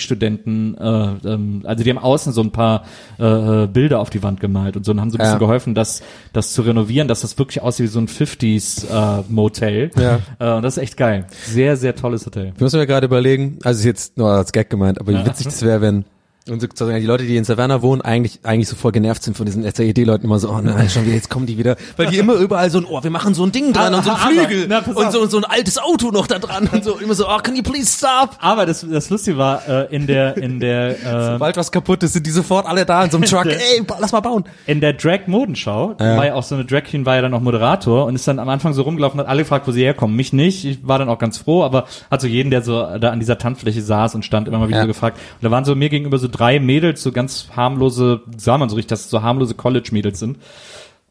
[0.00, 2.84] SCAD-Studenten, äh, ähm, also die haben außen so ein paar
[3.18, 5.38] äh, Bilder auf die Wand gemalt und so und haben so ein bisschen Ja.
[5.38, 9.90] geholfen, das, das zu renovieren, dass das wirklich aussieht wie so ein 50s äh, Motel.
[9.98, 10.18] Ja.
[10.38, 11.26] Äh, und das ist echt geil.
[11.44, 12.52] Sehr, sehr tolles Hotel.
[12.54, 15.46] Ich muss mir gerade überlegen, also ist jetzt nur als Gag gemeint, aber wie witzig
[15.46, 16.04] das wäre, wenn
[16.48, 19.46] Und sozusagen die Leute, die in Savannah wohnen, eigentlich eigentlich so voll genervt sind von
[19.46, 21.74] diesen SAED-Leuten immer so, oh nein, schon wieder, jetzt kommen die wieder.
[21.96, 24.10] Weil die immer überall so ein, oh, wir machen so ein Ding dran und so
[24.10, 26.98] ein Aber- Flügel na, und so, so ein altes Auto noch da dran und so.
[26.98, 28.36] Immer so, oh, can you please stop?
[28.38, 32.12] Aber das, das Lustige war, äh, in der, in der, äh, Sobald was kaputt ist,
[32.12, 33.46] sind die sofort alle da in so einem Truck.
[33.46, 34.44] Ey, lass mal bauen.
[34.68, 36.16] in der Drag-Modenschau, Ja.
[36.16, 38.38] war ja auch so eine Drag Queen, war ja dann auch Moderator und ist dann
[38.38, 40.14] am Anfang so rumgelaufen, hat alle gefragt, wo sie herkommen.
[40.14, 43.10] Mich nicht, ich war dann auch ganz froh, aber hat so jeden, der so da
[43.10, 44.82] an dieser Tanzfläche saß und stand, immer mal wieder Ja.
[44.84, 45.18] so gefragt.
[45.40, 48.76] Und da waren so mir gegenüber so drei Mädels, so ganz harmlose, sah man so
[48.76, 50.38] richtig, dass es so harmlose College-Mädels sind,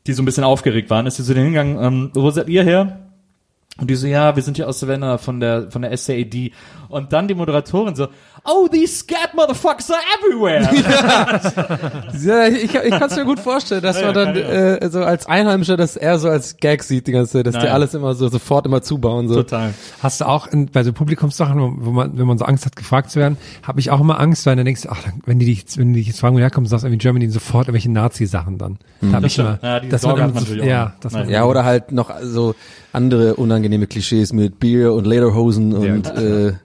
[0.07, 1.07] die so ein bisschen aufgeregt waren.
[1.07, 2.99] Ist sie so hingegangen, ähm, wo seid ihr her?
[3.77, 6.53] Und die so, ja, wir sind hier aus Savannah von der, von der SAED.
[6.87, 8.07] Und dann die Moderatorin so,
[8.45, 10.61] oh, these scat motherfuckers are everywhere.
[12.25, 15.03] Ja, ich, ich kann es mir gut vorstellen, dass Ja, man ja, dann äh, so
[15.03, 17.73] als Einheimischer das eher so als Gag sieht die ganze Zeit, dass die Naja.
[17.73, 19.27] alles immer so sofort immer zubauen.
[19.27, 19.35] So.
[19.35, 19.73] Total.
[20.01, 22.75] Hast du auch in, bei so Publikumssachen, wo, wo man, wenn man so Angst hat,
[22.75, 25.45] gefragt zu werden, habe ich auch immer Angst, weil dann denkst du, ach, wenn die
[25.45, 28.57] dich, wenn die dich jetzt fragen, woher kommst, sagst du irgendwie Germany sofort irgendwelche Nazi-Sachen
[28.57, 28.77] dann.
[29.01, 31.29] Da hab ich immer, Ja, die dass Sorge man hat man so, ja, dass man,
[31.29, 32.55] Ja, oder halt noch so
[32.93, 36.55] andere unangenehme Klischees mit Bier und Lederhosen und äh, Ja,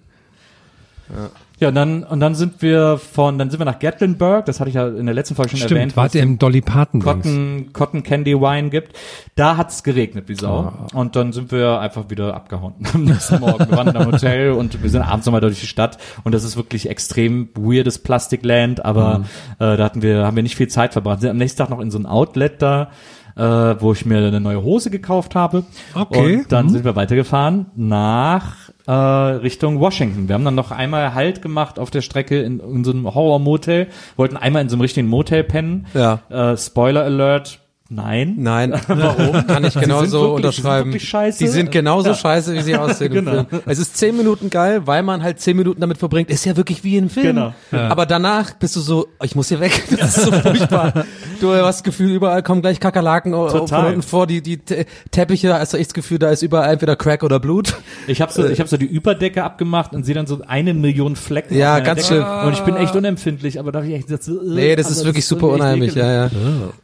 [1.68, 4.76] und dann, und dann sind wir von, dann sind wir nach Gatlinburg, das hatte ich
[4.76, 7.02] ja in der letzten Folge schon Stimmt, erwähnt, wart es ihr im Dolly Parton?
[7.02, 8.96] Cotton, Cotton Candy Wine gibt.
[9.36, 10.72] Da hat's geregnet wie Sau.
[10.94, 10.98] Oh.
[10.98, 13.68] Und dann sind wir einfach wieder abgehauen am nächsten Morgen.
[13.68, 15.98] Wir waren in einem Hotel und wir sind abends nochmal durch die Stadt.
[16.24, 19.24] Und das ist wirklich extrem weirdes Plastikland, aber Mhm.
[19.58, 21.20] äh, da hatten wir, haben wir nicht viel Zeit verbracht.
[21.20, 22.90] Sind am nächsten Tag noch in so ein Outlet da,
[23.36, 25.64] äh, wo ich mir eine neue Hose gekauft habe.
[25.94, 26.36] Okay.
[26.38, 26.70] Und dann Mhm.
[26.70, 28.54] sind wir weitergefahren nach
[28.86, 30.28] äh, Richtung Washington.
[30.28, 33.88] Wir haben dann noch einmal Halt gemacht auf der Strecke in, in so einem Horror-Motel,
[34.16, 35.86] wollten einmal in so einem richtigen Motel pennen.
[35.94, 36.20] Ja.
[36.28, 37.60] Äh, Spoiler Alert,
[37.90, 38.34] nein.
[38.38, 39.46] nein, warum?
[39.46, 40.92] Kann ich sind genauso wirklich- unterschreiben.
[40.92, 41.38] die sind wirklich scheiße.
[41.38, 42.14] Die sind genauso Ja.
[42.14, 43.44] scheiße, wie sie aussehen im Genau.
[43.44, 43.62] Film.
[43.66, 46.30] Es ist zehn Minuten geil, weil man halt zehn Minuten damit verbringt.
[46.30, 47.26] Ist ja wirklich wie ein Film.
[47.26, 47.54] Genau.
[47.70, 49.82] Aber danach bist du so, ich muss hier weg.
[50.00, 51.04] Das ist so furchtbar.
[51.40, 53.66] Du hast das Gefühl, überall kommen gleich Kakerlaken Total.
[53.68, 54.26] von unten vor.
[54.26, 57.38] Die, die Te- Teppiche, hast du echt das Gefühl, da ist überall entweder Crack oder
[57.40, 57.74] Blut.
[58.06, 61.16] Ich habe so, ich hab so die Überdecke abgemacht und sehe dann so eine Million
[61.16, 61.56] Flecken.
[61.56, 62.22] Ja, ganz Decke.
[62.22, 62.46] schlimm.
[62.46, 65.06] Und ich bin echt unempfindlich, aber da habe ich echt äh, Nee, das also ist
[65.06, 65.94] wirklich super irgendwie echt unheimlich.
[65.96, 66.30] Ja, ja.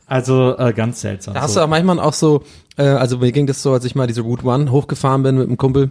[0.06, 1.34] Also äh, ganz seltsam.
[1.34, 1.60] Da hast so.
[1.60, 2.42] du auch manchmal auch so,
[2.76, 5.48] äh, also mir ging das so, als ich mal diese Route One hochgefahren bin mit
[5.48, 5.90] einem Kumpel.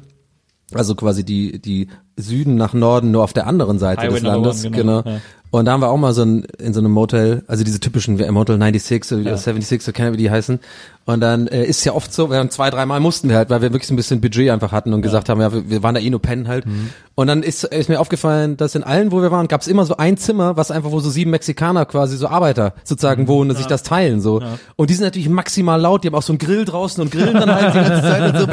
[0.74, 4.66] Also quasi die, die Süden nach Norden, nur auf der anderen Seite Highway des Landes.
[4.66, 5.04] One, genau.
[5.04, 5.22] genau, ja.
[5.52, 8.20] Und da haben wir auch mal so ein, in so einem Motel, also diese typischen
[8.20, 10.60] wie Motel 96 oder 76, so kennen wir, wie die heißen.
[11.06, 13.62] Und dann äh, ist ja oft so, wir haben zwei, dreimal mussten wir halt, weil
[13.62, 15.94] wir wirklich so ein bisschen Budget einfach hatten und gesagt haben, ja, wir, wir waren
[15.94, 16.66] da eh nur pennen halt.
[16.66, 16.90] Mhm.
[17.14, 19.86] Und dann ist, ist mir aufgefallen, dass in allen, wo wir waren, gab es immer
[19.86, 23.28] so ein Zimmer, was einfach, wo so sieben Mexikaner quasi, so Arbeiter sozusagen Mhm.
[23.28, 24.42] wohnen und sich das teilen so.
[24.76, 27.36] Und die sind natürlich maximal laut, die haben auch so einen Grill draußen und grillen
[27.36, 28.48] dann halt die ganze Zeit und so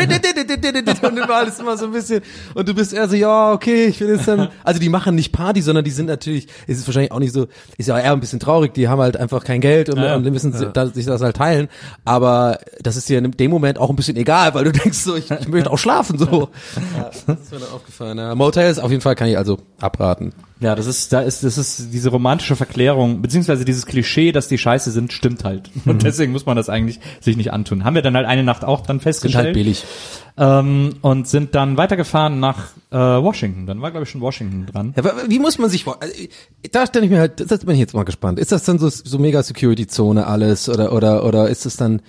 [1.09, 2.21] und überall ist immer so ein bisschen
[2.55, 5.33] und du bist eher so, ja, okay, ich will jetzt dann, also die machen nicht
[5.33, 7.47] Party, sondern die sind natürlich, es ist wahrscheinlich auch nicht so,
[7.79, 10.25] ist ja eher ein bisschen traurig, die haben halt einfach kein Geld und, Ja, und
[10.31, 11.69] müssen sich das halt teilen,
[12.05, 12.42] aber
[12.81, 15.31] das ist dir in dem Moment auch ein bisschen egal, weil du denkst so, ich,
[15.31, 16.49] ich möchte auch schlafen so.
[16.97, 18.19] Ja, das ist mir dann aufgefallen.
[18.19, 18.35] Ja.
[18.35, 20.33] Motels auf jeden Fall kann ich also abraten.
[20.63, 24.59] Ja, das ist, da ist, das ist diese romantische Verklärung, beziehungsweise dieses Klischee, dass die
[24.59, 25.71] scheiße sind, stimmt halt.
[25.87, 27.85] Und deswegen muss man das eigentlich sich nicht antun.
[27.85, 29.47] Haben wir dann halt eine Nacht auch dann Sind festgestellt.
[29.47, 29.85] halt billig.
[30.39, 33.67] Ähm, und sind dann weitergefahren nach äh, Washington.
[33.67, 34.95] Dann war, glaube ich, schon Washington dran.
[34.97, 36.15] Ja, aber wie muss man sich also,
[36.71, 38.39] Da stelle ich mir halt, das bin ich jetzt mal gespannt.
[38.39, 42.01] Ist das dann so, so mega Security-Zone alles oder oder oder ist es dann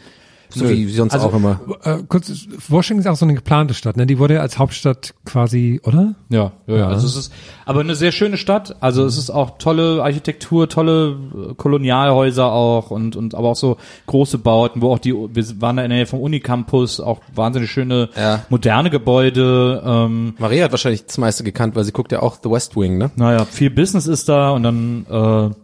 [0.53, 1.59] so wie sonst Also, auch immer?
[1.83, 2.31] Äh, kurz,
[2.69, 4.05] Washington ist auch so eine geplante Stadt, ne?
[4.05, 6.15] Die wurde ja als Hauptstadt quasi, oder?
[6.29, 6.87] Ja, ja, ja.
[6.87, 7.33] Also es ist
[7.65, 8.75] aber eine sehr schöne Stadt.
[8.81, 11.15] Also es ist auch tolle Architektur, tolle
[11.51, 13.77] äh, Kolonialhäuser auch und und aber auch so
[14.07, 17.71] große Bauten, wo auch die wir waren da in der Nähe vom Unicampus, auch wahnsinnig
[17.71, 18.43] schöne Ja.
[18.49, 19.81] moderne Gebäude.
[19.85, 22.97] Ähm, Maria hat wahrscheinlich das meiste gekannt, weil sie guckt ja auch The West Wing,
[22.97, 23.11] ne?
[23.15, 25.55] naja, viel Business ist da und dann äh,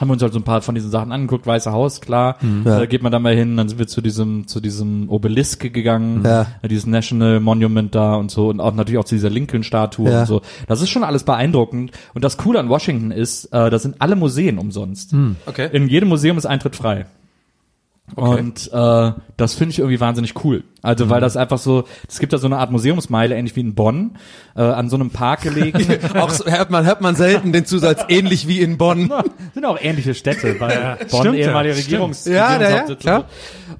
[0.00, 2.78] haben wir uns halt so ein paar von diesen Sachen angeguckt, Weiße Haus, klar, Ja.
[2.78, 6.22] da geht man dann mal hin, dann sind wir zu diesem, zu diesem Obelisk gegangen,
[6.24, 6.46] Ja.
[6.68, 10.20] dieses National Monument da und so und auch natürlich auch zu dieser Lincoln-Statue Ja.
[10.20, 10.40] und so.
[10.66, 14.16] Das ist schon alles beeindruckend und das Coole an Washington ist, äh, da sind alle
[14.16, 15.14] Museen umsonst.
[15.46, 15.68] Okay.
[15.72, 17.06] In jedem Museum ist Eintritt frei.
[18.16, 20.64] Und äh, das finde ich irgendwie wahnsinnig cool.
[20.82, 23.74] Also weil das einfach so, es gibt da so eine Art Museumsmeile, ähnlich wie in
[23.74, 24.12] Bonn,
[24.56, 25.86] äh, an so einem Park gelegen.
[26.18, 29.12] auch so, hört man hört man selten den Zusatz ähnlich wie in Bonn.
[29.54, 31.76] sind auch ähnliche Städte, weil Bonn stimmt ja, ehemalige.
[31.76, 33.24] Regierungs Ja, ja, ja, Regierungshauptsitz klar.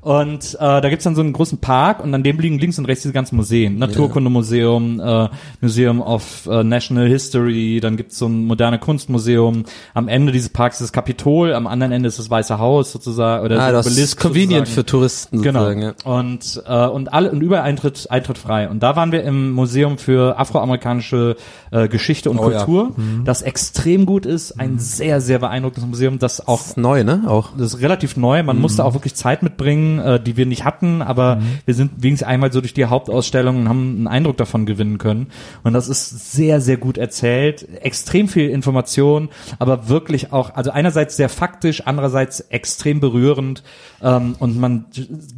[0.01, 2.87] und äh, da gibt's dann so einen großen Park und an dem liegen links und
[2.87, 3.79] rechts diese ganzen Museen.
[3.79, 5.29] Naturkundemuseum, äh,
[5.61, 9.65] Museum of äh, National History, dann gibt's so ein moderne Kunstmuseum.
[9.95, 13.45] Am Ende dieses Parks ist das Kapitol, am anderen Ende ist das Weiße Haus sozusagen.
[13.45, 14.75] Oder Ah, das ist convenient sozusagen.
[14.75, 15.69] für Touristen Genau.
[15.71, 15.95] Ja.
[16.05, 18.68] Und, äh, und alle und überall Eintritt Eintritt frei.
[18.68, 21.36] Und da waren wir im Museum für afroamerikanische
[21.70, 22.64] äh, Geschichte und Oh ja.
[22.64, 27.05] Kultur, das extrem gut ist, ein sehr sehr beeindruckendes Museum, das auch Das ist neu,
[27.05, 27.22] ne?
[27.26, 27.51] Auch.
[27.57, 28.43] das ist relativ neu.
[28.43, 32.28] Man musste auch wirklich Zeit mitbringen, äh, die wir nicht hatten, aber wir sind wenigstens
[32.28, 35.28] einmal so durch die Hauptausstellung und haben einen Eindruck davon gewinnen können.
[35.62, 37.66] Und das ist sehr, sehr gut erzählt.
[37.80, 39.28] Extrem viel Information,
[39.59, 43.62] aber wirklich auch, also einerseits sehr faktisch, andererseits extrem berührend.
[44.03, 44.86] Ähm, und man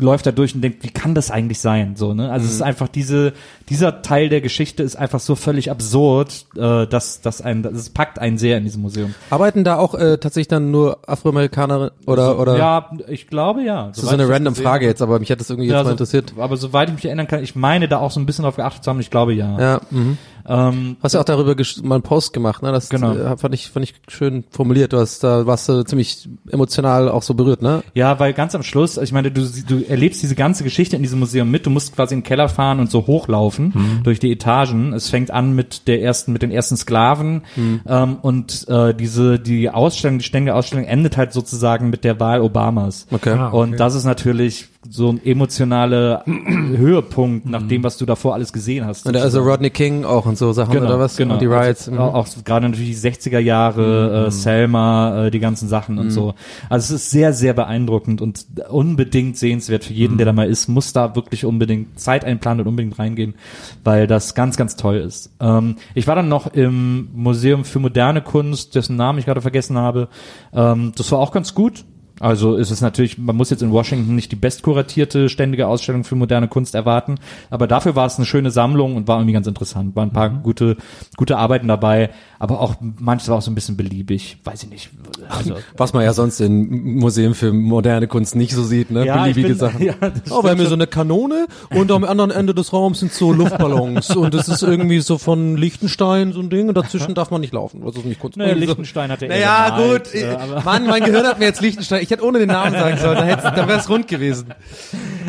[0.00, 1.96] läuft da durch und denkt, wie kann das eigentlich sein?
[1.96, 2.30] So, ne?
[2.30, 3.32] Also es ist einfach diese,
[3.68, 8.18] dieser Teil der Geschichte ist einfach so völlig absurd, äh, dass, dass ein, das packt
[8.18, 9.14] einen sehr in diesem Museum.
[9.30, 13.88] Arbeiten da auch äh, tatsächlich dann nur Afroamerikaner oder oder Ja, ich glaube ja.
[13.88, 15.86] das ist so eine random Frage jetzt, aber mich hat das irgendwie jetzt Ja, mal
[15.86, 16.34] so- interessiert.
[16.38, 18.84] Aber soweit ich mich erinnern kann, ich meine da auch so ein bisschen drauf geachtet
[18.84, 19.58] zu haben, ich glaube ja.
[19.58, 20.18] Ja, mhm.
[20.46, 22.70] Ähm, Hast ja auch darüber mal einen Post gemacht, ne?
[22.72, 23.14] Das Genau.
[23.14, 24.92] äh, fand ich fand ich schön formuliert.
[24.92, 27.82] Du hast da warst du ziemlich emotional auch so berührt, ne?
[27.94, 31.18] ja, weil ganz am Schluss, ich meine, du, du erlebst diese ganze Geschichte in diesem
[31.18, 34.02] Museum mit, du musst quasi in den Keller fahren und so hochlaufen Mhm.
[34.02, 34.92] durch die Etagen.
[34.92, 37.80] Es fängt an mit der ersten, mit den ersten Sklaven Mhm.
[37.86, 42.40] ähm, und äh, diese, die Ausstellung, die ständige Ausstellung endet halt sozusagen mit der Wahl
[42.40, 43.06] Obamas.
[43.10, 43.30] Okay.
[43.30, 43.56] Ah, okay.
[43.56, 48.86] Und das ist natürlich so ein emotionaler Höhepunkt nach dem, was du davor alles gesehen
[48.86, 49.06] hast.
[49.06, 51.16] Und also Rodney King auch und so Sachen oder was?
[51.16, 51.34] Genau.
[51.34, 51.88] Und die Riots.
[51.88, 56.10] Also, auch, auch gerade natürlich die 60er Jahre, äh, Selma, äh, die ganzen Sachen und
[56.10, 56.34] so.
[56.68, 60.68] Also es ist sehr, sehr beeindruckend und unbedingt sehenswert für jeden, der da mal ist,
[60.68, 63.34] muss da wirklich unbedingt Zeit einplanen und unbedingt reingehen,
[63.82, 65.30] weil das ganz, ganz toll ist.
[65.40, 69.76] Ähm, ich war dann noch im Museum für moderne Kunst, dessen Namen ich gerade vergessen
[69.76, 70.08] habe.
[70.52, 71.84] Ähm, das war auch ganz gut.
[72.24, 76.14] Also ist es natürlich, man muss jetzt in Washington nicht die bestkuratierte ständige Ausstellung für
[76.16, 77.16] moderne Kunst erwarten,
[77.50, 79.94] aber dafür war es eine schöne Sammlung und war irgendwie ganz interessant.
[79.94, 80.78] Waren ein paar gute,
[81.18, 82.08] gute Arbeiten dabei,
[82.38, 84.88] aber auch manches war auch so ein bisschen beliebig, weiß ich nicht.
[85.28, 89.04] Also, Was man ja sonst in Museen für moderne Kunst nicht so sieht, ne?
[89.04, 89.82] Ja, Beliebige bin- Sachen.
[89.84, 89.92] ja,
[90.30, 93.34] oh, wir haben hier so eine Kanone und am anderen Ende des Raums sind so
[93.34, 97.42] Luftballons und das ist irgendwie so von Liechtenstein so ein Ding und dazwischen darf man
[97.42, 97.82] nicht laufen.
[97.84, 98.38] Das ist nicht Kunst.
[98.38, 100.14] naja, Lichtenstein hatte er Naja, gut.
[100.14, 102.02] äh, aber, Mann, mein Gehirn hat mir jetzt Liechtenstein.
[102.02, 104.48] Ich hätte ohne den Namen sagen sollen, dann, hätt's- dann wäre es rund gewesen.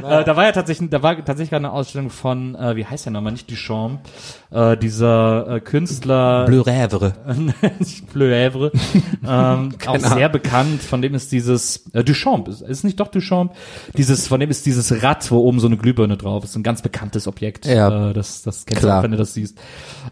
[0.08, 3.06] äh, da war ja tatsächlich, da war tatsächlich gerade eine Ausstellung von, äh, wie heißt
[3.06, 4.00] der nochmal, nicht Duchamp,
[4.52, 7.14] äh, dieser äh, Künstler, Bleu Rêvre.
[7.80, 8.72] nicht Bleu Havre,
[9.28, 10.00] ähm, auch Ahnung.
[10.14, 13.54] sehr bekannt, von dem ist dieses, äh, Duchamp, ist, ist nicht doch Duchamp,
[13.98, 16.82] dieses, von dem ist dieses Rad, wo oben so eine Glühbirne drauf ist, ein ganz
[16.82, 18.10] bekanntes Objekt, Ja.
[18.10, 18.96] äh, das, das kennst Klar.
[18.96, 19.58] du auch, wenn du das siehst.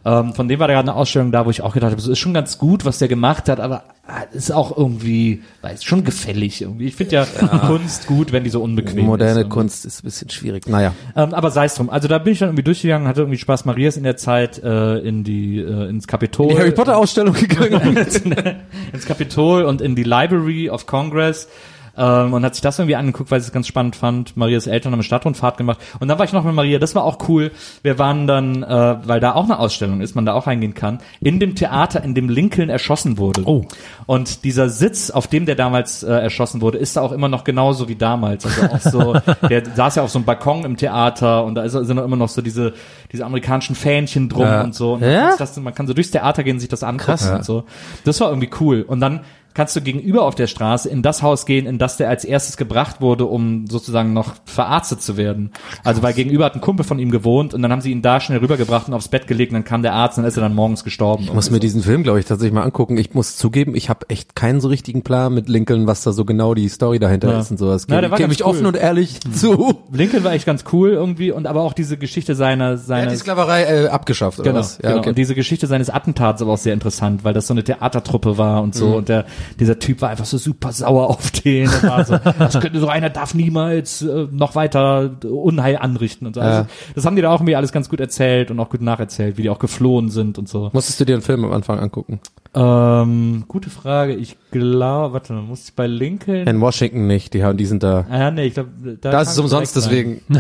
[0.06, 2.08] Ähm, von dem war da gerade eine Ausstellung da, wo ich auch gedacht habe, es
[2.08, 3.84] ist schon ganz gut, was der gemacht hat, aber
[4.34, 6.88] ist auch irgendwie, weiß, schon gefällig irgendwie.
[6.88, 7.26] Ich finde ja,
[7.68, 9.49] Kunst gut, wenn die so unbequem Moderne ist.
[9.49, 10.68] Kunst ist ein bisschen schwierig.
[10.68, 10.93] Naja.
[11.16, 11.89] Ähm, aber sei es drum.
[11.89, 13.64] Also da bin ich dann irgendwie durchgegangen, hatte irgendwie Spaß.
[13.64, 16.49] Maria ist in der Zeit äh, in die äh, ins Kapitol.
[16.49, 17.95] Die Harry Potter Ausstellung gegangen.
[18.93, 21.47] ins Kapitol und in die Library of Congress.
[21.96, 24.36] Ähm, und hat sich das irgendwie angeguckt, weil sie es ganz spannend fand.
[24.36, 25.78] Marias Eltern haben eine Stadtrundfahrt gemacht.
[26.00, 27.52] Und dann war ich noch mit Maria, das war auch cool.
[27.84, 31.00] Wir waren dann, äh, weil da auch eine Ausstellung ist, man da auch reingehen kann,
[31.22, 33.44] in dem Theater, in dem Lincoln erschossen wurde.
[33.46, 33.66] Oh.
[34.08, 37.44] Und dieser Sitz, auf dem der damals äh, erschossen wurde, ist da auch immer noch
[37.44, 38.46] genauso wie damals.
[38.46, 39.14] Also auch so,
[39.50, 42.16] der saß ja auf so einem Balkon im Theater und da ist, sind auch immer
[42.18, 42.74] noch so diese,
[43.12, 44.64] diese amerikanischen Fähnchen drum Ja.
[44.64, 44.94] und so.
[44.94, 45.36] Und man, Ja?
[45.38, 47.30] das, man kann so durchs Theater gehen, sich das angucken Krass.
[47.30, 47.66] und so.
[48.04, 48.82] Das war irgendwie cool.
[48.82, 49.22] Und dann
[49.54, 52.58] kannst du gegenüber auf der Straße in das Haus gehen, in das der als erstes
[52.58, 55.51] gebracht wurde, um sozusagen noch verarztet zu werden.
[55.84, 58.20] Also weil gegenüber hat ein Kumpel von ihm gewohnt und dann haben sie ihn da
[58.20, 60.41] schnell rübergebracht und aufs Bett gelegt und dann kam der Arzt und dann ist er
[60.41, 61.24] dann morgens gestorben.
[61.24, 62.97] Ich muss mir diesen Film, glaube ich, tatsächlich mal angucken.
[62.97, 66.26] Ich muss zugeben, ich habe echt keinen so richtigen Plan mit Lincoln, was da so
[66.26, 67.39] genau die Story dahinter Ja.
[67.39, 67.84] ist und sowas.
[67.89, 68.51] Ja, Gebe der war gebe ganz ich cool.
[68.51, 69.80] offen und ehrlich zu.
[69.91, 73.12] Lincoln war echt ganz cool irgendwie und aber auch diese Geschichte seiner Er seiner hat
[73.12, 74.78] die Sklaverei äh, abgeschafft, oder Genau, was?
[74.82, 74.99] Ja, genau.
[74.99, 75.10] okay.
[75.10, 78.62] Und diese Geschichte seines Attentats aber auch sehr interessant, weil das so eine Theatertruppe war
[78.62, 78.88] und so.
[78.88, 78.93] Mhm.
[78.93, 79.26] Und der,
[79.60, 81.68] dieser Typ war einfach so super sauer auf den.
[81.68, 86.36] Und war so, das könnte so einer darf niemals äh, noch weiter Unheil anrichten und
[86.36, 86.41] so.
[86.41, 89.38] Also, das haben die da auch irgendwie alles ganz gut erzählt und auch gut nacherzählt,
[89.38, 90.70] wie die auch geflohen sind und so.
[90.74, 92.20] Musstest du dir einen Film am Anfang angucken?
[92.56, 94.14] Ähm, gute Frage.
[94.14, 96.48] Ich glaube, warte mal, muss ich bei Lincoln?
[96.48, 98.06] In Washington nicht, die haben, die sind da.
[98.10, 98.70] Ah, ja, nee, ich glaube,
[99.02, 100.22] da Da ist umsonst, deswegen.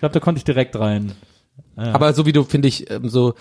[0.00, 1.12] glaube, da konnte ich direkt rein.
[1.76, 3.34] Aber so wie du, finde ich, ähm, so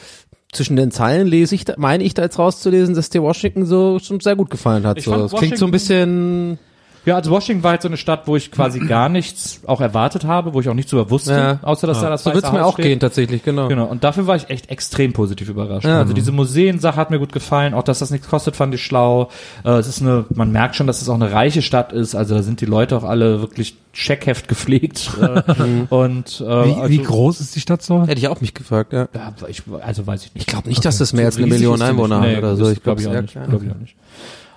[0.51, 4.19] zwischen den Zeilen lese ich, meine ich da jetzt rauszulesen, dass dir Washington so schon
[4.19, 4.99] sehr gut gefallen hat.
[5.01, 5.11] So.
[5.11, 6.57] fand Es klingt so ein bisschen,
[7.05, 10.25] Ja, also Washington war halt so eine Stadt, wo ich quasi gar nichts auch erwartet
[10.25, 12.51] habe, wo ich auch nichts drüber wusste, ja, außer dass da das so Weiße wird's
[12.51, 12.85] mir auch steht.
[12.85, 13.67] gehen tatsächlich, genau.
[13.67, 15.85] Genau, und dafür war ich echt extrem positiv überrascht.
[15.85, 15.99] Ja.
[15.99, 19.29] Also diese Museensache hat mir gut gefallen, auch dass das nichts kostet, fand ich schlau.
[19.63, 22.35] Äh, es ist eine, man merkt schon, dass es auch eine reiche Stadt ist, also
[22.35, 25.11] da sind die Leute auch alle wirklich Scheckheft gepflegt.
[25.21, 25.41] äh,
[25.89, 28.05] und äh, Wie, also, wie groß ist die Stadt so?
[28.05, 29.07] Hätte ich auch mich gefragt, ja.
[29.13, 30.43] Ja, ich, also weiß ich nicht.
[30.43, 32.69] Ich glaube nicht, dass das mehr als eine Million Einwohner hat Nee, oder so.
[32.69, 33.31] Ich glaube, glaub ich auch sehr nicht.
[33.31, 33.49] klein.
[33.49, 33.95] Glaub ich auch nicht.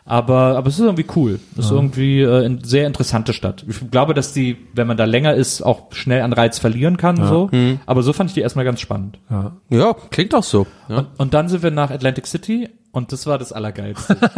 [0.05, 1.39] Aber, aber es ist irgendwie cool.
[1.57, 3.65] Es ist irgendwie äh, eine sehr interessante Stadt.
[3.69, 7.17] Ich glaube, dass die, wenn man da länger ist, auch schnell an Reiz verlieren kann.
[7.17, 7.49] So.
[7.53, 7.79] Mhm.
[7.87, 9.19] Aber so fand ich die erstmal ganz spannend.
[9.71, 10.67] Ja, klingt auch so.
[10.89, 10.99] Ja.
[10.99, 14.17] Und, und dann sind wir nach Atlantic City und das war das Allergeilste.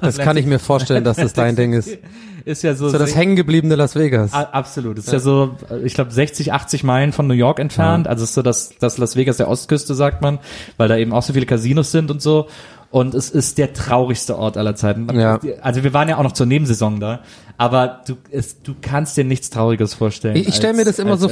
[0.00, 1.98] Das kann ich mir vorstellen, dass das dein Ding ist.
[2.44, 4.32] ist ja so, So das hängengebliebene Las Vegas.
[4.32, 4.98] A- Absolut.
[4.98, 5.18] Es ist ja.
[5.20, 8.08] so, äh, ich glaube, 60, 80 Meilen von New York entfernt.
[8.08, 10.38] Also es ist so das, das Las Vegas der Ostküste, sagt man,
[10.76, 12.48] weil da eben auch so viele Casinos sind und so.
[12.92, 15.08] Und es ist der traurigste Ort aller Zeiten.
[15.18, 15.40] Ja.
[15.62, 17.20] Also wir waren ja auch noch zur Nebensaison da,
[17.56, 20.36] aber du, es, du kannst dir nichts Trauriges vorstellen.
[20.36, 21.30] Ich, ich stelle mir das immer so,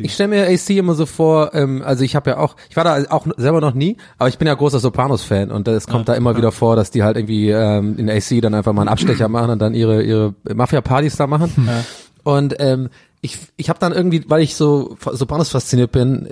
[0.00, 2.84] ich stelle mir AC immer so vor, ähm, also ich habe ja auch, ich war
[2.84, 6.14] da auch selber noch nie, aber ich bin ja großer Sopranos-Fan und es kommt da
[6.14, 9.28] immer wieder vor, dass die halt irgendwie ähm, in AC dann einfach mal einen Abstecher
[9.28, 11.68] machen und dann ihre ihre Mafia-Partys da machen.
[12.22, 16.28] Und ähm, ich, ich habe dann irgendwie, weil ich so Sopranos fasziniert bin,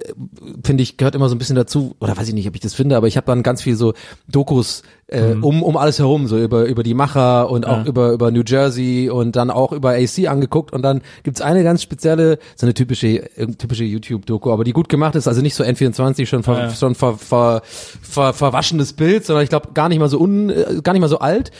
[0.62, 2.74] finde ich, gehört immer so ein bisschen dazu, oder weiß ich nicht, ob ich das
[2.74, 3.94] finde, aber ich habe dann ganz viel so
[4.28, 8.30] Dokus äh, um, um alles herum, so über, über die Macher und auch über, über
[8.30, 12.66] New Jersey und dann auch über AC angeguckt und dann gibt's eine ganz spezielle, so
[12.66, 16.70] eine typische, typische YouTube-Doku, aber die gut gemacht ist, also nicht so N24 schon, ver,
[16.70, 20.80] schon ver, ver, ver, verwaschenes Bild, sondern ich glaube gar nicht mal so un, äh,
[20.82, 21.50] gar nicht mal so alt.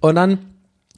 [0.00, 0.38] Und dann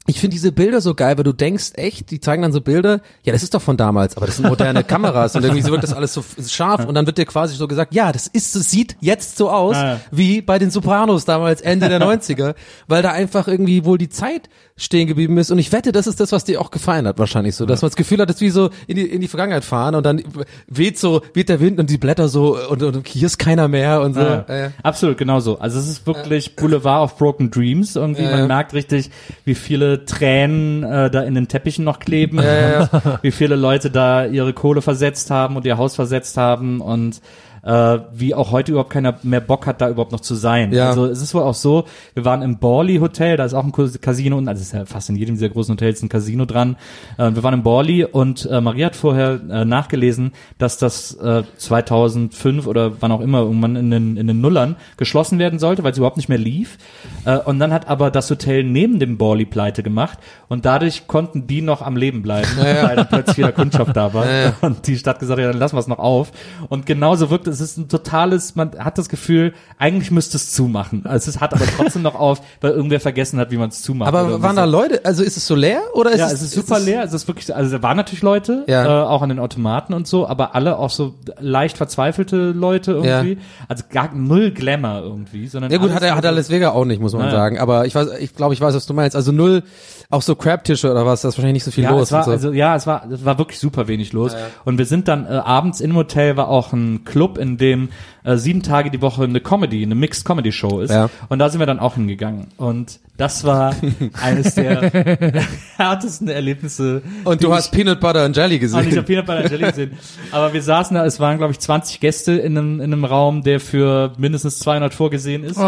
[0.09, 3.01] ich finde diese Bilder so geil, weil du denkst echt, die zeigen dann so Bilder,
[3.23, 5.83] ja, das ist doch von damals, aber das sind moderne Kameras und irgendwie so wird
[5.83, 8.71] das alles so scharf und dann wird dir quasi so gesagt, ja, das ist, das
[8.71, 9.77] sieht jetzt so aus,
[10.11, 12.55] wie bei den Sopranos damals Ende der 90er,
[12.87, 14.49] weil da einfach irgendwie wohl die Zeit
[14.79, 17.55] stehen geblieben ist und ich wette, das ist das, was dir auch gefallen hat wahrscheinlich
[17.55, 19.93] so, dass man das Gefühl hat, dass wie so in die, in die Vergangenheit fahren
[19.93, 20.23] und dann
[20.67, 24.01] weht so, weht der Wind und die Blätter so und, und hier ist keiner mehr
[24.01, 24.21] und so.
[24.21, 25.59] Ja, Äh, Absolut, genau so.
[25.59, 27.95] Also es ist wirklich Boulevard of Broken Dreams.
[27.95, 28.47] Irgendwie, Ja, man ja.
[28.47, 29.11] merkt richtig,
[29.43, 32.45] wie viele Tränen äh, da in den Teppichen noch kleben, und
[33.21, 37.21] wie viele Leute da ihre Kohle versetzt haben und ihr Haus versetzt haben und
[37.63, 40.71] äh, wie auch heute überhaupt keiner mehr Bock hat, da überhaupt noch zu sein.
[40.71, 40.89] Ja.
[40.89, 43.71] Also es ist wohl auch so, wir waren im Borley Hotel, da ist auch ein
[44.01, 46.77] Casino, und also es ist ja fast in jedem dieser großen Hotels ein Casino dran.
[47.17, 51.43] Äh, wir waren im Borley und äh, Maria hat vorher äh, nachgelesen, dass das äh,
[51.57, 55.91] 2005 oder wann auch immer irgendwann in den, in den Nullern geschlossen werden sollte, weil
[55.91, 56.77] es überhaupt nicht mehr lief.
[57.25, 60.17] Äh, und dann hat aber das Hotel neben dem Borley pleite gemacht
[60.47, 64.25] und dadurch konnten die noch am Leben bleiben, weil dann plötzlich wieder Kundschaft da war.
[64.61, 66.31] Und die Stadt gesagt hat, ja, dann lassen wir es noch auf.
[66.69, 71.05] Und genauso wirkt es, ist ein totales, man hat das Gefühl, eigentlich müsste es zumachen.
[71.05, 74.07] Also es hat aber trotzdem noch auf, weil irgendwer vergessen hat, wie man es zumacht.
[74.07, 74.71] aber waren da so.
[74.71, 77.03] Leute, also ist es so leer oder ist Ja, es, es ist super leer.
[77.03, 78.85] Es ist wirklich, also da waren natürlich Leute, Ja.
[78.85, 83.37] äh, auch an den Automaten und so, aber alle auch so leicht verzweifelte Leute irgendwie.
[83.67, 86.73] Also gar null Glamour irgendwie, sondern Ja gut, alles hat er, hat er Las Vegas
[86.73, 87.59] auch nicht, muss man sagen.
[87.59, 89.15] Aber ich weiß, ich glaube, ich weiß, was du meinst.
[89.15, 89.63] Also null,
[90.09, 92.11] auch so Crab-Tische oder was, da ist wahrscheinlich nicht so viel ja, los.
[92.11, 92.31] war, so.
[92.31, 94.35] also ja, es war, es war wirklich super wenig los.
[94.65, 97.89] Und wir sind dann äh, abends im Hotel war auch ein Club, in dem
[98.23, 100.91] äh, sieben Tage die Woche eine Comedy, eine Mixed Comedy Show ist.
[100.91, 101.09] Ja.
[101.29, 102.47] Und da sind wir dann auch hingegangen.
[102.57, 103.73] Und das war
[104.21, 104.91] eines der
[105.77, 107.01] härtesten Erlebnisse.
[107.23, 108.91] und du hast Peanut Butter and Jelly Und ich gesehen.
[108.97, 109.91] habe Peanut Butter and Jelly gesehen.
[110.31, 113.43] Aber wir saßen da, es waren, glaube ich, 20 Gäste in einem, in einem Raum,
[113.43, 115.57] der für mindestens 200 vorgesehen ist.
[115.57, 115.61] Oh,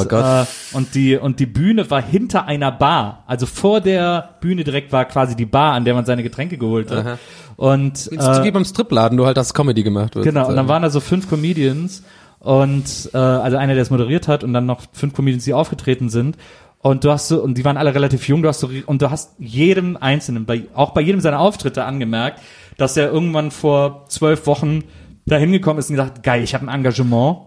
[0.00, 0.24] und, Gott.
[0.72, 3.22] Äh, und, die, und die Bühne war hinter einer Bar.
[3.26, 6.90] Also vor der Bühne direkt war quasi die Bar, an der man seine Getränke geholt
[6.90, 7.18] hat.
[7.56, 10.26] Und Es ist wie äh, beim Stripladen, du halt das Comedy gemacht wird.
[10.26, 12.02] genau, und dann waren da so fünf Comedians
[12.40, 16.08] und äh, also einer, der es moderiert hat und dann noch fünf Comedians, die aufgetreten
[16.08, 16.36] sind.
[16.78, 19.10] Und du hast so, und die waren alle relativ jung, du hast so, und du
[19.10, 22.40] hast jedem Einzelnen, bei, auch bei jedem seiner Auftritte angemerkt,
[22.76, 24.84] dass er irgendwann vor zwölf Wochen
[25.24, 27.38] da hingekommen ist und gesagt, geil, ich habe ein Engagement.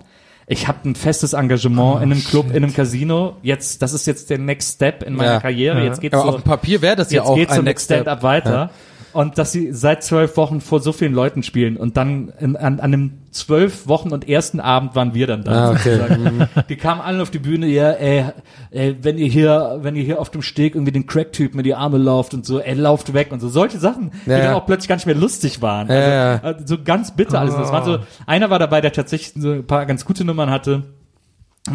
[0.51, 3.37] Ich habe ein festes Engagement in einem Club, in einem Casino.
[3.43, 5.39] Jetzt, das ist jetzt der Next Step in meiner Ja.
[5.39, 5.83] Karriere.
[5.85, 7.61] Jetzt geht's Aber so, auf dem Papier wäre das ja jetzt auch geht's ein so
[7.61, 7.97] Next Next Step.
[8.01, 8.69] Stand-Up weiter.
[9.13, 12.79] Und dass sie seit zwölf Wochen vor so vielen Leuten spielen und dann in, an,
[12.79, 15.51] an dem zwölf Wochen und ersten Abend waren wir dann da.
[15.51, 15.97] Ah, okay.
[15.97, 16.47] sozusagen.
[16.67, 18.25] Die kamen alle auf die Bühne, ja, ey,
[18.71, 21.75] ey, wenn ihr hier, wenn ihr hier auf dem Steg irgendwie den Crack-Typen in die
[21.75, 23.49] Arme lauft und so, ey, lauft weg und so.
[23.49, 24.55] Solche Sachen, die Ja, dann ja.
[24.55, 25.89] auch plötzlich gar nicht mehr lustig waren.
[25.89, 26.35] Also, ja.
[26.35, 27.55] äh, so ganz bitter alles.
[27.55, 30.83] Das war so, einer war dabei, der tatsächlich so ein paar ganz gute Nummern hatte.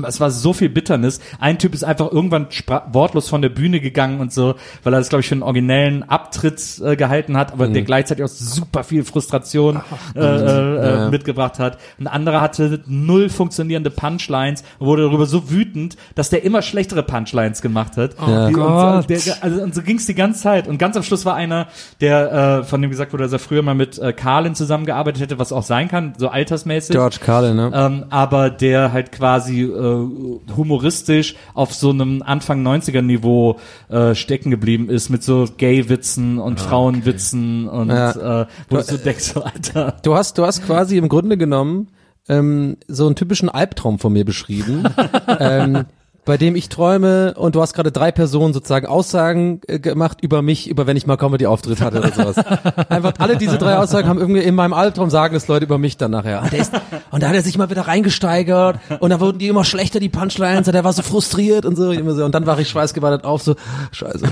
[0.06, 1.20] Es war so viel Bitternis.
[1.38, 2.48] Ein Typ ist einfach irgendwann
[2.92, 6.02] wortlos von der Bühne gegangen und so, weil er das, glaube ich, für einen originellen
[6.02, 9.82] Abtritt äh, gehalten hat, aber der gleichzeitig auch super viel Frustration
[10.16, 11.78] äh, äh, äh, mitgebracht hat.
[12.00, 17.02] Ein anderer hatte null funktionierende Punchlines und wurde darüber so wütend, dass der immer schlechtere
[17.02, 18.16] Punchlines gemacht hat.
[18.18, 18.48] Ja.
[18.48, 19.10] Die, und, Gott.
[19.10, 20.66] der, also, und so ging's die ganze Zeit.
[20.66, 21.68] Und ganz am Schluss war einer,
[22.00, 25.38] der äh, von dem gesagt wurde, dass er früher mal mit äh, Carlin zusammengearbeitet hätte,
[25.38, 26.94] was auch sein kann, so altersmäßig.
[26.94, 27.70] George Carlin, ne?
[27.74, 34.50] Ähm, aber der halt quasi äh, humoristisch auf so einem Anfang 90er Niveau äh, stecken
[34.50, 38.42] geblieben ist mit so Gay-Witzen und Frauenwitzen und Ja.
[38.42, 39.96] äh, wo du so denkst, so, Alter.
[40.02, 41.88] Du hast, du hast quasi im Grunde genommen
[42.28, 44.84] ähm, so einen typischen Albtraum von mir beschrieben.
[45.40, 45.84] ähm,
[46.24, 50.42] bei dem ich träume und du hast gerade drei Personen sozusagen Aussagen äh, gemacht über
[50.42, 52.36] mich, über wenn ich mal Comedy-Auftritt hatte oder sowas.
[52.88, 55.96] Einfach alle diese drei Aussagen haben irgendwie in meinem Albtraum sagen es Leute über mich
[55.96, 56.42] dann nachher.
[56.42, 56.72] Und, ist,
[57.10, 60.08] und da hat er sich mal wieder reingesteigert und da wurden die immer schlechter, die
[60.08, 61.90] Punchlines, und er war so frustriert und so.
[61.90, 63.56] Und dann war ich schweißgebadet auf, so,
[63.92, 64.26] scheiße.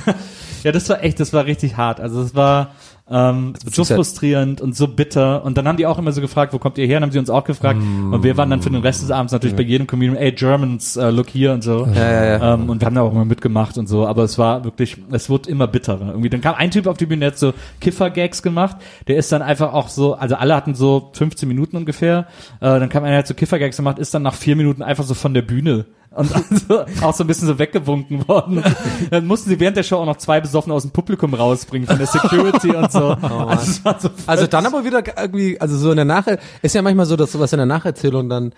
[0.63, 2.01] Ja, das war echt, das war richtig hart.
[2.01, 2.71] Also es war
[3.13, 5.45] ähm, so frustrierend und so bitter.
[5.45, 6.97] Und dann haben die auch immer so gefragt, wo kommt ihr her?
[6.97, 7.79] Dann haben sie uns auch gefragt.
[7.81, 10.97] Und wir waren dann für den Rest des Abends natürlich bei jedem Comedian, ey, Germans,
[10.97, 11.87] uh, look here und so.
[11.95, 12.55] Ja, ja, ja.
[12.55, 14.07] Ähm, und wir haben da auch immer mitgemacht und so.
[14.07, 16.09] Aber es war wirklich, es wurde immer bitterer.
[16.09, 18.77] Irgendwie, dann kam ein Typ auf die Bühne, der hat so Kiffer-Gags gemacht.
[19.09, 22.27] Der ist dann einfach auch so, also alle hatten so 15 Minuten ungefähr.
[22.61, 25.05] Äh, dann kam einer, der hat so Kiffer-Gags gemacht, ist dann nach vier Minuten einfach
[25.05, 25.85] so von der Bühne
[26.15, 28.63] und also auch so ein bisschen so weggewunken worden.
[29.11, 31.99] Dann mussten sie während der Show auch noch zwei Besoffene aus dem Publikum rausbringen von
[31.99, 33.11] der Security und so.
[33.23, 36.27] also, es war so Also dann aber wieder irgendwie, also so in der Nach
[36.63, 38.53] ist ja manchmal so, dass sowas in der Nacherzählung dann,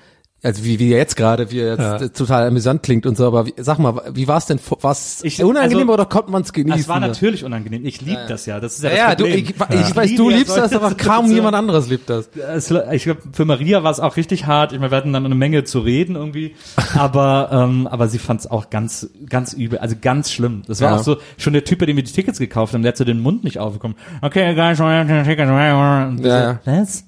[0.45, 2.09] also wie, wie jetzt gerade, wie jetzt Ja.
[2.09, 5.43] total amüsant klingt und so, aber wie, sag mal, wie war es denn, was Ich-
[5.43, 6.81] unangenehm also- oder konnte man es genießen?
[6.81, 7.85] Es war natürlich unangenehm.
[7.85, 8.61] Ich lieb das ja.
[8.61, 9.45] Das ist ja, ja, ja, das du, Problem.
[9.45, 9.51] ich,
[9.91, 12.29] ich weiß, liebe du ja liebst das, aber kaum jemand anderes liebt das.
[12.55, 14.73] Es, ich glaube, für Maria war es auch richtig hart.
[14.73, 16.55] Ich meine, wir hatten dann eine Menge zu reden irgendwie,
[16.95, 20.63] aber ähm, aber sie fand es auch ganz ganz übel, also ganz schlimm.
[20.67, 20.97] Das war Ja.
[20.99, 23.05] auch so schon der Typ, bei dem wir die Tickets gekauft haben, der hat so
[23.05, 23.97] den Mund nicht aufgekommen.
[24.23, 25.49] Okay, guys, Tickets.
[25.49, 26.59] Ja, ja.
[26.65, 27.05] Was?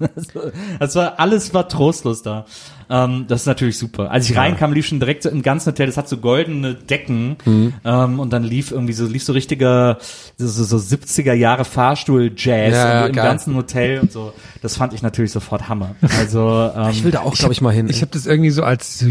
[0.79, 2.47] Das war alles war trostlos da.
[2.89, 4.11] Ähm, das ist natürlich super.
[4.11, 7.37] Als ich reinkam, lief schon direkt so im ganzen Hotel, das hat so goldene Decken
[7.45, 7.73] Mhm.
[7.85, 9.99] ähm, und dann lief irgendwie so lief so richtiger
[10.39, 13.25] so, so, so 70er Jahre Fahrstuhl Jazz Ja, im geil.
[13.25, 14.33] ganzen Hotel und so.
[14.63, 15.97] Das fand ich natürlich sofort Hammer.
[16.19, 17.89] Also ähm, Ich will da auch, glaube ich, mal hin.
[17.89, 19.07] Ich habe das irgendwie so als so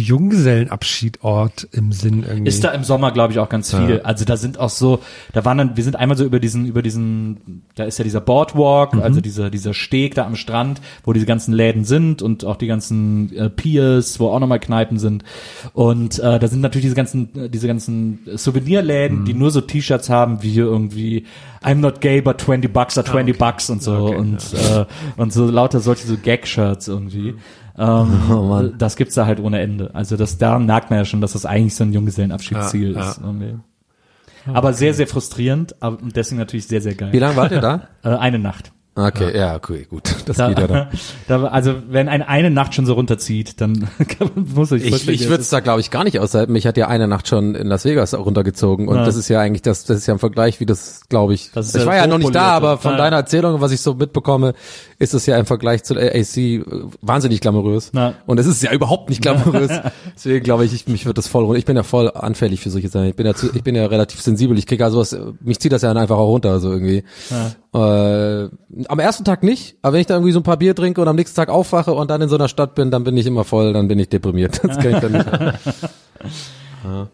[0.75, 2.47] Junggesellenabschiedort im Sinn irgendwie.
[2.49, 4.01] ist da im Sommer, glaube ich, auch ganz viel.
[4.03, 4.99] Also da sind auch so,
[5.33, 8.21] da waren dann, wir sind einmal so über diesen, über diesen, da ist ja dieser
[8.21, 9.01] Boardwalk, Mhm.
[9.01, 12.67] also dieser, dieser Steg da am Strand, wo diese ganzen Läden sind und auch die
[12.67, 15.23] ganzen äh, Piers, wo auch nochmal Kneipen sind.
[15.73, 19.25] Und äh, da sind natürlich diese ganzen, äh, diese ganzen Souvenirläden, Mhm.
[19.25, 21.25] die nur so T-Shirts haben, wie irgendwie
[21.63, 24.85] I'm not gay, but 20 bucks are 20 bucks und so Okay, und äh,
[25.17, 27.33] und so lauter solche so Gag-Shirts irgendwie.
[27.77, 29.89] Ähm, Oh, das gibt's da halt ohne Ende.
[29.93, 33.19] Also das daran merkt man ja schon, dass das eigentlich so ein Junggesellenabschiedsziel Ja, ist.
[33.23, 33.55] irgendwie.
[34.53, 37.11] Aber sehr, sehr frustrierend, aber und deswegen natürlich sehr, sehr geil.
[37.11, 37.87] Wie lange wart ihr da?
[38.03, 38.71] Äh, eine Nacht.
[38.97, 40.15] Okay, ja, okay, gut.
[40.25, 40.87] Das Da, geht ja dann.
[41.27, 43.89] da, also wenn ein eine Nacht schon so runterzieht, dann
[44.35, 46.53] muss ich Ich, ich würde es da, glaube ich, gar nicht aushalten.
[46.53, 49.05] Mich hat ja eine Nacht schon in Las Vegas runtergezogen und Ja.
[49.05, 51.51] das ist ja eigentlich das, das ist ja im Vergleich, wie das, glaube ich.
[51.53, 52.97] Das ist ich ja war ja noch nicht da, aber von Ja.
[52.97, 54.53] deiner Erzählung, was ich so mitbekomme,
[54.97, 56.63] ist es ja im Vergleich zu AC äh,
[57.01, 57.89] wahnsinnig glamourös.
[57.93, 58.13] Na.
[58.25, 59.71] Und es ist ja überhaupt nicht glamourös.
[60.15, 61.59] Deswegen glaube ich, ich, mich wird das voll runter.
[61.59, 63.07] Ich bin ja voll anfällig für solche Sachen.
[63.07, 64.57] Ich bin ja, zu, ich bin ja relativ sensibel.
[64.57, 67.03] Ich kriege ja sowas, mich zieht das ja dann einfach auch runter, so irgendwie.
[67.75, 68.49] Äh,
[68.87, 71.09] am ersten Tag nicht, aber wenn ich da irgendwie so ein paar Bier trinke und
[71.09, 73.43] am nächsten Tag aufwache und dann in so einer Stadt bin, dann bin ich immer
[73.43, 74.61] voll, dann bin ich deprimiert.
[74.65, 75.25] Das kann ich dann nicht.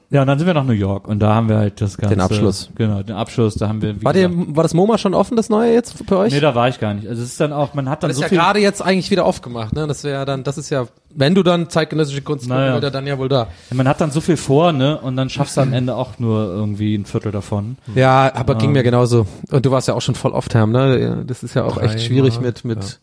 [0.09, 2.15] Ja, und dann sind wir nach New York und da haben wir halt das ganze.
[2.15, 2.69] Den Abschluss.
[2.75, 4.03] Genau, den Abschluss, da haben wir.
[4.03, 6.33] War, gesagt- war das MoMA schon offen, das neue jetzt für euch?
[6.33, 7.07] Nee, da war ich gar nicht.
[7.07, 8.37] Also es ist dann auch, man hat dann das so ist ja viel.
[8.37, 9.87] gerade jetzt eigentlich wieder aufgemacht, ne?
[9.87, 10.85] Das wäre ja dann, das ist ja,
[11.15, 12.79] wenn du dann zeitgenössische Kunst Naja.
[12.79, 13.47] dann ja wohl da.
[13.73, 14.97] Man hat dann so viel vor, ne?
[14.99, 17.77] Und dann schaffst du am Ende auch nur irgendwie ein Viertel davon.
[17.95, 19.25] Ja, aber ging mir genauso.
[19.51, 20.99] Und du warst ja auch schon voll oft Ham, ne?
[20.99, 22.99] Ja, Das ist ja auch echt Dreimal, schwierig mit, mit,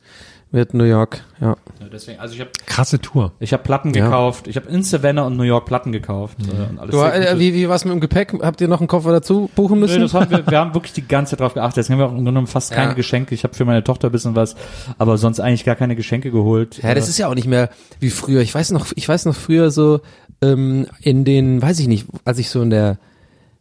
[0.51, 1.57] mit New York, ja.
[1.81, 3.33] Ja, deswegen, also ich habe Krasse Tour.
[3.39, 4.07] ich hab Platten Ja.
[4.07, 4.49] gekauft.
[4.49, 6.39] Ich habe in Savannah und New York Platten gekauft.
[6.41, 8.33] äh, Und alles Du, äh, wie, wie war's mit dem Gepäck?
[8.43, 10.01] Habt ihr noch einen Koffer dazu buchen Nö, müssen?
[10.01, 11.77] das haben wir, wir haben wirklich die ganze Zeit drauf geachtet.
[11.79, 12.95] Jetzt haben wir auch im Grunde genommen fast keine Ja.
[12.95, 13.35] Geschenke.
[13.35, 14.57] Ich habe für meine Tochter ein bisschen was,
[14.97, 16.83] aber sonst eigentlich gar keine Geschenke geholt.
[16.83, 17.69] Ja, das ist ja auch nicht mehr
[18.01, 18.41] wie früher.
[18.41, 20.01] Ich weiß noch, ich weiß noch früher so
[20.41, 22.99] ähm, in den, weiß ich nicht, als ich so in der,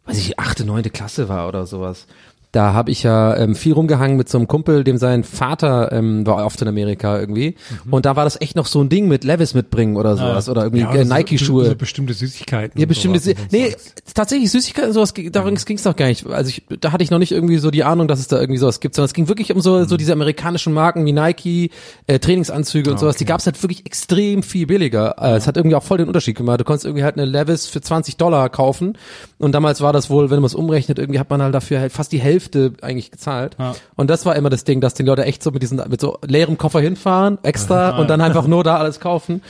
[0.06, 2.06] weiß ich, achte, neunte Klasse war oder sowas.
[2.50, 6.26] Da habe ich ja ähm, viel rumgehangen mit so einem Kumpel, dem sein Vater ähm,
[6.26, 7.56] war oft in Amerika irgendwie.
[7.90, 10.48] Und da war das echt noch so ein Ding mit Levis mitbringen oder sowas.
[10.48, 11.66] Oder irgendwie Ja, äh, so- Nike-Schuhe.
[11.66, 12.80] So bestimmte Süßigkeiten.
[12.80, 13.94] Ja, bestimmte, sowas Sü- nee, Zeugs.
[14.14, 16.26] tatsächlich Süßigkeiten, sowas, darum ging es doch gar nicht.
[16.26, 18.58] Also ich, da hatte ich noch nicht irgendwie so die Ahnung, dass es da irgendwie
[18.58, 21.70] sowas gibt, sondern es ging wirklich um so, so diese amerikanischen Marken wie Nike,
[22.06, 23.16] äh, Trainingsanzüge und sowas.
[23.16, 25.16] Die gab es halt wirklich extrem viel billiger.
[25.20, 26.58] Äh, es hat irgendwie auch voll den Unterschied gemacht.
[26.60, 28.96] Du konntest irgendwie halt eine Levis für 20 Dollar kaufen
[29.36, 31.92] und damals war das wohl, wenn man es umrechnet, irgendwie hat man halt dafür halt
[31.92, 32.37] fast die Hälfte
[32.82, 33.56] eigentlich gezahlt.
[33.96, 36.18] Und das war immer das Ding, dass die Leute echt so mit diesen, mit so
[36.26, 39.42] leerem Koffer hinfahren, extra und dann einfach nur da alles kaufen.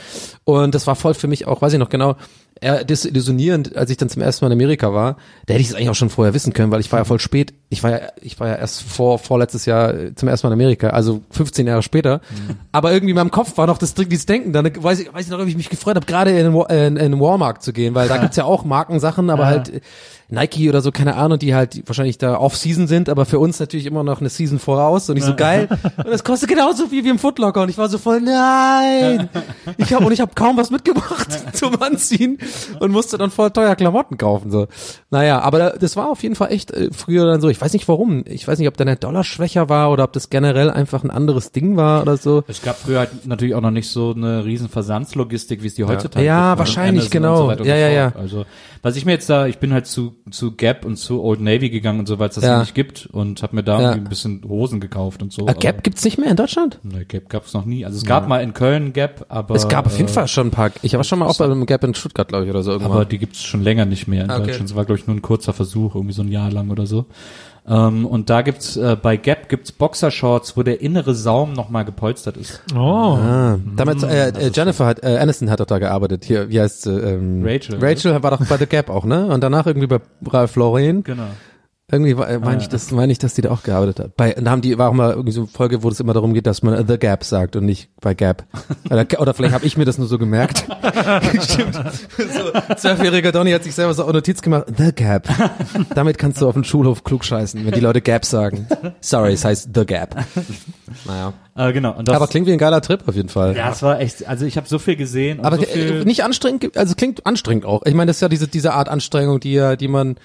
[0.43, 2.15] Und das war voll für mich auch, weiß ich noch genau,
[2.61, 5.17] eher desillusionierend, als ich dann zum ersten Mal in Amerika war.
[5.45, 7.19] Da hätte ich es eigentlich auch schon vorher wissen können, weil ich war ja voll
[7.19, 7.53] spät.
[7.71, 10.59] Ich war ja, ich war ja erst vor, vorletztes Jahr äh, zum ersten Mal in
[10.59, 12.21] Amerika, also 15 Jahre später.
[12.71, 14.53] Aber irgendwie in meinem Kopf war noch das dieses Denken.
[14.53, 17.19] Dann weiß ich, weiß ich noch, wie ich mich gefreut habe, gerade in, in, in
[17.19, 19.81] Walmart zu gehen, weil da gibt's ja auch Markensachen, aber halt äh,
[20.31, 23.87] Nike oder so, keine Ahnung, die halt wahrscheinlich da off-season sind, aber für uns natürlich
[23.87, 25.67] immer noch eine Season voraus und ich so geil.
[25.97, 29.29] Und das kostet genauso viel wie im Footlocker und ich war so voll, nein!
[29.77, 32.37] Ich habe und ich habe kaum was mitgebracht zum Anziehen.
[32.79, 34.67] und musste dann voll teuer Klamotten kaufen, so.
[35.09, 37.49] Naja, aber das war auf jeden Fall echt äh, früher dann so.
[37.49, 38.23] Ich weiß nicht warum.
[38.27, 41.09] Ich weiß nicht, ob dann der Dollar schwächer war oder ob das generell einfach ein
[41.11, 42.43] anderes Ding war oder so.
[42.47, 45.83] Es gab früher halt natürlich auch noch nicht so eine riesen Versandslogistik, wie es die
[45.85, 46.59] heutzutage Ja, gibt, ne?
[46.59, 47.55] wahrscheinlich, genau.
[47.55, 48.21] so Ja, ja, fort.
[48.21, 48.45] Also,
[48.81, 51.69] was ich mir jetzt da, ich bin halt zu, zu Gap und zu Old Navy
[51.69, 52.59] gegangen und so, weil es das Ja.
[52.59, 53.91] nicht gibt und habe mir da Ja.
[53.91, 55.47] ein bisschen Hosen gekauft und so.
[55.47, 56.79] Ah, Gap gibt's nicht mehr in Deutschland?
[56.83, 57.85] Nee, Gap gab's noch nie.
[57.85, 60.47] Also es gab mal in Köln Gap, aber Es gab auf jeden äh, Fall schon
[60.47, 60.71] ein paar.
[60.81, 62.91] Ich war schon mal auch bei einem Gap in Stuttgart, glaube ich, oder so irgendwann.
[62.93, 64.45] Aber die gibt's schon länger nicht mehr in Okay.
[64.45, 64.69] Deutschland.
[64.69, 67.05] Es war, glaube ich, nur ein kurzer Versuch, irgendwie so ein Jahr lang oder so.
[67.67, 72.37] Ähm, und da gibt's äh, bei Gap gibt's Boxershorts, wo der innere Saum nochmal gepolstert
[72.37, 72.61] ist.
[72.73, 72.77] Oh.
[72.79, 76.25] Ah, damals, äh, äh, Jennifer hat, äh, Aniston hat doch da gearbeitet.
[76.25, 76.91] Hier, wie heißt sie?
[76.91, 79.27] Ähm, Rachel, Rachel war doch bei The Gap auch, ne?
[79.27, 81.03] Und danach irgendwie bei Ralph Lauren.
[81.03, 81.27] Genau.
[81.91, 84.17] Irgendwie äh, meine ich, das meine ich, dass die da auch gearbeitet hat.
[84.17, 86.33] Bei, da haben die war auch mal irgendwie so eine Folge, wo es immer darum
[86.33, 88.45] geht, dass man The Gap sagt und nicht bei Gap.
[88.89, 90.59] Oder, oder vielleicht habe ich mir das nur so gemerkt.
[91.41, 91.75] Stimmt.
[91.75, 94.65] So, zwölfjähriger Donny hat sich selber so eine Notiz gemacht.
[94.77, 95.27] The Gap.
[95.95, 98.67] Damit kannst du auf dem Schulhof klug scheißen, wenn die Leute Gap sagen.
[99.01, 100.15] Sorry, es heißt The Gap.
[101.05, 101.33] Naja.
[101.55, 101.93] Äh, genau.
[101.97, 103.55] Und das, Aber klingt wie ein geiler Trip auf jeden Fall.
[103.55, 106.23] ja, es war echt, also ich habe so viel gesehen Aber so äh, viel, nicht
[106.23, 107.83] anstrengend, also klingt anstrengend auch.
[107.85, 110.15] Ich meine, das ist ja diese, diese Art Anstrengung, die ja, die man,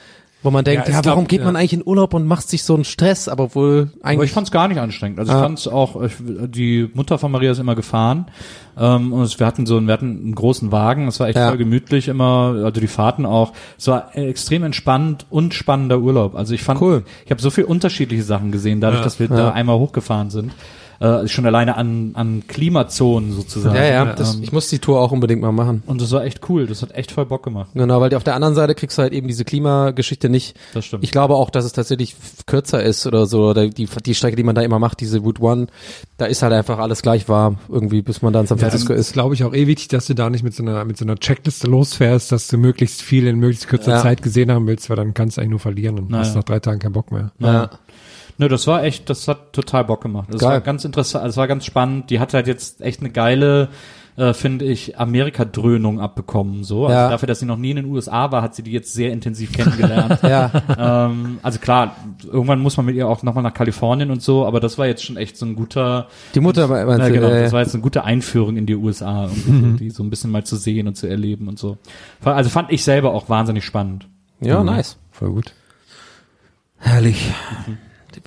[0.44, 1.46] wo man denkt, Ja, ja, warum glaub, geht ja.
[1.46, 4.26] man eigentlich in Urlaub und macht sich so einen Stress, aber wohl aber eigentlich.
[4.30, 5.18] ich fand's gar nicht anstrengend.
[5.18, 5.42] Also ich Ah.
[5.42, 8.26] fand's auch, ich, die Mutter von Maria ist immer gefahren
[8.78, 11.36] ähm, und es, wir hatten so einen, wir hatten einen großen Wagen, es war echt
[11.38, 11.48] Ja.
[11.48, 13.52] voll gemütlich immer, also die Fahrten auch.
[13.78, 16.34] Es war extrem entspannt und spannender Urlaub.
[16.36, 17.02] Also ich fand, Cool.
[17.24, 20.52] ich habe so viel unterschiedliche Sachen gesehen, dadurch, dass wir da einmal hochgefahren sind.
[21.05, 23.76] Äh, schon alleine an, an Klimazonen sozusagen.
[23.76, 25.82] ja, ja, das, Ähm, ich muss die Tour auch unbedingt mal machen.
[25.86, 27.70] und das war echt cool, das hat echt voll Bock gemacht.
[27.74, 30.56] Genau, weil die auf der anderen Seite kriegst du halt eben diese Klimageschichte nicht.
[30.72, 31.05] Das stimmt.
[31.05, 32.16] Ich glaube auch, dass es tatsächlich
[32.47, 35.43] kürzer ist oder so, oder die, die Strecke, die man da immer macht, diese Route
[35.43, 35.66] One,
[36.16, 39.01] da ist halt einfach alles gleich warm, irgendwie, bis man da in San Francisco Das
[39.01, 39.06] ist.
[39.09, 41.05] ist, glaube ich, auch eh wichtig, dass du da nicht mit so einer, mit so
[41.05, 44.02] einer Checkliste losfährst, dass du möglichst viel in möglichst kurzer Ja.
[44.02, 46.24] Zeit gesehen haben willst, weil dann kannst du eigentlich nur verlieren und Naja.
[46.24, 47.32] hast nach drei Tagen keinen Bock mehr.
[47.39, 47.70] Ja.
[48.39, 50.28] Nö, das war echt, das hat total Bock gemacht.
[50.32, 50.51] Das Geil.
[50.51, 52.11] war ganz interessant, es war ganz spannend.
[52.11, 53.69] Die hat halt jetzt echt eine geile,
[54.16, 56.65] äh, finde ich, Amerika-Dröhnung abbekommen.
[56.65, 57.11] So, also Ja.
[57.11, 59.52] dafür, dass sie noch nie in den USA war, hat sie die jetzt sehr intensiv
[59.52, 60.19] kennengelernt.
[60.24, 60.51] Ja.
[60.77, 61.94] ähm, also klar,
[62.24, 65.05] irgendwann muss man mit ihr auch nochmal nach Kalifornien und so, aber das war jetzt
[65.05, 67.74] schon echt so ein guter, Die Mutter meinst ja, du, genau, äh, das war jetzt
[67.74, 69.36] eine gute Einführung in die USA, so,
[69.78, 71.78] die so ein bisschen mal zu sehen und zu erleben und so.
[72.24, 74.09] Also fand ich selber auch wahnsinnig spannend.
[74.40, 74.97] ja, nice.
[75.12, 75.52] Voll gut.
[76.78, 77.31] Herrlich.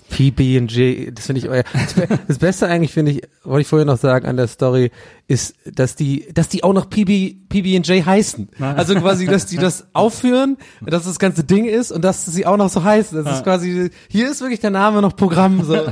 [0.10, 3.86] PB&J, das finde ich, euer- das Be- das Beste eigentlich finde ich, wollte ich vorher
[3.86, 4.92] noch sagen an der Story,
[5.28, 8.50] ist, dass die, dass die auch noch PB, PB&J heißen.
[8.60, 12.58] Also quasi, dass die das aufführen, dass das ganze Ding ist und dass sie auch
[12.58, 13.24] noch so heißen.
[13.24, 15.76] Das ist quasi, hier ist wirklich der Name noch Programm, so.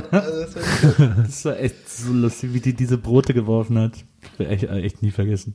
[1.26, 3.92] Das war echt so lustig, wie die diese Brote geworfen hat.
[4.38, 5.54] Echt, echt nie vergessen.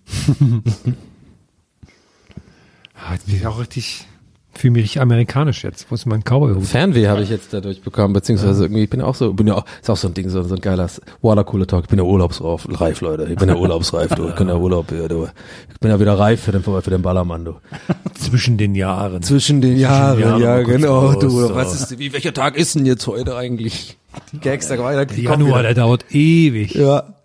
[2.95, 4.05] Ah, jetzt bin ich auch richtig,
[4.53, 5.89] fühle mich richtig amerikanisch jetzt.
[5.89, 6.65] Wo ist mein Cowboy-Hut?
[6.65, 9.55] Fernweh habe ich jetzt dadurch bekommen, beziehungsweise irgendwie, ich bin ja auch so, bin ja
[9.55, 10.89] auch, ist auch so ein Ding, so, so ein geiler
[11.21, 11.83] Watercooler Talk.
[11.83, 13.27] Ich bin ja urlaubsreif, Leute.
[13.31, 14.29] Ich bin ja urlaubsreif, du.
[14.29, 15.27] Ich bin ja Urlaub, ja, du.
[15.71, 17.55] Ich bin ja wieder reif für den, für den Ballermann, du.
[18.13, 19.21] Zwischen den Jahren.
[19.23, 21.29] Zwischen den Jahren, Jahren ja, kurz genau, raus, du.
[21.29, 21.55] so.
[21.55, 23.97] Was ist, wie, welcher Tag ist denn jetzt heute eigentlich?
[24.33, 25.11] Die Gags, da weiter.
[25.15, 25.61] Januar, wieder.
[25.63, 26.75] der dauert ewig.
[26.75, 27.15] Ja.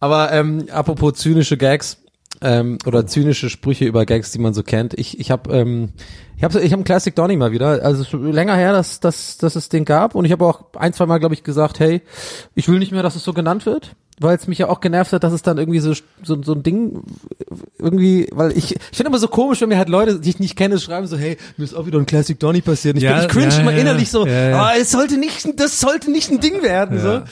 [0.00, 1.98] Aber ähm, apropos zynische Gags
[2.40, 4.98] ähm, oder zynische Sprüche über Gags, die man so kennt.
[4.98, 5.90] Ich ich habe ähm,
[6.36, 7.82] ich habe ich hab einen Classic Donny mal wieder.
[7.82, 11.06] Also länger her, dass dass dass es den gab und ich habe auch ein zwei
[11.06, 12.02] Mal glaube ich gesagt, hey,
[12.54, 13.94] ich will nicht mehr, dass es so genannt wird.
[14.20, 15.92] Weil es mich ja auch genervt hat, dass es dann irgendwie so,
[16.22, 17.02] so, so ein Ding
[17.80, 20.54] irgendwie, weil ich, ich finde immer so komisch, wenn mir halt Leute, die ich nicht
[20.54, 22.94] kenne, schreiben so, hey, mir ist auch wieder ein Classic Donny passiert.
[22.94, 25.18] Und ich, Ja, bin, ich cringe ja, immer ja, innerlich so, ja, ah, es sollte
[25.18, 27.00] nicht, das sollte nicht ein Ding werden.
[27.00, 27.22] so.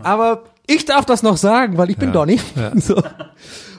[0.00, 2.38] Aber ich darf das noch sagen, weil ich bin Donny.
[2.76, 3.02] So.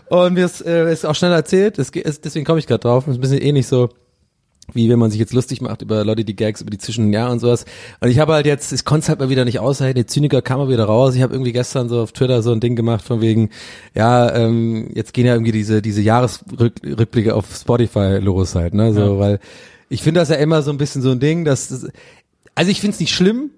[0.10, 3.06] Und mir ist, äh, ist auch schnell erzählt, ge- ist, deswegen komme ich gerade drauf.
[3.06, 3.90] Das ist ein bisschen ähnlich so,
[4.74, 7.14] wie wenn man sich jetzt lustig macht über Leute, die Gags über die zwischen den
[7.14, 7.66] Jahren und sowas.
[8.02, 10.42] Und ich habe halt jetzt, ich konnte es halt mal wieder nicht aushalten, der Zyniker
[10.42, 11.16] kam mal wieder raus.
[11.16, 13.50] Ich habe irgendwie gestern so auf Twitter so ein Ding gemacht von wegen,
[13.96, 18.94] ja, ähm, jetzt gehen ja irgendwie diese diese Jahresrückblicke auf Spotify los halt, ne?
[18.94, 19.40] So, weil
[19.90, 21.88] ich finde das ja immer so ein bisschen so ein Ding, dass das,
[22.54, 23.50] also ich finde es nicht schlimm,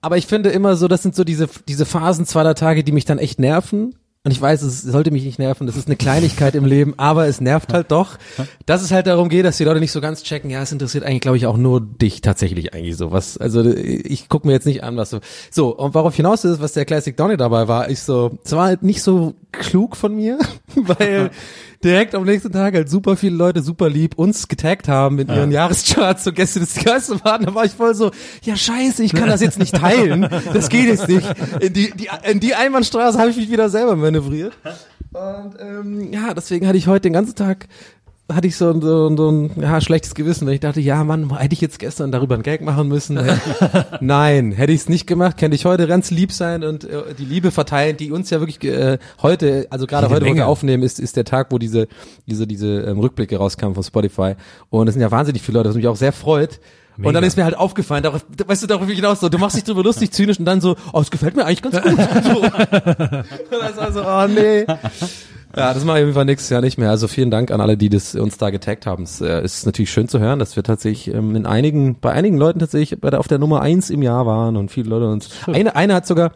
[0.00, 2.92] aber ich finde immer so, das sind so diese diese Phasen zwei drei Tage, die
[2.92, 3.94] mich dann echt nerven.
[4.28, 7.28] Und ich weiß, es sollte mich nicht nerven, das ist eine Kleinigkeit im Leben, aber
[7.28, 8.18] es nervt halt doch,
[8.66, 11.02] dass es halt darum geht, dass die Leute nicht so ganz checken, ja, es interessiert
[11.02, 13.10] eigentlich, glaube ich, auch nur dich tatsächlich eigentlich so.
[13.10, 15.20] Was, also ich gucke mir jetzt nicht an, was so.
[15.50, 18.66] So, und worauf hinaus ist, was der Classic Donny dabei war, ich so, es war
[18.66, 20.38] halt nicht so klug von mir,
[20.74, 21.30] weil
[21.82, 25.50] direkt am nächsten Tag halt super viele Leute super lieb uns getaggt haben in ihren
[25.50, 28.10] Jahrescharts so Gäste des Geistes waren, da war ich voll so,
[28.42, 31.26] ja scheiße, ich kann das jetzt nicht teilen, das geht jetzt nicht.
[31.60, 34.52] In die, die, in die Einbahnstraße habe ich mich wieder selber manövriert.
[35.12, 37.66] Und ähm, ja, deswegen hatte ich heute den ganzen Tag
[38.30, 41.54] hatte ich so, so, so ein ja, schlechtes Gewissen, weil ich dachte, ja Mann, hätte
[41.54, 43.18] ich jetzt gestern darüber einen Gag machen müssen.
[44.00, 47.24] Nein, hätte ich es nicht gemacht, könnte ich heute ganz lieb sein und äh, die
[47.24, 51.00] Liebe verteilen, die uns ja wirklich äh, heute, also gerade heute, wo wir aufnehmen, ist,
[51.00, 51.88] ist der Tag, wo diese,
[52.26, 54.34] diese, diese ähm, Rückblicke rauskamen von Spotify.
[54.68, 56.60] Und es sind ja wahnsinnig viele Leute, was mich auch sehr freut.
[56.98, 57.26] Und dann Mega.
[57.28, 60.10] ist mir halt aufgefallen, darauf, weißt du, darauf hinaus so, du machst dich drüber lustig,
[60.10, 62.24] zynisch und dann so, oh, es gefällt mir eigentlich ganz gut.
[62.24, 62.40] So.
[62.42, 64.66] Und das war so, oh nee.
[65.56, 66.90] Ja, das mache ich auf jeden Fall nächstes Jahr nicht mehr.
[66.90, 69.04] Also vielen Dank an alle, die das uns da getaggt haben.
[69.04, 72.36] Es äh, ist natürlich schön zu hören, dass wir tatsächlich ähm, in einigen, bei einigen
[72.36, 75.30] Leuten tatsächlich bei der, auf der Nummer eins im Jahr waren und viele Leute uns.
[75.46, 76.32] Eine, eine hat sogar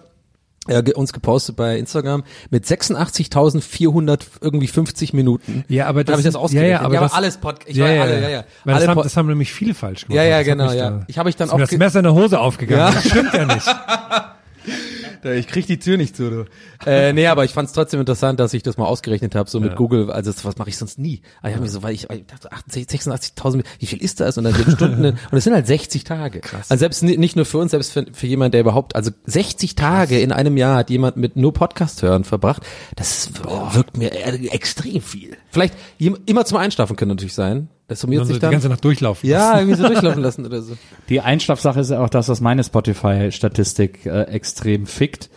[0.69, 5.65] äh, uns gepostet bei Instagram mit 86.400 irgendwie 50 Minuten.
[5.69, 6.71] Ja, aber Dann habe ich das ausgerechnet.
[6.71, 8.45] Ja, ja, aber ja, das, alles Pod ich war alle, ja, ja.
[8.65, 10.17] Weil das, Alle haben, das haben nämlich viele falsch gemacht.
[10.17, 10.91] Ja, ja, Das genau, ja.
[10.91, 12.81] Da, Ich habe ich dann ist mir auch das Messer in der Hose aufgegangen.
[12.81, 12.91] Ja.
[12.93, 13.67] Das stimmt ja nicht.
[15.39, 16.45] Ich krieg die Tür nicht zu, du.
[16.85, 19.61] äh, nee, aber ich fand es trotzdem interessant, dass ich das mal ausgerechnet habe, so
[19.61, 19.77] mit Ja.
[19.77, 20.11] Google.
[20.11, 21.23] Also was mache ich sonst nie.
[21.41, 24.37] Aber ich habe mich so, weil ich, ich dachte, 68, 86.000, wie viel ist das?
[24.39, 26.41] Und dann sind Stunden und es sind halt 60 Tage.
[26.41, 26.71] Krass.
[26.71, 29.75] Also selbst ni- nicht nur für uns, selbst für, für jemand, der überhaupt, also 60
[29.75, 32.63] Tage in einem Jahr hat jemand mit nur Podcast hören verbracht.
[32.97, 33.31] Das
[33.75, 35.37] wirkt mir äh, extrem viel.
[35.51, 37.69] Vielleicht immer zum Einschlafen können natürlich sein.
[37.93, 38.51] Das summiert sich die dann.
[38.53, 39.29] ganze Nacht durchlaufen.
[39.29, 40.77] ja, irgendwie so durchlaufen lassen oder so.
[41.09, 45.31] Die Einschlafsache ist ja auch das, was meine Spotify-Statistik äh, extrem fickt.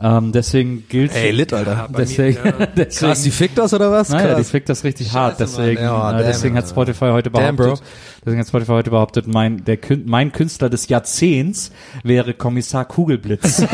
[0.00, 1.88] Ähm, deswegen gilt Ey, lit, Alter.
[1.96, 2.38] deswegen,
[2.76, 4.10] deswegen Krass, die fickt das oder was?
[4.10, 5.38] Naja, die fickt das richtig hart.
[5.38, 5.66] Scheiße, Mann.
[5.66, 6.68] Deswegen, Ja, äh, damn, deswegen hat.
[6.68, 7.86] Spotify heute Damn, behauptet, Bro.
[8.28, 11.72] Deswegen hat Spotify heute behauptet, mein, der, mein Künstler des Jahrzehnts
[12.02, 13.62] wäre Kommissar Kugelblitz.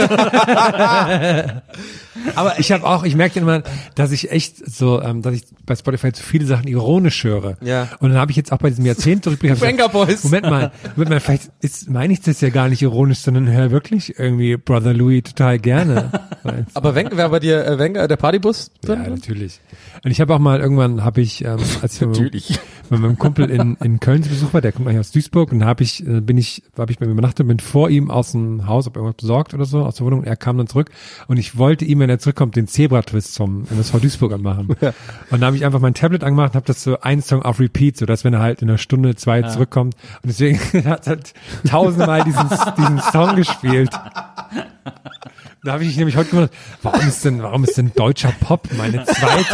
[2.37, 3.63] Aber ich habe auch, ich merke immer,
[3.95, 7.57] dass ich echt so, ähm, dass ich bei Spotify zu viele Sachen ironisch höre.
[7.61, 7.89] Ja.
[8.01, 10.25] Und dann habe ich jetzt auch bei diesem Jahrzehntrückblick gesagt, Boys.
[10.25, 13.71] Moment mal, Moment mal, vielleicht ist, meine ich das ja gar nicht ironisch, sondern höre
[13.71, 16.11] wirklich irgendwie Brother Louis total gerne.
[16.75, 18.71] Aber Wenger, wer bei dir äh, Wenger, der Partybus?
[18.87, 19.61] ja, natürlich.
[20.05, 22.59] Und ich habe auch mal irgendwann habe ich, ähm, als ich Natürlich.
[22.91, 25.61] Mit meinem Kumpel in, in Köln zu Besuch war, der kommt eigentlich aus Duisburg und
[25.61, 28.33] da habe ich, äh, bin ich, habe ich bei ihm übernachtet, bin vor ihm aus
[28.33, 30.91] dem Haus, ob irgendwas besorgt oder so, aus der Wohnung, und er kam dann zurück
[31.29, 34.69] und ich wollte ihm, wenn er zurückkommt, den Zebra-Twist vom MSV Duisburg anmachen.
[34.69, 34.83] Und
[35.31, 37.97] dann habe ich einfach mein Tablet angemacht und habe das so ein Song auf Repeat,
[37.97, 41.35] so dass wenn er halt in einer Stunde, zwei zurückkommt und deswegen hat er halt
[41.67, 43.91] tausendmal diesen, diesen Song gespielt.
[45.65, 48.69] Da habe ich mich nämlich heute gewundert, warum ist denn, warum ist denn deutscher Pop
[48.77, 49.47] meine zweit,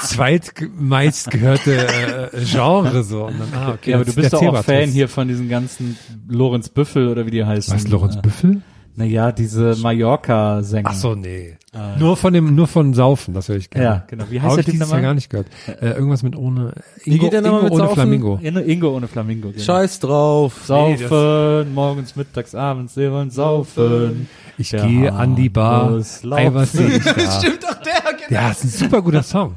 [0.00, 3.26] zweitmeist gehörte äh, Genre so?
[3.26, 4.62] Dann, ah, okay, ja, aber du ist bist doch auch.
[4.62, 5.98] Fan hier von diesen ganzen
[6.28, 7.74] Lorenz Büffel oder wie die heißen.
[7.74, 8.62] Was, Lorenz Büffel?
[8.98, 10.88] Naja, diese Mallorca-Sänger.
[10.90, 11.56] Ach so, nee.
[11.98, 13.84] Nur von dem, nur von Saufen, das höre ich gerne.
[13.86, 14.24] Ja, genau.
[14.30, 15.02] Wie heißt Hab der ich nochmal?
[15.02, 15.48] gar nicht gehört.
[15.66, 16.74] Äh, irgendwas mit ohne, Ingo,
[17.04, 17.94] Wie geht der nochmal Ingo mit ohne Saufen?
[17.94, 18.38] Flamingo.
[18.42, 19.50] Ja, Ingo ohne Flamingo.
[19.50, 19.62] Genau.
[19.62, 20.62] Scheiß drauf.
[20.64, 24.26] Saufen, morgens, mittags, abends, wir wollen saufen.
[24.56, 26.42] Ich Der gehe an die Bar, muss laufen.
[26.46, 27.12] Ei, was sehe ich da?
[27.40, 28.40] Stimmt doch der, genau.
[28.42, 29.56] Ja, ist ein super guter Song.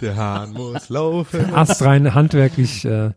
[0.00, 1.54] Der Hahn muss laufen.
[1.54, 3.10] Astrein, handwerklich, äh,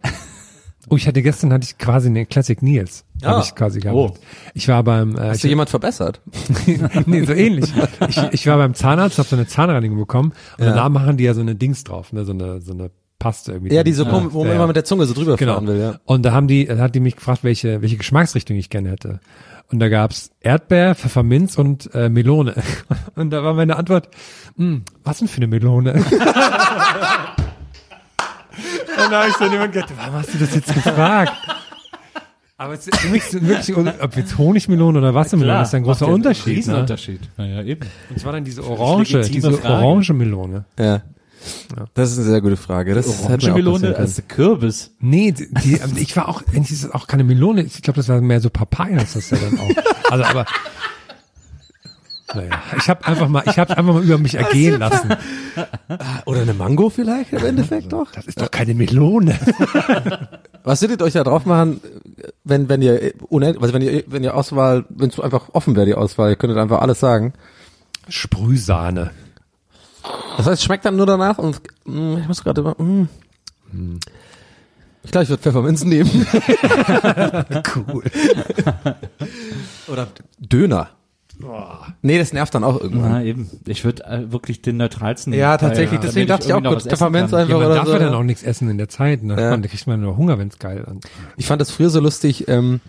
[0.90, 3.06] Oh, ich hatte gestern hatte ich quasi eine Classic Nils.
[3.22, 3.30] Ah.
[3.30, 3.96] Habe ich quasi gehabt.
[3.98, 4.14] Oh.
[4.54, 6.22] Ich war beim äh, Hast du jemand verbessert?
[7.06, 7.72] nee, so ähnlich.
[8.10, 10.72] Ich, ich war beim Zahnarzt, habe so eine Zahnreinigung bekommen und Ja.
[10.72, 13.74] danach machen die ja so eine Dings drauf, ne, so eine so eine Paste irgendwie.
[13.74, 14.68] Ja, diese, wo, wo man Ja, immer ja.
[14.68, 15.54] mit der Zunge so drüber genau.
[15.54, 16.00] fahren will, ja.
[16.04, 19.22] Und da haben die, da hat die mich gefragt, welche welche Geschmacksrichtung ich gerne hätte.
[19.72, 22.54] Und da gab's Erdbeer, Pfefferminz und äh, Melone.
[23.16, 24.10] Und da war meine Antwort,
[24.58, 26.04] "Hm, was denn für eine Melone?
[29.10, 31.34] Dann habe ich so jemand gedacht, warum hast du das jetzt gefragt?
[32.58, 36.08] Aber es ist für mich ist wirklich, ob jetzt Honigmelone oder Wassermelone, ist ein großer
[36.08, 36.48] Unterschied.
[36.48, 36.58] Ne?
[36.58, 37.20] Riesenunterschied.
[37.38, 37.88] Ja, ja, eben.
[38.10, 39.74] Und zwar dann diese Orange, diese Frage.
[39.74, 40.66] orange Melone.
[40.80, 41.02] Ja.
[41.94, 42.94] Das ist eine sehr gute Frage.
[42.94, 44.92] Das Orange Melone als Kürbis.
[45.00, 47.98] Nee, die, die, ähm, ich war auch, eigentlich ist es auch keine Melone, ich glaube,
[47.98, 50.12] das war mehr so Papaya, ist das ja dann auch.
[50.12, 50.46] Also aber,
[52.36, 55.14] naja, ich habe einfach mal, ich habe einfach mal über mich ergehen lassen.
[56.26, 58.12] Oder eine Mango vielleicht im Endeffekt doch.
[58.12, 59.38] Das ist doch keine Melone.
[60.64, 61.82] Was würdet ihr euch da drauf machen,
[62.44, 65.86] wenn, wenn ihr, unend- also wenn ihr, wenn ihr Auswahl, wenn es einfach offen wäre,
[65.86, 67.34] die Auswahl, ihr könntet einfach alles sagen.
[68.08, 69.12] Sprühsahne.
[70.38, 73.08] Das heißt, schmeckt dann nur danach und, mh, ich muss gerade immer, mh.
[75.06, 76.10] Ich glaube, ich würde Pfefferminz nehmen.
[77.76, 78.04] cool.
[79.88, 80.08] Oder
[80.40, 80.90] Döner.
[82.02, 83.12] Nee, das nervt dann auch irgendwann.
[83.12, 83.50] Na, eben.
[83.66, 85.34] Ich würde äh, wirklich den neutralsten.
[85.34, 87.42] Ja, tatsächlich, Teil, deswegen dachte ich auch kurz Pfefferminz kann.
[87.42, 87.94] einfach Ja, man oder darf so.
[87.94, 89.40] ja dann auch nichts essen in der Zeit, ne?
[89.40, 89.50] Ja.
[89.50, 91.08] Man, da kriegt man nur Hunger, wenn's geil ist.
[91.38, 92.80] Ich fand das früher so lustig, ähm,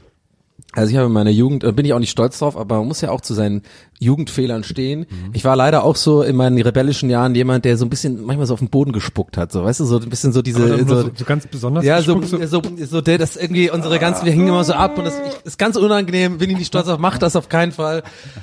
[0.74, 2.88] also ich habe in meiner Jugend, da bin ich auch nicht stolz drauf, aber man
[2.88, 3.62] muss ja auch zu seinen
[4.00, 5.00] Jugendfehlern stehen.
[5.00, 5.30] Mhm.
[5.32, 8.46] Ich war leider auch so in meinen rebellischen Jahren jemand, der so ein bisschen manchmal
[8.46, 11.02] so auf den Boden gespuckt hat, so, weißt du, so ein bisschen so diese, so,
[11.02, 11.84] so, so ganz besonders.
[11.84, 12.38] ja, so, so,
[12.86, 15.58] so, der, das irgendwie, unsere ganzen, wir hingen immer so ab und das ich, ist
[15.58, 18.02] ganz unangenehm, bin ich nicht stolz auf, mach das auf keinen Fall.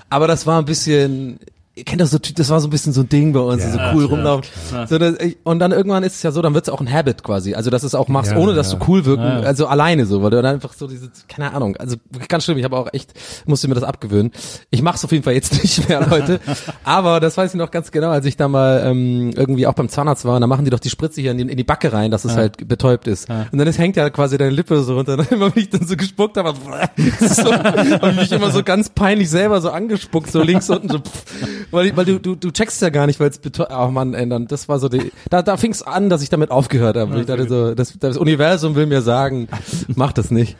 [0.09, 1.39] Aber das war ein bisschen,
[1.81, 3.79] ihr kennt das so, das war so ein bisschen so ein Ding bei uns, so
[3.95, 4.45] cool rumlaufen.
[4.87, 6.91] So, dass ich, und dann irgendwann ist es ja so, dann wird es auch ein
[6.91, 7.55] Habit quasi.
[7.55, 8.77] Also, dass du es auch machst, Ja, ohne dass ja.
[8.77, 11.95] du cool wirken, also alleine so, weil du dann einfach so diese, keine Ahnung, also
[12.27, 13.13] ganz schlimm, ich habe auch echt,
[13.47, 14.31] musste mir das abgewöhnen.
[14.69, 16.39] Ich mache es auf jeden Fall jetzt nicht mehr, Leute.
[16.83, 19.89] Aber das weiß ich noch ganz genau, als ich da mal ähm, irgendwie auch beim
[19.89, 21.91] Zahnarzt war, und da machen die doch die Spritze hier in die, in die Backe
[21.91, 23.27] rein, dass es halt betäubt ist.
[23.27, 25.13] Und dann ist, hängt ja quasi deine Lippe so runter.
[25.17, 26.53] Und immer wenn ich dann so gespuckt habe,
[27.19, 30.99] so, habe ich mich immer so ganz peinlich selber so angespuckt, so links unten so,
[30.99, 31.25] pff,
[31.71, 34.27] weil, weil du, du, du checkst ja gar nicht, weil es betäubt, oh Mann, ey,
[34.27, 37.19] dann, das war so die, da, da fing es an, dass ich damit aufgehört habe.
[37.19, 39.47] Ich dachte so, das, das Universum will mir sagen,
[39.95, 40.57] mach das nicht.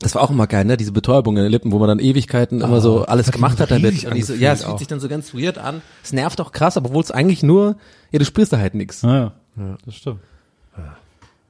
[0.00, 0.76] Das war auch immer geil, ne?
[0.76, 4.04] Diese Betäubung in den Lippen, wo man dann Ewigkeiten immer so alles gemacht hat damit.
[4.04, 4.78] Und so, ja, es fühlt auch.
[4.78, 5.80] sich dann so ganz weird an.
[6.02, 7.76] Es nervt auch krass, aber obwohl es eigentlich nur,
[8.10, 9.02] ja, du spürst da halt nix.
[9.02, 9.76] Ja, ja.
[9.84, 10.18] das stimmt.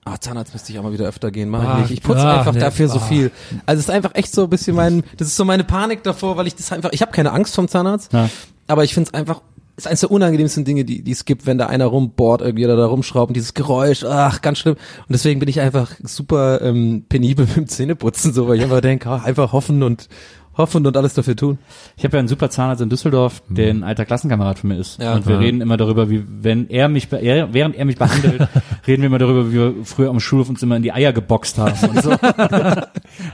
[0.05, 1.99] Ah, Zahnarzt müsste ich auch mal wieder öfter gehen, mach Ah, ich nicht.
[1.99, 3.03] Ich putze ah, einfach ne, dafür so ah.
[3.03, 3.31] viel.
[3.67, 6.37] Also es ist einfach echt so ein bisschen mein, das ist so meine Panik davor,
[6.37, 8.29] weil ich das einfach, ich habe keine Angst vom Zahnarzt, Ja.
[8.67, 9.43] aber ich finde es einfach,
[9.77, 12.77] ist eines der unangenehmsten Dinge, die, die es gibt, wenn da einer rumbohrt irgendwie oder
[12.77, 14.75] da rumschraubt und dieses Geräusch, ach, ganz schlimm.
[14.75, 18.81] Und deswegen bin ich einfach super ähm, penibel mit dem Zähneputzen, so, weil ich einfach
[18.81, 20.09] denke, ah, einfach hoffen und
[20.57, 21.59] hoffen und alles dafür tun.
[21.97, 25.01] Ich habe ja einen super Zahnarzt in Düsseldorf, der ein alter Klassenkamerad von mir ist.
[25.01, 25.15] Ja.
[25.15, 25.41] und wir Ja.
[25.41, 28.49] reden immer darüber, wie wenn er mich, er, während er mich behandelt,
[28.87, 31.59] reden wir immer darüber, wie wir früher am Schulhof uns immer in die Eier geboxt
[31.59, 32.11] haben und so.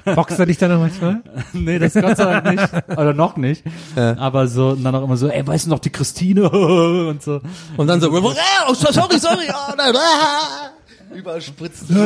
[0.14, 1.22] Boxt er dich dann noch manchmal?
[1.52, 2.88] nee, das Gott sei Dank nicht.
[2.98, 3.64] Oder noch nicht.
[3.96, 6.48] Aber so, und dann auch immer so, ey, weißt du noch die Christine?
[6.50, 7.40] und so.
[7.76, 10.70] Und dann so, oh, sorry, sorry, oh, nein, ah.
[11.14, 11.96] Überall spritzen.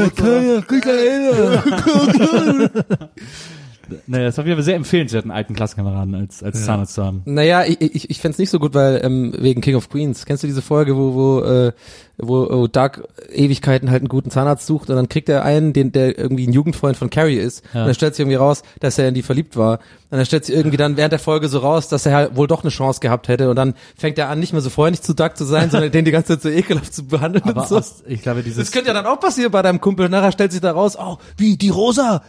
[4.07, 7.23] Naja, das jeden Fall sehr empfehlenswert, einen alten Klassenkameraden als, als Zahnarzt zu haben.
[7.25, 10.27] Naja, ich, ich, ich fänd's nicht so gut, weil ähm, wegen King of Queens.
[10.27, 11.73] Kennst du diese Folge, wo wo äh,
[12.19, 13.03] wo, wo Doug
[13.33, 16.53] Ewigkeiten halt einen guten Zahnarzt sucht und dann kriegt er einen, den der irgendwie ein
[16.53, 17.81] Jugendfreund von Carrie ist Ja.
[17.81, 19.79] und dann stellt sich irgendwie raus, dass er in die verliebt war.
[20.11, 22.47] Und dann stellt sich irgendwie dann während der Folge so raus, dass er halt wohl
[22.47, 25.15] doch eine Chance gehabt hätte und dann fängt er an, nicht mehr so freundlich zu
[25.15, 27.79] Doug zu sein, sondern den die ganze Zeit so ekelhaft zu behandeln Aber und so.
[27.79, 30.09] aus, ich glaube, dieses, Das könnte ja dann auch passieren bei deinem Kumpel.
[30.09, 32.23] Nachher stellt sich da raus, oh, wie, die Rosa,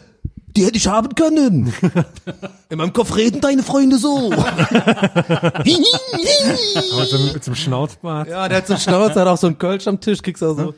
[0.56, 1.74] die hätte ich haben können.
[2.70, 4.32] In meinem Kopf reden deine Freunde so.
[4.34, 4.84] Aber
[7.06, 8.30] so mit so einem Schnauzbart.
[8.30, 10.56] ja, der hat so einen Schnauzer, hat auch so einen Kölsch am Tisch, kriegst auch
[10.56, 10.74] so.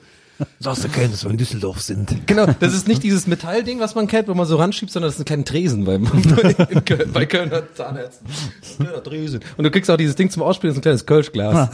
[0.60, 2.27] Sagst du kennen, dass wir in Düsseldorf sind.
[2.27, 5.15] Genau, das ist nicht dieses Metallding, was man kennt, wo man so ranschiebt, sondern das
[5.15, 6.06] ist ein kleiner Tresen beim,
[6.69, 8.27] in Köln, bei Kölner Zahnärzten.
[8.76, 9.39] Kleiner Tresen.
[9.56, 11.69] Und du kriegst auch dieses Ding zum Ausspielen, das ist ein kleines Kölschglas.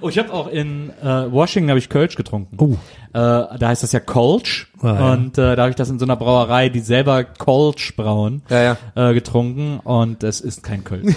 [0.00, 2.56] Oh, ich habe auch in äh, Washington habe ich Kölsch getrunken.
[2.60, 2.74] Oh.
[3.12, 5.12] Äh, da heißt das ja Kolsch Ah, ja.
[5.14, 8.76] und äh, da habe ich das in so einer Brauerei, die selber Kolsch brauen, Ja,
[8.94, 9.10] ja.
[9.10, 11.14] Äh, getrunken und es ist kein Kölsch.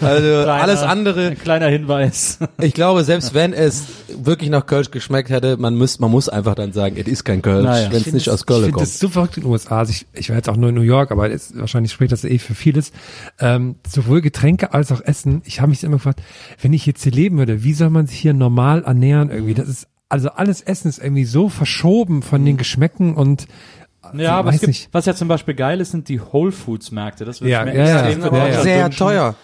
[0.00, 2.38] Also Kleiner- alles andere, Ein kleiner Hinweis.
[2.60, 3.84] ich glaube, selbst wenn es
[4.22, 7.42] wirklich nach Kölsch geschmeckt hätte, man muss, man muss einfach dann sagen, es ist kein
[7.42, 7.88] Kölsch, Naja.
[7.90, 8.82] wenn es nicht aus Ich Köln finde kommt.
[8.86, 9.78] das so verrückt in den USA.
[9.78, 12.24] Also ich, ich war jetzt auch nur in New York, aber jetzt, wahrscheinlich spricht das
[12.24, 12.92] eh für vieles.
[13.38, 15.42] Ähm, sowohl Getränke als auch Essen.
[15.44, 16.20] Ich habe mich immer gefragt,
[16.62, 19.54] wenn ich jetzt hier leben würde, wie soll man sich hier normal ernähren irgendwie?
[19.54, 23.46] Das ist, also alles Essen ist irgendwie so verschoben von den Geschmäcken und
[24.12, 24.88] Ja, aber weiß es gibt, nicht.
[24.92, 27.24] was ja zum Beispiel geil ist, sind die Whole Foods Märkte.
[27.24, 28.62] Das wird Ja, mir ja, ja, extrem ja, ja.
[28.62, 29.34] sehr teuer.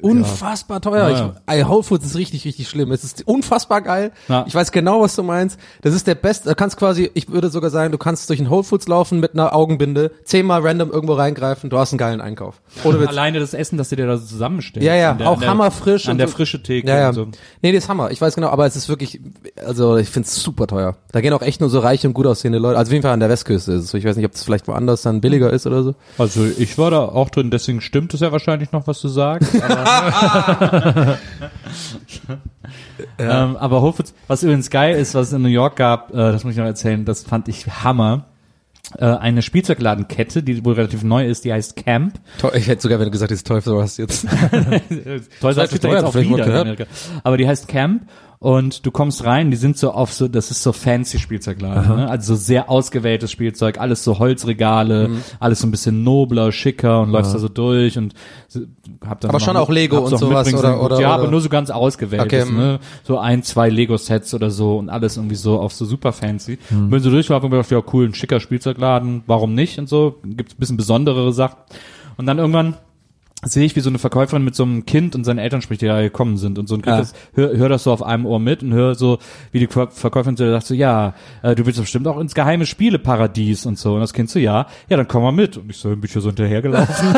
[0.00, 1.08] Unfassbar teuer.
[1.10, 1.34] Ja.
[1.46, 2.92] Ich, ey, Whole Foods ist richtig, richtig schlimm.
[2.92, 4.12] Es ist unfassbar geil.
[4.28, 4.44] Ja.
[4.46, 5.58] Ich weiß genau, was du meinst.
[5.82, 6.48] Das ist der beste.
[6.50, 9.34] Du kannst quasi, ich würde sogar sagen, du kannst durch ein Whole Foods laufen mit
[9.34, 12.60] einer Augenbinde, zehnmal random irgendwo reingreifen, du hast einen geilen Einkauf.
[12.84, 13.08] Witz.
[13.08, 14.86] Alleine das Essen, dass sie dir da so zusammenstellen.
[14.86, 16.08] Ja, ja, der, auch der, hammerfrisch.
[16.08, 17.08] An der frische Theke Ja, ja.
[17.08, 17.26] und so.
[17.62, 18.10] Nee, das ist Hammer.
[18.10, 19.20] Ich weiß genau, aber es ist wirklich,
[19.64, 20.96] also ich finde es super teuer.
[21.12, 22.78] Da gehen auch echt nur so reiche und gut aussehende Leute.
[22.78, 23.90] Also auf jeden Fall an der Westküste ist es.
[23.90, 23.98] so.
[23.98, 25.94] Ich weiß nicht, ob das vielleicht woanders dann billiger ist oder so.
[26.18, 29.54] Also ich war da auch drin, deswegen stimmt es ja wahrscheinlich noch, was du sagst.
[29.84, 31.18] Aber,
[33.18, 36.16] ähm, aber Whole Foods, was übrigens geil ist, was es in New York gab, äh,
[36.32, 38.26] das muss ich noch erzählen, das fand ich Hammer.
[38.98, 42.14] Äh, eine Spielzeugladenkette, die wohl relativ neu ist, die heißt Camp.
[42.54, 44.26] Ich hätte sogar, wenn du gesagt hättest, Teufel, was jetzt.
[45.40, 46.52] Toll, Seid sagt ihr jetzt auch wieder in.
[46.52, 46.84] Amerika.
[47.22, 48.02] Aber die heißt Camp
[48.42, 52.08] und du kommst rein, die sind so auf so, das ist so fancy Spielzeugladen, ne?
[52.08, 55.20] also so sehr ausgewähltes Spielzeug, alles so Holzregale, Mhm.
[55.40, 58.14] alles so ein bisschen nobler, schicker und läufst da so durch und
[59.06, 61.50] hab dann Aber schon auch Lego und sowas, oder- oder- Ja, oder- aber nur so
[61.50, 62.56] ganz ausgewähltes, Okay, mhm.
[62.56, 62.78] ne?
[63.02, 66.58] so ein, zwei Lego-Sets oder so und alles irgendwie so auf so super fancy.
[66.70, 66.88] Mhm.
[66.88, 70.54] Bin so durchgelaufen und gedacht, ja cool, ein schicker Spielzeugladen, warum nicht und so, gibt's
[70.54, 71.56] ein bisschen besonderere Sachen.
[72.16, 72.74] Und dann irgendwann
[73.42, 75.86] sehe ich, wie so eine Verkäuferin mit so einem Kind und seinen Eltern spricht, die
[75.86, 76.58] da gekommen sind.
[76.58, 76.98] Und so und krieg Ja.
[76.98, 79.18] das, hör, hör das so auf einem Ohr mit und hör so,
[79.52, 82.66] wie die Ver- Verkäuferin so sagt so, ja, äh, du willst bestimmt auch ins geheime
[82.66, 83.94] Spieleparadies und so.
[83.94, 85.56] Und das Kind so, ja, ja, dann komm mal mit.
[85.56, 87.14] Und ich so, bin ich hier so hinterhergelaufen.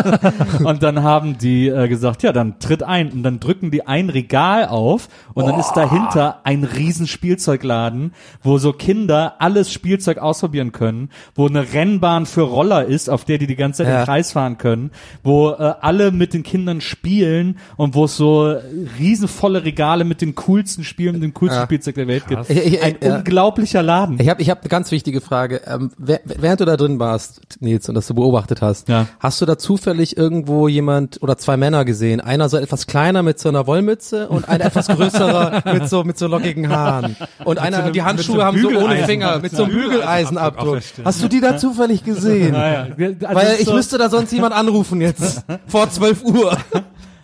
[0.65, 3.11] Und dann haben die äh, gesagt, ja, dann tritt ein.
[3.11, 8.12] Und dann drücken die ein Regal auf und dann ist dahinter ein riesen Spielzeugladen,
[8.43, 13.39] wo so Kinder alles Spielzeug ausprobieren können, wo eine Rennbahn für Roller ist, auf der
[13.39, 14.01] die die ganze Zeit Ja.
[14.01, 14.90] im Kreis fahren können,
[15.24, 18.55] wo äh, alle mit den Kindern spielen und wo es so
[18.98, 21.64] riesenvolle Regale mit den coolsten Spielen, mit dem coolsten Ja.
[21.64, 22.51] Spielzeug der Welt gibt.
[22.51, 23.16] Ein ja.
[23.16, 24.18] unglaublicher Laden.
[24.20, 25.60] Ich habe ich hab eine ganz wichtige Frage.
[25.66, 29.06] Ähm, während du da drin warst, Nils, und das du beobachtet hast, Ja.
[29.20, 32.20] hast du da zufällig irgendwo jemand oder zwei Männer gesehen?
[32.20, 36.18] Einer so etwas kleiner mit so einer Wollmütze und einer etwas größerer mit so mit
[36.18, 37.16] so lockigen Haaren.
[37.44, 40.80] Und einer, einem- die Handschuhe so haben so ohne Finger, mit so einem Bügeleisenabdruck.
[41.05, 42.55] Hast du die da zufällig gesehen?
[42.55, 45.44] Also Weil ich so, müsste da sonst jemand anrufen jetzt.
[45.66, 46.59] Vor 12 Uhr.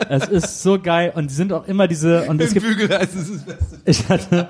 [0.09, 3.33] Es ist so geil und die sind auch immer diese und es gibt Bügeleisen ist
[3.35, 3.79] das Beste.
[3.85, 4.49] ich hatte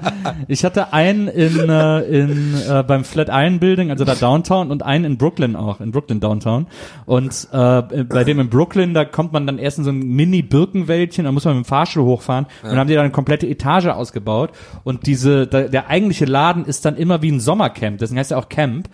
[0.48, 5.04] ich hatte einen in äh, in äh, beim Flatiron Building also da Downtown und einen
[5.04, 6.66] in Brooklyn auch in Brooklyn Downtown.
[7.06, 10.42] Und äh, bei dem in Brooklyn da kommt man dann erst in so ein Mini
[10.42, 12.46] Birkenwäldchen da muss man mit dem Fahrstuhl hochfahren.
[12.62, 14.50] Und dann haben die da eine komplette Etage ausgebaut.
[14.84, 18.38] Und diese da, der eigentliche Laden ist dann immer wie ein Sommercamp deswegen heißt er
[18.38, 18.88] auch Camp.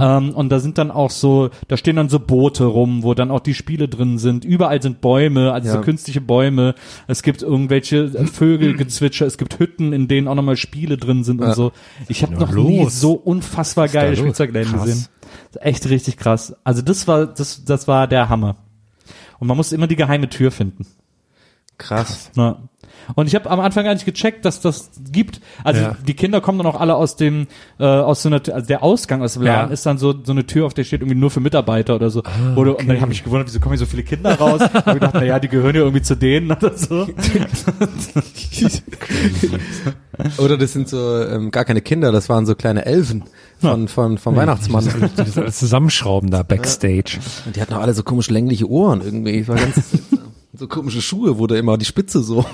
[0.00, 3.30] Ähm, und da sind dann auch so da stehen dann so Boote rum wo dann
[3.30, 4.44] auch die Spiele drin sind.
[4.44, 5.82] Überall sind Bäume also so Ja.
[5.98, 6.74] Künstliche Bäume,
[7.08, 11.54] es gibt irgendwelche Vögelgezwitscher, es gibt Hütten, in denen auch nochmal Spiele drin sind und
[11.54, 11.72] so.
[12.08, 13.00] Ich habe noch da nie los?
[13.00, 14.18] so unfassbar geile los?
[14.20, 15.06] Spielzeugläden gesehen.
[15.60, 16.54] Echt richtig krass.
[16.62, 18.56] Also das war das das war der Hammer.
[19.40, 20.86] Und man muss immer die geheime Tür finden.
[21.78, 22.30] Krass.
[22.36, 22.62] Ja.
[23.14, 25.40] Und ich habe am Anfang gar nicht gecheckt, dass das gibt.
[25.64, 25.96] Also Ja.
[26.06, 27.46] die Kinder kommen dann auch alle aus dem,
[27.78, 29.72] äh, aus so einer, also der Ausgang aus dem Laden Ja.
[29.74, 32.22] ist dann so so eine Tür, auf der steht irgendwie nur für Mitarbeiter oder so.
[32.56, 34.60] oder, Und dann habe ich gewundert, wieso kommen hier so viele Kinder raus?
[34.72, 37.06] hab ich gedacht, na ja, die gehören ja irgendwie zu denen oder so.
[40.38, 43.24] Oder das sind so ähm, gar keine Kinder, das waren so kleine Elfen
[43.60, 44.84] von, von, vom Weihnachtsmann.
[44.84, 47.18] Die das alles zusammenschrauben da backstage.
[47.46, 49.30] Und die hatten auch alle so komisch längliche Ohren irgendwie.
[49.30, 49.76] Ich war ganz
[50.58, 52.44] so komische Schuhe, wurde immer die Spitze so.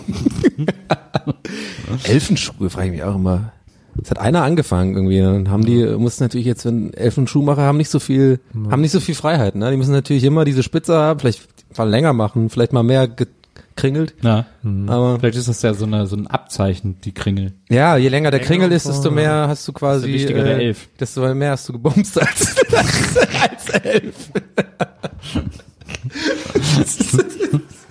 [2.04, 3.52] Elfenschuhe, frage ich mich auch immer.
[3.96, 5.20] Das hat einer angefangen irgendwie.
[5.20, 8.40] Dann haben die, mussten natürlich jetzt, wenn Elfenschuhmacher haben nicht so viel,
[8.70, 9.70] haben nicht so viel Freiheit, ne?
[9.70, 11.42] Die müssen natürlich immer diese Spitze haben, vielleicht
[11.78, 14.14] mal länger machen, vielleicht mal mehr gekringelt.
[14.22, 14.46] Ja.
[14.88, 17.52] Aber Vielleicht ist das ja so, eine, so ein Abzeichen, die Kringel.
[17.70, 20.88] ja, je länger der Kringel ist, desto mehr hast du quasi, Desto wichtiger der Elf.
[20.98, 24.30] desto mehr hast du gebumst als, als Elf.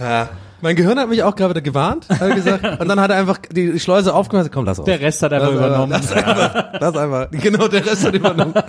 [0.00, 0.28] ja.
[0.64, 3.78] Mein Gehirn hat mich auch gerade gewarnt, hat gesagt, und dann hat er einfach die,
[3.78, 4.86] Schleuse aufgemacht, komm, lass auf.
[4.86, 5.92] Der Rest hat einfach das, übernommen.
[5.92, 8.54] Das einfach, das einfach, genau, der Rest hat übernommen.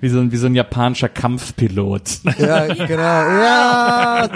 [0.00, 2.20] Wie so ein, wie so ein japanischer Kampfpilot.
[2.38, 4.28] Ja, genau, ja,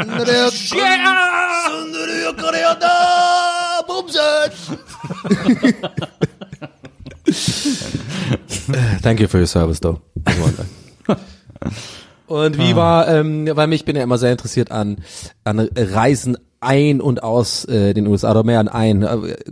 [9.02, 10.02] Thank you for your service, though.
[12.32, 14.96] Und wie war, ähm, weil mich bin ja immer sehr interessiert an,
[15.44, 19.06] an Reisen ein und aus äh, den USA oder mehr an ein.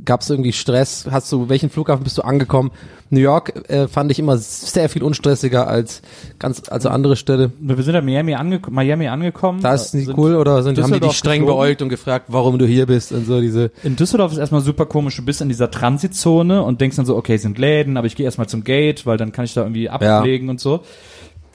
[0.05, 1.07] Gab es irgendwie Stress?
[1.11, 2.71] Hast du, welchen Flughafen bist du angekommen?
[3.11, 6.01] New York äh, fand ich immer sehr viel unstressiger als
[6.39, 7.51] ganz, also andere Städte.
[7.61, 9.61] Wir sind ja Miami, angek Miami angekommen.
[9.61, 11.61] Da ist nicht cool oder sind, haben die dich streng geflogen?
[11.61, 13.73] beäugt und gefragt, warum du hier bist und so diese.
[13.83, 17.17] In Düsseldorf ist erstmal super komisch, du bist in dieser Transitzone und denkst dann so,
[17.17, 19.91] okay, sind Läden, aber ich gehe erstmal zum Gate, weil dann kann ich da irgendwie
[19.91, 20.81] ablegen und so.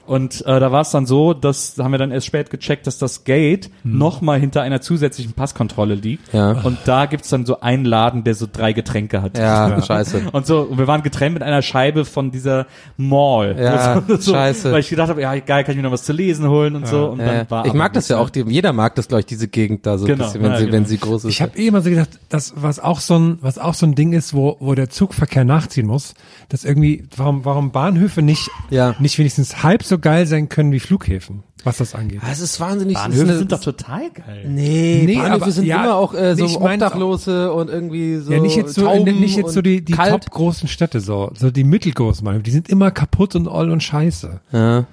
[0.06, 2.86] Und äh, da war es dann so, dass da haben wir dann erst spät gecheckt,
[2.86, 6.32] dass das Gate noch mal hinter einer zusätzlichen Passkontrolle liegt.
[6.32, 6.52] Ja.
[6.62, 9.36] Und da gibt's dann so einen Laden, der so drei Getränke hat.
[9.38, 10.22] Ja, scheiße.
[10.32, 12.66] Und so, und wir waren getrennt mit einer Scheibe von dieser
[12.96, 13.56] Mall.
[13.58, 14.72] Ja, so, scheiße.
[14.72, 16.86] Weil ich gedacht habe, ja, geil, kann ich mir noch was zu lesen holen und
[16.86, 17.06] so.
[17.08, 19.26] Und Äh, dann war ich mag das ja auch, die, jeder mag das, glaube ich,
[19.26, 20.88] diese Gegend da so ein Genau, bisschen, wenn ja, sie, wenn genau.
[20.88, 21.30] sie groß ist.
[21.30, 23.94] Ich habe eh immer so gedacht, dass was auch so ein was auch so ein
[23.94, 26.14] Ding ist, wo wo der Zugverkehr nachziehen muss,
[26.48, 28.94] dass irgendwie warum warum Bahnhöfe nicht Ja.
[28.98, 32.20] nicht wenigstens halb so geil sein können wie Flughäfen, was das angeht.
[32.22, 32.96] Ah, es ist wahnsinnig.
[32.96, 34.44] ist Bahnhöfe eine- sind doch total geil.
[34.48, 38.16] Nee, Nee, Bahnhöfe aber- sind ja, immer auch äh, so ich mein's Obdachlose und irgendwie
[38.16, 41.50] so ja, nicht jetzt so nicht jetzt so die die top großen Städte so, so
[41.50, 44.40] die mittelgroßen Bahnhöfe, die sind immer kaputt und all und scheiße.
[44.52, 44.86] Ja.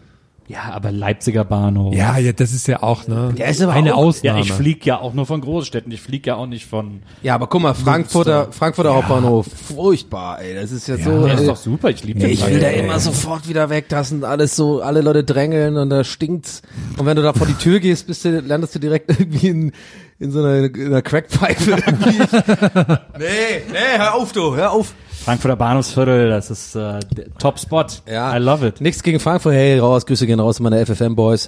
[0.49, 1.95] Ja, aber Leipziger Bahnhof.
[1.95, 4.40] Ja, ja, das ist ja auch ne Ja, ist aber eine auch- Ausnahme.
[4.40, 5.91] Ja, ich flieg ja auch nur von Großstädten.
[5.91, 7.02] Ich flieg ja auch nicht von.
[7.22, 11.26] ja, aber guck mal, Frankfurter, Frankfurter Hauptbahnhof, furchtbar, ey, das ist ja, so.
[11.26, 11.90] Ja, ist äh, doch super.
[11.91, 15.02] Ich liebe den ich will da immer sofort wieder weg, das sind alles so, alle
[15.02, 16.61] Leute drängeln und da stinkt's.
[16.98, 19.72] Und wenn du da vor die Tür gehst, bist du, landest du direkt irgendwie in,
[20.20, 22.18] in so einer, in einer Crackpfeife irgendwie.
[23.18, 24.94] nee, nee, hör auf du, hör auf.
[25.23, 27.85] Frankfurter Bahnhofsviertel, das ist äh, der Top Spot.
[28.09, 28.35] Ja.
[28.35, 28.81] I love it.
[28.81, 31.47] Nichts gegen Frankfurt, hey, raus, Grüße gehen raus, meine FFM-Boys.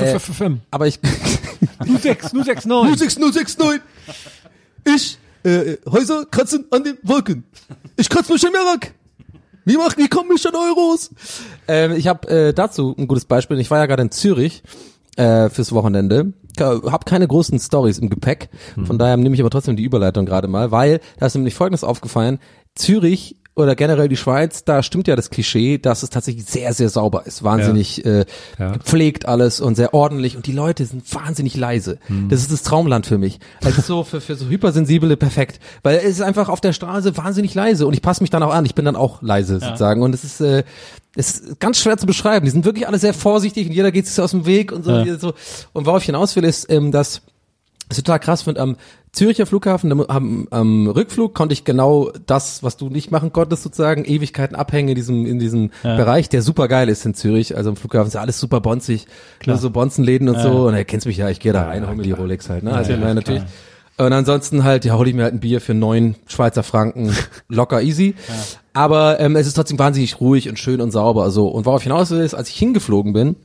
[0.00, 0.18] Äh,
[0.72, 0.98] aber ich,
[1.84, 2.64] 06, 069.
[2.98, 3.80] 06069.
[4.84, 7.44] Ich, äh, Häuser kratzen an den Wolken.
[7.96, 8.92] Ich kratze mich im Irak.
[9.64, 11.10] Wie macht, wie kommen mich an Euros?
[11.68, 13.60] Ähm, ich habe äh, dazu ein gutes Beispiel.
[13.60, 14.64] Ich war ja gerade in Zürich
[15.16, 16.32] äh, fürs Wochenende.
[16.58, 18.50] Hab keine großen Stories im Gepäck.
[18.84, 21.82] Von daher nehme ich aber trotzdem die Überleitung gerade mal, weil da ist nämlich Folgendes
[21.82, 22.40] aufgefallen.
[22.74, 26.88] Zürich oder generell die Schweiz, da stimmt ja das Klischee, dass es tatsächlich sehr, sehr
[26.88, 27.42] sauber ist.
[27.42, 28.24] Wahnsinnig äh,
[28.58, 28.72] Ja.
[28.72, 31.98] gepflegt alles und sehr ordentlich und die Leute sind wahnsinnig leise.
[32.06, 32.30] Hm.
[32.30, 33.40] Das ist das Traumland für mich.
[33.62, 35.60] Also so für, für so Hypersensible perfekt.
[35.82, 38.54] Weil es ist einfach auf der Straße wahnsinnig leise und ich passe mich dann auch
[38.54, 38.64] an.
[38.64, 40.00] Ich bin dann auch leise sozusagen.
[40.00, 40.64] Und es ist, äh,
[41.14, 42.46] es ist ganz schwer zu beschreiben.
[42.46, 44.82] Die sind wirklich alle sehr vorsichtig und jeder geht sich so aus dem Weg und
[44.82, 44.92] so.
[44.92, 45.18] Ja.
[45.18, 45.34] so.
[45.74, 47.20] Und worauf ich hinaus will, ist, ähm, dass
[47.88, 48.76] was ich total krass finde, am
[49.12, 53.62] Züricher Flughafen, am, am, am Rückflug konnte ich genau das, was du nicht machen konntest,
[53.62, 57.54] sozusagen, Ewigkeiten abhängen in diesem, in diesem Bereich, der super geil ist in Zürich.
[57.54, 59.06] Also am Flughafen ist ja alles super bonzig,
[59.44, 60.66] nur so Bonzenläden und so.
[60.68, 62.62] Und er kennst mich ja, ich gehe da rein, hol mir die Rolex halt.
[62.62, 62.72] Ne?
[62.72, 63.42] Also meine natürlich.
[63.98, 67.14] Und ansonsten halt, ja, hole ich mir halt ein Bier für neun Schweizer Franken,
[67.48, 68.14] locker easy.
[68.72, 71.30] Aber ähm, es ist trotzdem wahnsinnig ruhig und schön und sauber.
[71.30, 71.48] So.
[71.48, 73.36] Und worauf hinaus will, ist, als ich hingeflogen bin,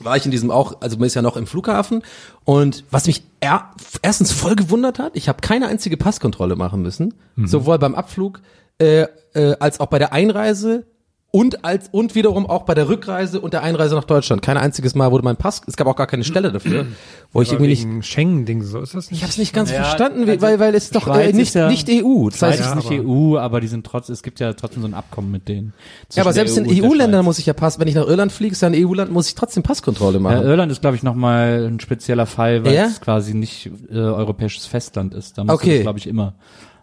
[0.00, 2.02] war ich in diesem auch, also man ist ja noch im Flughafen.
[2.44, 3.70] Und was mich er,
[4.02, 8.40] erstens voll gewundert hat, ich habe keine einzige Passkontrolle machen müssen, sowohl beim Abflug
[8.78, 10.86] äh, äh, als auch bei der Einreise
[11.34, 14.40] und als und wiederum auch bei der Rückreise und der Einreise nach Deutschland.
[14.40, 16.86] Kein einziges Mal wurde mein Pass, es gab auch gar keine Stelle dafür,
[17.32, 19.18] wo ich irgendwie nicht Wegen Schengen-Ding, so ist das nicht?
[19.18, 21.68] ich habe es nicht ganz Ja, verstanden, also weil weil es doch äh, nicht ja-
[21.68, 22.28] nicht EU.
[22.30, 24.94] Das heißt, ist nicht EU, aber die sind trotz, es gibt ja trotzdem so ein
[24.94, 25.72] Abkommen mit denen.
[26.12, 27.24] ja, aber selbst in EU der EU-Ländern Schweiz.
[27.24, 29.34] muss ich ja Pass, wenn ich nach Irland fliege, ist ja ein EU-Land, muss ich
[29.34, 30.42] trotzdem Passkontrolle Ja, machen.
[30.46, 32.84] Irland ist, glaube ich, nochmal ein spezieller Fall, weil Ja?
[32.84, 35.36] es quasi nicht äh, europäisches Festland ist.
[35.36, 35.78] Da muss Okay.
[35.78, 36.34] das, glaube ich, immer.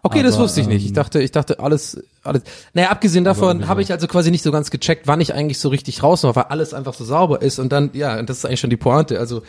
[0.04, 0.82] Okay, das Aber, wusste ich nicht.
[0.82, 2.42] Ich ähm, dachte, ich dachte alles, alles.
[2.74, 5.68] Naja, abgesehen davon habe ich also quasi nicht so ganz gecheckt, wann ich eigentlich so
[5.68, 8.44] richtig raus war, weil alles einfach so sauber ist und dann, ja, und das ist
[8.44, 9.20] eigentlich schon die Pointe.
[9.20, 9.42] Also,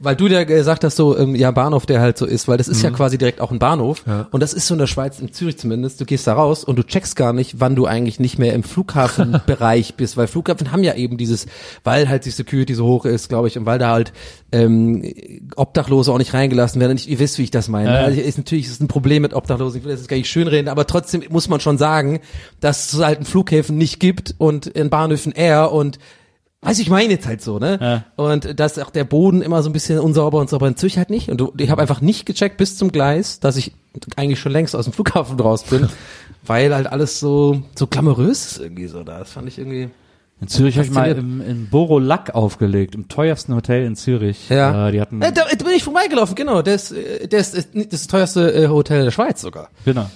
[0.00, 2.68] weil du ja gesagt hast, so, ähm, ja, Bahnhof, der halt so ist, weil das
[2.68, 4.04] ist ja quasi direkt auch ein Bahnhof.
[4.30, 6.00] Und das ist so in der Schweiz, in Zürich zumindest.
[6.00, 8.62] Du gehst da raus und du checkst gar nicht, wann du eigentlich nicht mehr im
[8.62, 11.46] Flughafenbereich bist, weil Flughafen haben ja eben dieses,
[11.84, 14.12] weil halt die Security so hoch ist, glaube ich, und weil da halt
[14.52, 15.02] ähm,
[15.56, 16.96] Obdachlose auch nicht reingelassen werden.
[16.96, 17.90] Ich, ihr wisst, wie ich das meine.
[17.90, 18.00] Ja.
[18.00, 19.78] Also ist natürlich ist ein Problem mit Obdachlosen.
[19.78, 22.20] Ich will das jetzt gar nicht schönreden, aber trotzdem muss man schon sagen,
[22.60, 25.98] dass es halt in Flughäfen nicht gibt und in Bahnhöfen eher und
[26.64, 27.78] Weiß ich meine jetzt halt so, ne?
[27.80, 28.04] Ja.
[28.24, 31.10] Und dass auch der Boden immer so ein bisschen unsauber und sauber in Zürich halt
[31.10, 31.28] nicht.
[31.28, 33.72] Und du, ich habe einfach nicht gecheckt bis zum Gleis, dass ich
[34.16, 35.88] eigentlich schon längst aus dem Flughafen raus bin,
[36.46, 39.18] weil halt alles so so glamourös ist irgendwie so da.
[39.18, 39.90] Das fand ich irgendwie.
[40.40, 44.48] In Zürich habe ich mal im, in Borolack aufgelegt, im teuersten Hotel in Zürich.
[44.48, 44.88] Ja.
[44.88, 46.62] Äh, die hatten, Äh, da, da bin ich vorbeigelaufen, genau.
[46.62, 49.68] Das, äh, das, ist, das ist das teuerste äh, Hotel der Schweiz sogar.
[49.84, 50.08] genau.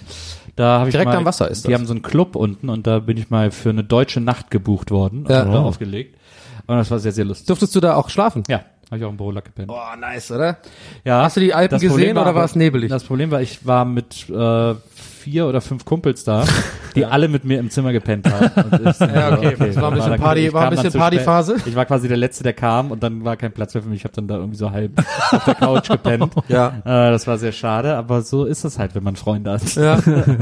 [0.57, 1.79] Da habe ich Direkt mal, am Wasser ist Die das.
[1.79, 4.91] haben so einen Club unten und da bin ich mal für eine deutsche Nacht gebucht
[4.91, 5.41] worden Ja.
[5.45, 6.16] hab da aufgelegt.
[6.67, 7.47] Und das war sehr, sehr lustig.
[7.47, 8.43] Durftest du da auch schlafen?
[8.49, 9.69] Ja, habe ich auch im Borolack gepennt.
[9.69, 10.59] Boah, nice, oder?
[11.05, 11.23] Ja.
[11.23, 12.91] Hast du die Alpen gesehen oder aber- war es nebelig?
[12.91, 14.75] Das Problem war, ich war mit äh,
[15.27, 16.45] vier oder fünf Kumpels da,
[16.95, 18.45] die alle mit mir im Zimmer gepennt haben.
[18.71, 19.57] Und ich, Ja, okay.
[19.59, 21.57] Das war ein bisschen dann- Party- ich war ein bisschen Partyphase.
[21.67, 23.99] Ich war quasi der Letzte, der kam und dann war kein Platz mehr für mich.
[23.99, 24.93] Ich habe dann da irgendwie so halb
[25.33, 26.33] auf der Couch gepennt.
[26.49, 26.69] Ja.
[26.85, 29.75] Äh, das war sehr schade, aber so ist es halt, wenn man Freunde hat.
[29.75, 29.97] Ja,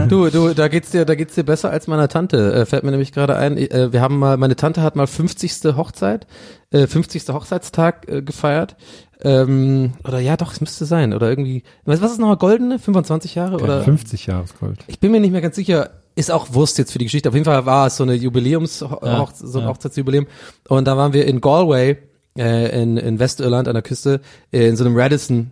[0.07, 2.53] du, du, da geht's dir, da geht's dir besser als meiner Tante.
[2.53, 3.57] Äh, fällt mir nämlich gerade ein.
[3.57, 5.75] Äh, wir haben mal, meine Tante hat mal 50.
[5.77, 6.27] Hochzeit,
[6.73, 7.25] äh, 50.
[7.31, 8.77] Hochzeitstag äh, gefeiert.
[9.25, 11.15] Ähm, oder ja, doch, es müsste sein.
[11.15, 12.79] Oder irgendwie, was, was ist nochmal goldene?
[12.79, 13.83] 25 Jahre oder?
[13.83, 14.81] 50 Jahresgold.
[14.87, 15.91] Ich bin mir nicht mehr ganz sicher.
[16.15, 17.29] Ist auch Wurst jetzt für die Geschichte.
[17.29, 19.71] Auf jeden Fall war es so eine Jubiläums, Ja, Hoch, so ein ja.
[19.71, 20.27] Hochzeitsjubiläum.
[20.69, 21.97] Und da waren wir in Galway,
[22.39, 24.21] äh, in, in Westirland an der Küste,
[24.53, 25.51] äh, in so einem Radisson.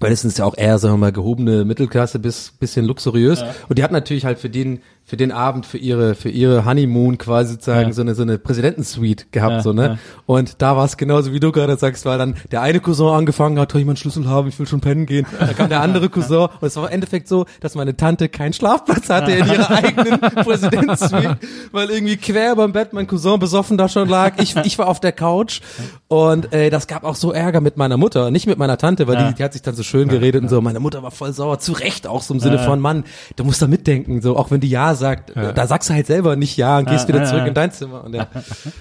[0.00, 3.44] Radisson ist ja auch eher, sagen wir mal, gehobene Mittelklasse bis bisschen luxuriös.
[3.68, 7.18] Und die hat natürlich halt für den, für den Abend, für ihre, für ihre Honeymoon
[7.18, 7.92] quasi sozusagen Ja.
[7.92, 9.84] so eine, so eine Präsidentensuite gehabt, Ja, so, ne?
[9.86, 9.98] ja.
[10.26, 13.58] Und da war es genauso, wie du gerade sagst, weil dann der eine Cousin angefangen
[13.58, 15.26] hat, ich meinen Schlüssel haben, ich will schon pennen gehen.
[15.38, 18.52] Dann kam der andere Cousin und es war im Endeffekt so, dass meine Tante keinen
[18.52, 21.38] Schlafplatz hatte in ihrer eigenen Präsidentensuite,
[21.72, 24.34] weil irgendwie quer beim Bett mein Cousin besoffen da schon lag.
[24.38, 25.60] Ich, ich war auf der Couch
[26.08, 29.16] und äh, das gab auch so Ärger mit meiner Mutter, nicht mit meiner Tante, weil
[29.28, 30.60] die, die hat sich dann so schön geredet und so.
[30.60, 33.04] Meine Mutter war voll sauer, zu Recht auch so im Sinne von, Mann,
[33.36, 34.68] du musst da mitdenken, so auch wenn die
[35.00, 37.42] Ja sagt, da sagst du halt selber nicht Ja und gehst Ja, wieder ja, zurück
[37.42, 37.48] ja.
[37.48, 38.04] in dein Zimmer.
[38.04, 38.26] Und ja,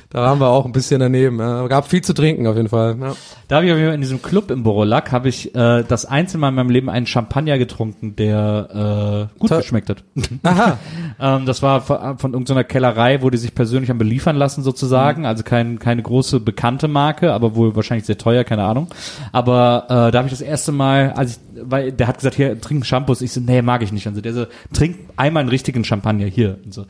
[0.10, 1.40] da waren wir auch ein bisschen daneben.
[1.40, 1.68] Ja.
[1.68, 2.98] Gab viel zu trinken auf jeden Fall.
[3.00, 3.14] Ja.
[3.48, 6.06] Da habe ich auf jeden Fall in diesem Club im Borolack habe ich äh, das
[6.06, 9.60] einzige Mal in meinem Leben einen Champagner getrunken, der äh, gut Toll.
[9.60, 10.04] geschmeckt hat.
[10.44, 10.78] Aha.
[11.20, 15.26] ähm, das war von, von irgendeiner Kellerei, wo die sich persönlich haben beliefern lassen sozusagen.
[15.26, 18.88] Also kein, keine große bekannte Marke, aber wohl wahrscheinlich sehr teuer, keine Ahnung.
[19.32, 22.60] Aber äh, da habe ich das erste Mal, als ich, weil der hat gesagt, hier,
[22.60, 23.22] trink Shampoos.
[23.22, 24.08] Ich so, nee, mag ich nicht.
[24.08, 26.60] Also der so, trink einmal einen richtigen Champagner hier.
[26.64, 26.86] Und so.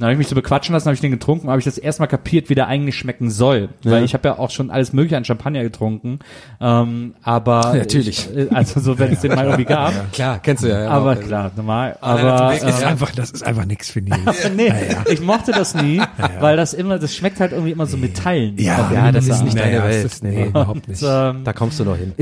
[0.00, 2.08] Dann habe ich mich so bequatschen lassen, habe ich den getrunken, habe ich das erstmal
[2.08, 3.68] kapiert, wie der eigentlich schmecken soll.
[3.84, 6.20] Weil ich habe ja auch schon alles mögliche an Champagner getrunken.
[6.60, 8.34] Ähm, aber Natürlich.
[8.34, 9.92] äh, also so, wenn es den mal irgendwie gab.
[10.12, 10.84] Klar, kennst du ja.
[10.84, 11.20] ja Aber auch.
[11.20, 11.98] klar, normal.
[12.00, 14.50] Aber Das ist äh, einfach, das ist einfach nix für Nils.
[14.56, 14.72] nee,
[15.10, 16.00] ich mochte das nie,
[16.40, 18.56] weil das immer, das schmeckt halt irgendwie immer so Metallen.
[18.58, 20.04] Ja, Ja, das ist nicht naja, deine das Welt.
[20.06, 21.02] Ist, nee, überhaupt nicht.
[21.06, 22.14] ähm, Da kommst du noch hin.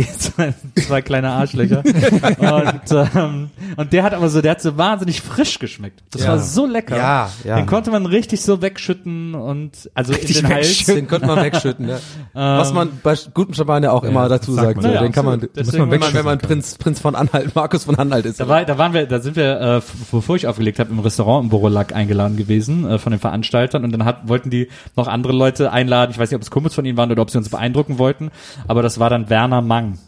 [0.75, 1.83] zwei, kleine Arschlöcher.
[1.85, 6.03] und, ähm, und der hat aber so, der hat so wahnsinnig frisch geschmeckt.
[6.11, 6.31] Das Ja.
[6.31, 6.97] war so lecker.
[6.97, 7.57] Ja, ja.
[7.57, 10.85] Den konnte man richtig so wegschütten und also in den Hals.
[10.85, 11.99] Den konnte man wegschütten, ja.
[12.33, 14.83] Was man bei gutem Champagner auch immer dazu sagt.
[14.83, 16.39] So, den kann man, muss man wenn man, wenn man.
[16.39, 18.41] Prinz, Prinz von Anhalt, Markus von Anhalt ist.
[18.41, 19.81] Da, war, da waren wir, da sind wir, äh,
[20.11, 23.93] bevor ich aufgelegt habe, im Restaurant im Borolack eingeladen gewesen äh, von den Veranstaltern und
[23.93, 26.11] dann hat, wollten die noch andere Leute einladen.
[26.13, 28.31] Ich weiß nicht, ob es Kumpels von ihnen waren oder ob sie uns beeindrucken wollten,
[28.67, 29.99] aber das war dann Werner Mang,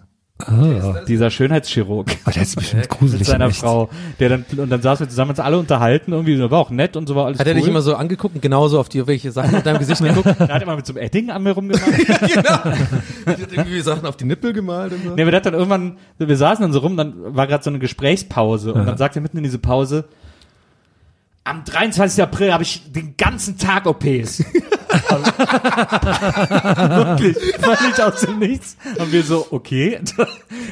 [1.06, 2.08] dieser Schönheitschirurg.
[2.10, 3.20] Oh, das ist bestimmt gruselig.
[3.20, 3.50] mit seiner.
[3.60, 6.70] Frau, der dann und dann saßen wir zusammen uns alle unterhalten, irgendwie der war auch
[6.70, 7.60] nett und so war alles Hat er cool.
[7.60, 10.26] dich immer so angeguckt und genauso auf die welche Sachen mit deinem Gesicht geguckt?
[10.38, 11.84] er hat immer mit so einem Edding an mir rumgemacht.
[12.20, 12.50] genau.
[13.26, 15.14] Hat irgendwie Sachen auf die Nippel gemalt und so.
[15.14, 17.70] nee, aber der hat dann irgendwann, wir saßen dann so rum, dann war gerade so
[17.70, 20.04] eine Gesprächspause und dann sagt er mitten in diese Pause,
[21.44, 22.22] am 23.
[22.22, 24.44] April habe ich den ganzen Tag OPs.
[26.90, 28.76] Wirklich, völlig aus dem Nichts.
[28.98, 30.00] Und wir so, okay.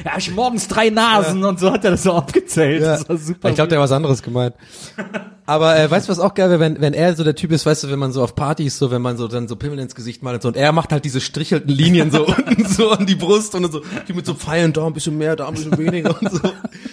[0.05, 2.81] Ja, ich morgens drei Nasen und so hat er das so aufgezählt.
[2.81, 2.97] Ja.
[2.97, 3.49] Das war super.
[3.49, 4.55] Ich glaube, der hat was anderes gemeint.
[5.45, 7.65] Aber äh, weißt du, was auch geil wäre, wenn, wenn er so der Typ ist,
[7.65, 9.95] weißt du, wenn man so auf Partys so, wenn man so dann so Pimmel ins
[9.95, 13.07] Gesicht malt und so, und er macht halt diese strichelten Linien so unten so an
[13.07, 15.75] die Brust und so, die mit so Pfeilen, da ein bisschen mehr, da ein bisschen
[15.77, 16.51] weniger und so.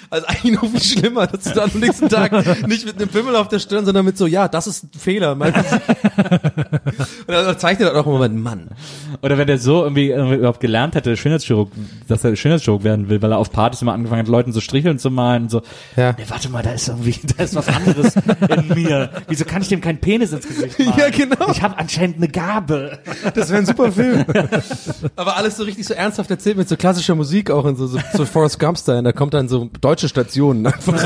[0.09, 3.36] Also eigentlich noch viel schlimmer, dass du dann am nächsten Tag nicht mit einem Pimmel
[3.36, 5.32] auf der Stirn, sondern mit so, ja, das ist ein Fehler.
[5.36, 5.43] Und
[7.26, 8.68] dann zeigt er dann auch immer, Mann.
[9.22, 11.70] Oder wenn der so irgendwie, irgendwie überhaupt gelernt hätte, Schönheitschirurg,
[12.09, 14.98] dass er Schönheitschirurg werden will, weil er auf Partys immer angefangen hat, Leuten so Stricheln
[14.98, 15.62] zu malen und so.
[15.97, 16.14] Ja.
[16.16, 19.10] Nee, warte mal, da ist irgendwie, da ist was anderes in mir.
[19.28, 20.93] Wieso kann ich dem keinen Penis ins Gesicht malen?
[20.97, 21.51] Ja, genau.
[21.51, 22.98] Ich habe anscheinend eine Gabe.
[23.34, 24.24] Das wäre ein super Film.
[25.16, 27.98] Aber alles so richtig so ernsthaft erzählt mit so klassischer Musik auch und so, so,
[28.14, 29.02] so Forrest Gump-Style.
[29.02, 31.02] Da kommt dann so deutsche Stationen einfach.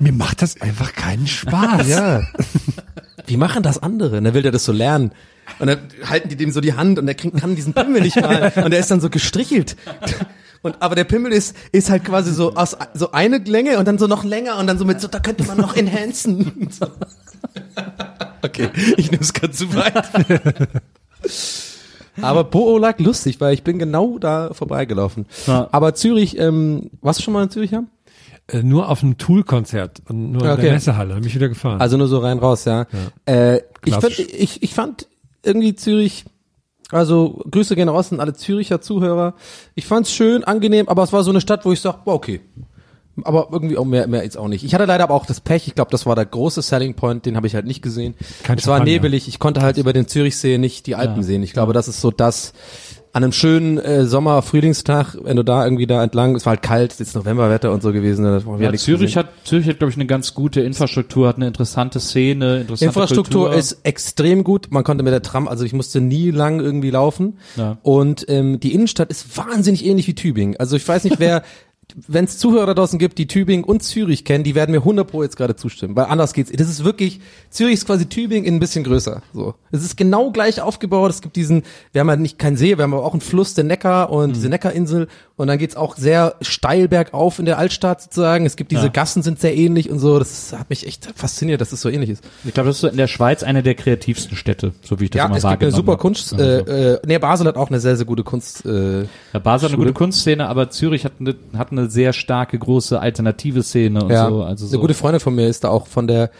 [0.00, 1.86] Mir macht das einfach keinen Spaß.
[1.94, 2.22] Ja.
[3.26, 4.18] Wie machen das andere?
[4.18, 5.12] Und dann will der das so lernen.
[5.58, 8.16] Und dann halten die dem so die Hand und der kriegt, kann diesen Pimmel nicht
[8.16, 8.52] mal.
[8.56, 9.76] Und der ist dann so gestrichelt.
[10.62, 13.98] Und, aber der Pimmel ist, ist halt quasi so aus, so eine Länge und dann
[13.98, 16.70] so noch länger und dann so mit so, da könnte man noch enhancen.
[16.70, 16.86] So.
[18.42, 20.08] Okay, ich nehme es gerade zu weit.
[22.22, 25.26] Aber Bo lag lustig, weil ich bin genau da vorbeigelaufen.
[25.46, 25.68] Ja.
[25.70, 27.88] Aber Zürich, ähm, warst du schon mal in Zürich haben?
[28.48, 30.62] Äh, nur auf einem Tool-Konzert und nur in Okay.
[30.62, 31.14] der Messehalle.
[31.14, 31.80] Hab mich wieder gefahren.
[31.80, 32.86] Also nur so rein raus, ja.
[33.26, 35.06] Äh, ich, fand, ich, ich fand
[35.42, 36.24] irgendwie Zürich,
[36.90, 39.34] also Grüße gehen raus an alle Züricher Zuhörer.
[39.74, 42.40] Ich fand's schön, angenehm, aber es war so eine Stadt, wo ich sag, boah, okay.
[43.22, 44.64] Aber irgendwie auch mehr, mehr jetzt auch nicht.
[44.64, 47.24] Ich hatte leider aber auch das Pech, ich glaube, das war der große Selling Point,
[47.26, 48.14] den habe ich halt nicht gesehen.
[48.42, 48.84] Kein es war Champagner.
[48.92, 51.42] nebelig, ich konnte halt über den Zürichsee nicht die Alpen sehen.
[51.44, 52.52] Ich glaube, das ist so das,
[53.14, 56.62] an einem schönen äh, Sommer, Frühlingstag, wenn du da irgendwie da entlang, es war halt
[56.62, 58.24] kalt, jetzt Novemberwetter und so gewesen.
[58.24, 59.16] Das war Ja, nichts Zürich gesehen.
[59.22, 63.42] hat, Zürich hat, glaube ich, eine ganz gute Infrastruktur, hat eine interessante Szene, interessante Infrastruktur
[63.44, 63.58] Kultur.
[63.58, 64.66] ist extrem gut.
[64.72, 67.38] Man konnte mit der Tram, also ich musste nie lang irgendwie laufen.
[67.56, 67.78] Ja.
[67.82, 70.56] Und ähm, die Innenstadt ist wahnsinnig ähnlich wie Tübingen.
[70.58, 71.44] Also ich weiß nicht, wer,
[72.08, 75.06] wenn es Zuhörer da draußen gibt, die Tübingen und Zürich kennen, die werden mir 100
[75.06, 76.50] pro jetzt gerade zustimmen, weil anders geht's.
[76.52, 77.20] Das ist wirklich,
[77.50, 79.22] Zürich ist quasi Tübingen in ein bisschen größer.
[79.32, 81.10] So, es ist genau gleich aufgebaut.
[81.10, 81.62] Es gibt diesen,
[81.92, 84.30] wir haben halt nicht keinen See, wir haben aber auch einen Fluss, den Neckar und
[84.30, 84.32] Mhm.
[84.34, 85.08] diese Neckarinsel.
[85.36, 88.46] Und dann geht's auch sehr steil bergauf in der Altstadt sozusagen.
[88.46, 88.88] Es gibt diese Ja.
[88.88, 90.20] Gassen sind sehr ähnlich und so.
[90.20, 92.22] Das hat mich echt fasziniert, dass es so ähnlich ist.
[92.44, 95.10] Ich glaube, das ist so in der Schweiz eine der kreativsten Städte, so wie ich
[95.10, 95.96] das Ja, immer es gibt eine wahrgenommen super.
[95.96, 96.32] Kunst.
[96.34, 98.64] Also, Äh, äh, nee, Basel hat auch eine sehr, sehr gute Kunst.
[98.64, 99.76] Äh, ja, Basel hat eine Schule.
[99.78, 104.28] gute Kunstszene, aber Zürich hat eine, hat eine sehr starke, große alternative Szene und ja,
[104.28, 104.42] so.
[104.44, 104.76] Also so.
[104.76, 106.30] eine gute Freundin von mir ist da auch von der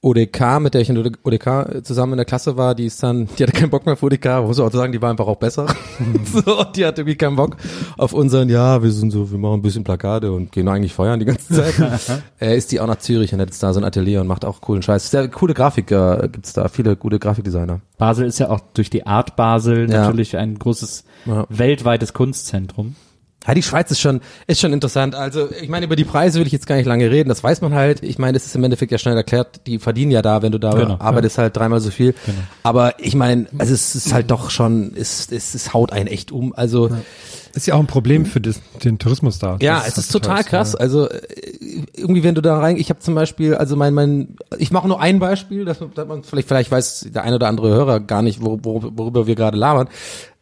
[0.00, 3.28] ODK, mit der ich in der ODK zusammen in der Klasse war, die ist dann,
[3.36, 5.36] die hatte keinen Bock mehr auf ODK, muss ich auch sagen, die war einfach auch
[5.38, 5.66] besser.
[6.24, 7.56] so, und die hat irgendwie keinen Bock
[7.96, 11.18] auf unseren, ja, wir sind so, wir machen ein bisschen Plakate und gehen eigentlich feiern
[11.18, 12.20] die ganze Zeit.
[12.40, 14.44] äh, ist die auch nach Zürich und hat jetzt da so ein Atelier und macht
[14.44, 15.10] auch coolen Scheiß.
[15.10, 17.80] Sehr coole Grafiker gibt's da, viele gute Grafikdesigner.
[17.96, 20.02] Basel ist ja auch durch die Art Basel Ja.
[20.02, 21.44] natürlich ein großes Ja.
[21.48, 22.94] weltweites Kunstzentrum.
[23.48, 25.14] Ja, die Schweiz ist schon, ist schon interessant.
[25.14, 27.30] Also, ich meine, über die Preise will ich jetzt gar nicht lange reden.
[27.30, 28.02] Das weiß man halt.
[28.02, 29.62] Ich meine, das ist im Endeffekt ja schnell erklärt.
[29.66, 32.14] Die verdienen ja da, wenn du da Genau, arbeitest, halt dreimal so viel.
[32.62, 36.30] Aber ich meine, also es ist halt doch schon, es, es, es haut einen echt
[36.30, 36.54] um.
[36.54, 36.90] Also,
[37.54, 39.56] ist ja auch ein Problem für das, den Tourismus da.
[39.62, 40.74] ja, Das es ist total krass.
[40.74, 40.80] ja.
[40.80, 41.18] Also äh,
[41.96, 45.00] irgendwie, wenn du da rein, ich habe zum Beispiel, also mein, mein, ich mache nur
[45.00, 48.20] ein Beispiel, dass man, dass man vielleicht, vielleicht weiß der ein oder andere Hörer gar
[48.20, 49.88] nicht, wor, wor, worüber wir gerade labern.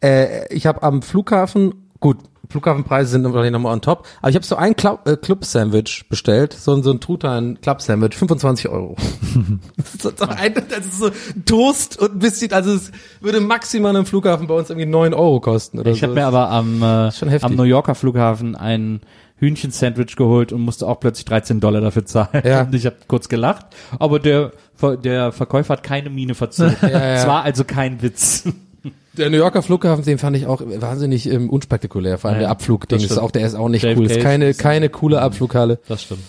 [0.03, 2.17] Äh, ich habe am Flughafen, gut,
[2.49, 4.05] Flughafenpreise sind wahrscheinlich nochmal on top.
[4.21, 8.15] Aber ich habe so ein Club, äh, Club-Sandwich bestellt, so, ein- so ein Truthahn Club-Sandwich,
[8.15, 8.95] 25 Euro.
[9.77, 11.09] das, ist so ein, das ist so
[11.45, 12.91] Toast und ein bisschen, also es
[13.21, 16.03] würde maximal am Flughafen bei uns irgendwie 9 Euro kosten oder Ich so.
[16.07, 17.11] habe mir aber am, äh,
[17.41, 19.01] am New Yorker Flughafen ein
[19.39, 22.41] Hühnchen-Sandwich geholt und musste auch plötzlich 13 Dollar dafür zahlen.
[22.43, 22.61] Ja.
[22.61, 23.67] Und ich habe kurz gelacht,
[23.99, 24.51] aber der,
[25.03, 26.75] der Verkäufer hat keine Miene verzogen.
[26.81, 27.13] Ja, ja.
[27.15, 28.45] Es war also kein Witz.
[29.17, 32.49] Der New Yorker Flughafen, den fand ich auch wahnsinnig ähm, unspektakulär, vor allem Ja, der
[32.51, 34.05] Abflugding das ist auch, der ist auch nicht JFK cool.
[34.05, 35.79] Ist keine, ist- keine coole Abflughalle.
[35.87, 36.21] Das stimmt.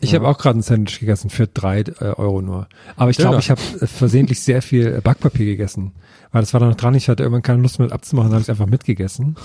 [0.00, 2.66] Ich habe auch gerade ein Sandwich gegessen für drei äh, Euro nur.
[2.96, 5.92] Aber ich glaube, ich habe äh, versehentlich sehr viel äh, Backpapier gegessen.
[6.32, 8.42] Weil das war da noch dran, ich hatte irgendwann keine Lust mehr abzumachen, dann habe
[8.42, 9.36] ich einfach mitgegessen.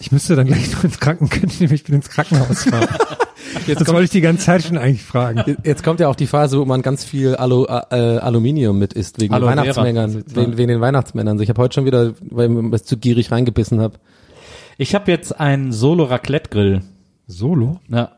[0.00, 2.88] Ich müsste dann gleich noch ins Kranken, könnte ich nämlich mit ins Krankenhaus fahren.
[3.66, 5.56] Jetzt wollte ich die ganze Zeit schon eigentlich fragen.
[5.64, 9.20] Jetzt kommt ja auch die Phase, wo man ganz viel Alu, äh, Aluminium mit isst,
[9.20, 9.48] wegen den Aloe.
[9.50, 11.38] Weihnachtsmännern, wegen, wegen den Weihnachtsmännern.
[11.38, 13.94] So, Ich habe heute schon wieder, weil ich zu gierig reingebissen habe.
[14.78, 16.80] Ich habe jetzt einen Solo-Raclette-Grill.
[17.26, 17.80] Solo?
[17.88, 18.12] Ja.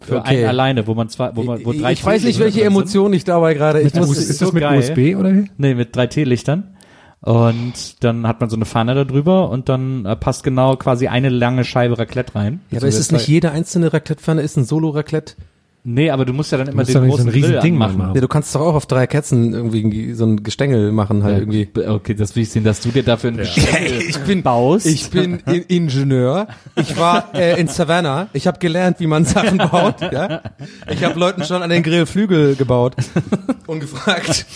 [0.00, 0.38] Für Okay.
[0.38, 2.62] einen alleine, wo man zwei, wo man, wo drei ich weiß nicht, welche.
[2.62, 4.78] Emotionen ich dabei gerade, ich muss, ist so das mit geil.
[4.78, 5.50] USB oder wie?
[5.56, 6.76] Nee, mit drei Teelichtern.
[7.20, 11.08] Und dann hat man so eine Pfanne da drüber und dann äh, passt genau quasi
[11.08, 12.60] eine lange Scheibe Raclette rein.
[12.70, 15.34] ja, aber ist es nicht jede einzelne Raclette-Pfanne ist ein Solo-Raclette?
[15.84, 18.12] Nee, aber du musst ja dann immer den so großen ein riesen Grill Ding machen.
[18.14, 21.68] Ja, du kannst doch auch auf drei Kerzen irgendwie so ein Gestänge machen halt irgendwie.
[21.74, 24.86] Okay, das will ich sehen, dass du dir dafür ein Gestell Ich bin baust.
[24.86, 26.48] Ich bin I Ingenieur.
[26.76, 28.28] Ich war äh, in Savannah.
[28.32, 30.00] Ich habe gelernt, wie man Sachen baut.
[30.12, 30.42] Ja?
[30.90, 32.96] Ich habe Leuten schon an den Grill Flügel gebaut
[33.66, 34.46] und gefragt.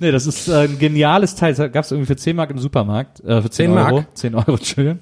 [0.00, 1.54] nee, das ist äh, ein geniales Teil.
[1.54, 3.20] Das gab es irgendwie für 10 Mark im Supermarkt.
[3.20, 3.94] Äh, für 10, 10 Euro.
[3.96, 4.16] Mark?
[4.16, 5.00] 10 Euro, Entschuldigung.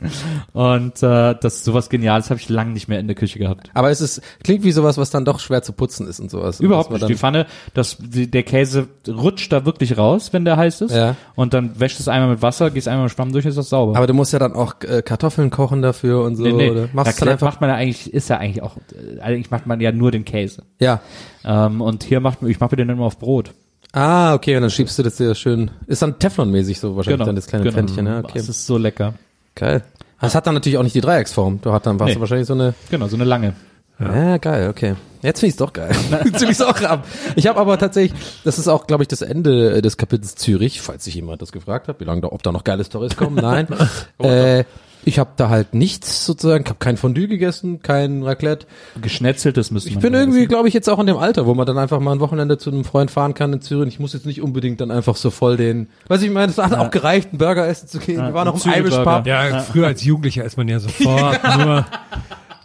[0.53, 3.71] Und äh, das sowas Geniales habe ich lange nicht mehr in der Küche gehabt.
[3.75, 6.61] Aber es ist klingt wie sowas, was dann doch schwer zu putzen ist und sowas.
[6.61, 7.11] Überhaupt Dass nicht.
[7.11, 10.95] Die Pfanne, das, der Käse rutscht da wirklich raus, wenn der heiß ist.
[10.95, 11.17] Ja.
[11.35, 13.69] Und dann wäschst du es einmal mit Wasser, gehst einmal mit Schwamm durch, ist das
[13.69, 13.97] sauber.
[13.97, 16.43] Aber du musst ja dann auch äh, Kartoffeln kochen dafür und so.
[16.45, 16.71] nee, nee.
[16.71, 17.47] Oder machst dann Raclette einfach.
[17.47, 18.77] macht man ja eigentlich, ist ja eigentlich auch,
[19.17, 20.63] äh, eigentlich macht man ja nur den Käse.
[20.79, 21.01] Ja.
[21.45, 23.53] Ähm, und hier macht man, ich mache mir den dann immer auf Brot.
[23.93, 25.71] Ah, okay, und dann schiebst du das dir schön.
[25.89, 27.27] Ist dann Teflon-mäßig so wahrscheinlich Genau.
[27.27, 27.77] dann das kleine genau.
[27.77, 28.33] Pfännchen, ja, okay.
[28.37, 29.15] Das ist so lecker.
[29.57, 29.83] Geil.
[30.21, 31.61] Das hat dann natürlich auch nicht die Dreiecksform.
[31.63, 32.15] Du hast dann warst Nee.
[32.15, 33.55] du wahrscheinlich so eine Genau, so eine lange.
[34.01, 34.95] Ja, geil, okay.
[35.23, 35.95] Jetzt finde ich es doch geil.
[36.25, 37.07] Jetzt will ich's auch ab.
[37.37, 40.81] Ich habe aber tatsächlich, das ist auch, glaube ich, das Ende äh, des Kapitels Zürich,
[40.81, 43.37] falls sich jemand das gefragt hat, wie lange da, ob da noch geile Stories kommen.
[43.37, 43.69] Nein.
[44.19, 44.65] äh,
[45.05, 48.67] ich habe da halt nichts sozusagen, ich habe kein Fondue gegessen, kein Raclette.
[49.01, 51.67] Geschnetzeltes müsste Ich bin ja irgendwie, glaube ich, jetzt auch in dem Alter, wo man
[51.67, 53.95] dann einfach mal ein Wochenende zu einem Freund fahren kann in Zürich.
[53.95, 56.75] Ich muss jetzt nicht unbedingt dann einfach so voll den, weiß ich meine, es hat
[56.75, 58.19] auch gereicht, einen Burger essen zu gehen.
[58.19, 58.97] Wir waren noch im Irish.
[58.97, 59.27] Pub.
[59.27, 61.87] Ja, früher als Jugendlicher ist man ja sofort nur,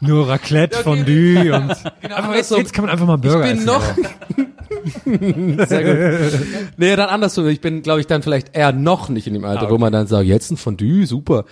[0.01, 1.73] nur Raclette, Fondue und
[2.11, 3.65] aber jetzt, so- jetzt kann man einfach mal Burger ich bin essen.
[3.67, 3.83] noch.
[5.67, 6.39] Sehr gut.
[6.77, 7.47] Nee, dann andersrum.
[7.47, 10.07] Ich bin, glaube ich, dann vielleicht eher noch nicht in dem Alter, wo man dann
[10.07, 11.45] sagt, jetzt ein Fondue, super.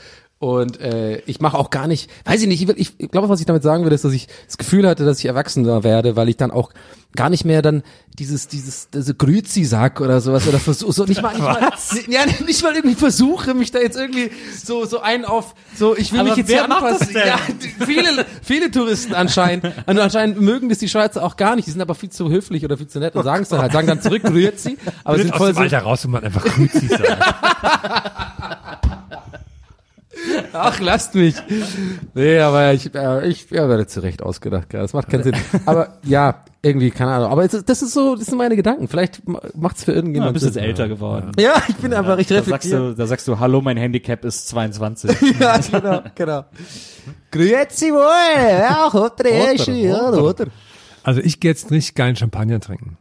[0.43, 3.45] Und äh, ich mache auch gar nicht, weiß ich nicht, ich, ich glaube, was ich
[3.45, 6.35] damit sagen will, ist, dass ich das Gefühl hatte, dass ich erwachsener werde, weil ich
[6.35, 6.73] dann auch
[7.15, 7.81] gar nicht mehr dann
[8.19, 11.61] dieses, dieses, diese Grüzi sag oder sowas oder versuche, so nicht mal, nicht mal,
[12.09, 16.11] ja, nicht mal irgendwie versuche, mich da jetzt irgendwie so, so ein auf, so, ich
[16.11, 17.13] will Aber mich jetzt wer hier macht das anpassen.
[17.13, 17.77] denn?
[17.79, 21.71] Ja, viele, viele Touristen anscheinend, und anscheinend mögen das die Schweizer auch gar nicht, die
[21.71, 23.87] sind aber viel zu höflich oder viel zu nett und sagen es dann halt, sagen
[23.87, 26.43] dann zurück, Grüezi, aber Blöd sind aus voll dem so, Alter raus, wo man einfach
[26.43, 27.07] Grüzi sagt.
[30.53, 31.35] Ach, lasst mich.
[32.13, 34.73] Nee, aber ich, äh, ich ja, werde zu Recht ausgedacht.
[34.73, 35.35] Ja, das macht keinen Sinn.
[35.65, 37.31] Aber ja, irgendwie, keine Ahnung.
[37.31, 38.87] Aber es das ist so, das sind meine Gedanken.
[38.87, 41.31] Vielleicht ma- macht's für Ja, irgendjemand du bist jetzt älter geworden.
[41.39, 42.89] Ja, ich bin einfach, ich Da sagst, reflektiere.
[42.91, 45.11] du, da sagst du, hallo, mein Handicap ist 22.
[45.39, 46.45] Ja, genau, genau.
[47.31, 50.45] Grüezi wohl, ja, Oder, ja, oder.
[51.03, 52.97] Also ich gehe jetzt nicht geilen Champagner trinken.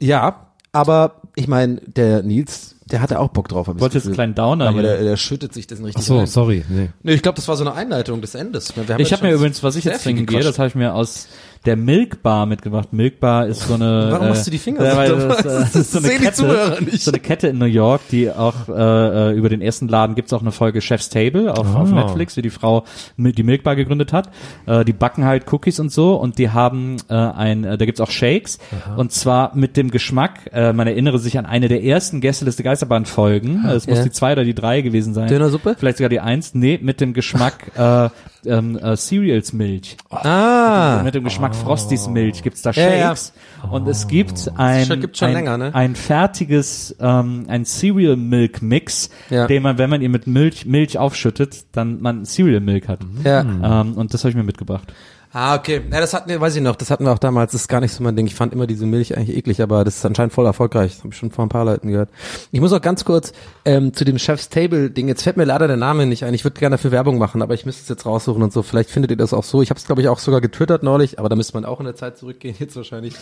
[0.00, 3.68] Ja, aber ich meine, der Nils, der hatte auch Bock drauf.
[3.74, 4.90] ich Wollte jetzt einen kleinen Downer Aber hier.
[4.90, 6.26] der, der schüttet sich das richtig Ach so, rein.
[6.26, 6.64] sorry.
[6.68, 6.90] Nee.
[7.02, 8.76] Nee, ich glaube, das war so eine Einleitung des Endes.
[8.76, 10.94] Wir haben Ich habe mir übrigens, was ich jetzt trinken gehe, das habe ich mir
[10.94, 11.26] aus
[11.64, 12.92] der Milk Bar mitgebracht.
[12.92, 14.08] Milk Bar ist so eine.
[14.10, 16.78] Warum äh, machst du die Finger ja, so das, äh, das ist so eine Kette,
[16.98, 20.32] so eine Kette in New York, die auch äh, äh, über den ersten Laden gibt's
[20.32, 21.94] auch eine Folge Chef's Table auf, auf Ah.
[21.94, 22.84] Netflix, wie die Frau
[23.16, 24.30] die Milk Bar gegründet hat.
[24.66, 28.00] Äh, die backen halt Cookies und so und die haben äh, ein, äh, da gibt's
[28.00, 28.58] auch Shakes
[28.96, 30.50] und zwar mit dem Geschmack.
[30.52, 33.64] Äh, man erinnere sich an eine der ersten Gästeliste Geisterbahn Folgen.
[33.66, 34.04] Es muss Ja.
[34.04, 35.28] die zwei oder die drei gewesen sein.
[35.28, 35.76] Dönersuppe?
[35.78, 36.54] Vielleicht sogar die eins.
[36.54, 38.08] Nee, mit dem Geschmack äh,
[38.44, 39.96] ähm, äh, Cereals Milch.
[40.10, 41.00] Ah.
[41.04, 43.08] Mit dem Geschmack Frosties Milch gibt's da Ja, ja.
[43.16, 43.32] Shakes.
[43.70, 45.74] Und es gibt ein, gibt's schon ein, länger, ne?
[45.74, 49.46] ein fertiges, ähm, ein Cereal Milk Mix, Ja.
[49.46, 53.00] den man, wenn man ihn mit Milch, Milch aufschüttet, dann man Cereal Milk hat.
[53.24, 53.40] Ja.
[53.40, 54.92] Ähm, und das habe ich mir mitgebracht.
[55.34, 55.80] Ah, okay.
[55.90, 57.80] Ja, das hatten wir, weiß ich noch, das hatten wir auch damals, das ist gar
[57.80, 58.26] nicht so mein Ding.
[58.26, 60.92] Ich fand immer diese Milch eigentlich eklig, aber das ist anscheinend voll erfolgreich.
[60.92, 62.10] Das habe ich schon vor ein paar Leuten gehört.
[62.50, 63.32] Ich muss auch ganz kurz
[63.64, 66.34] ähm, zu dem Chef's Table-Ding, jetzt fällt mir leider der Name nicht ein.
[66.34, 68.62] Ich würde gerne dafür Werbung machen, aber ich müsste es jetzt raussuchen und so.
[68.62, 69.62] Vielleicht findet ihr das auch so.
[69.62, 71.86] Ich habe es, glaube ich, auch sogar getwittert neulich, aber da müsste man auch in
[71.86, 73.14] der Zeit zurückgehen, jetzt wahrscheinlich.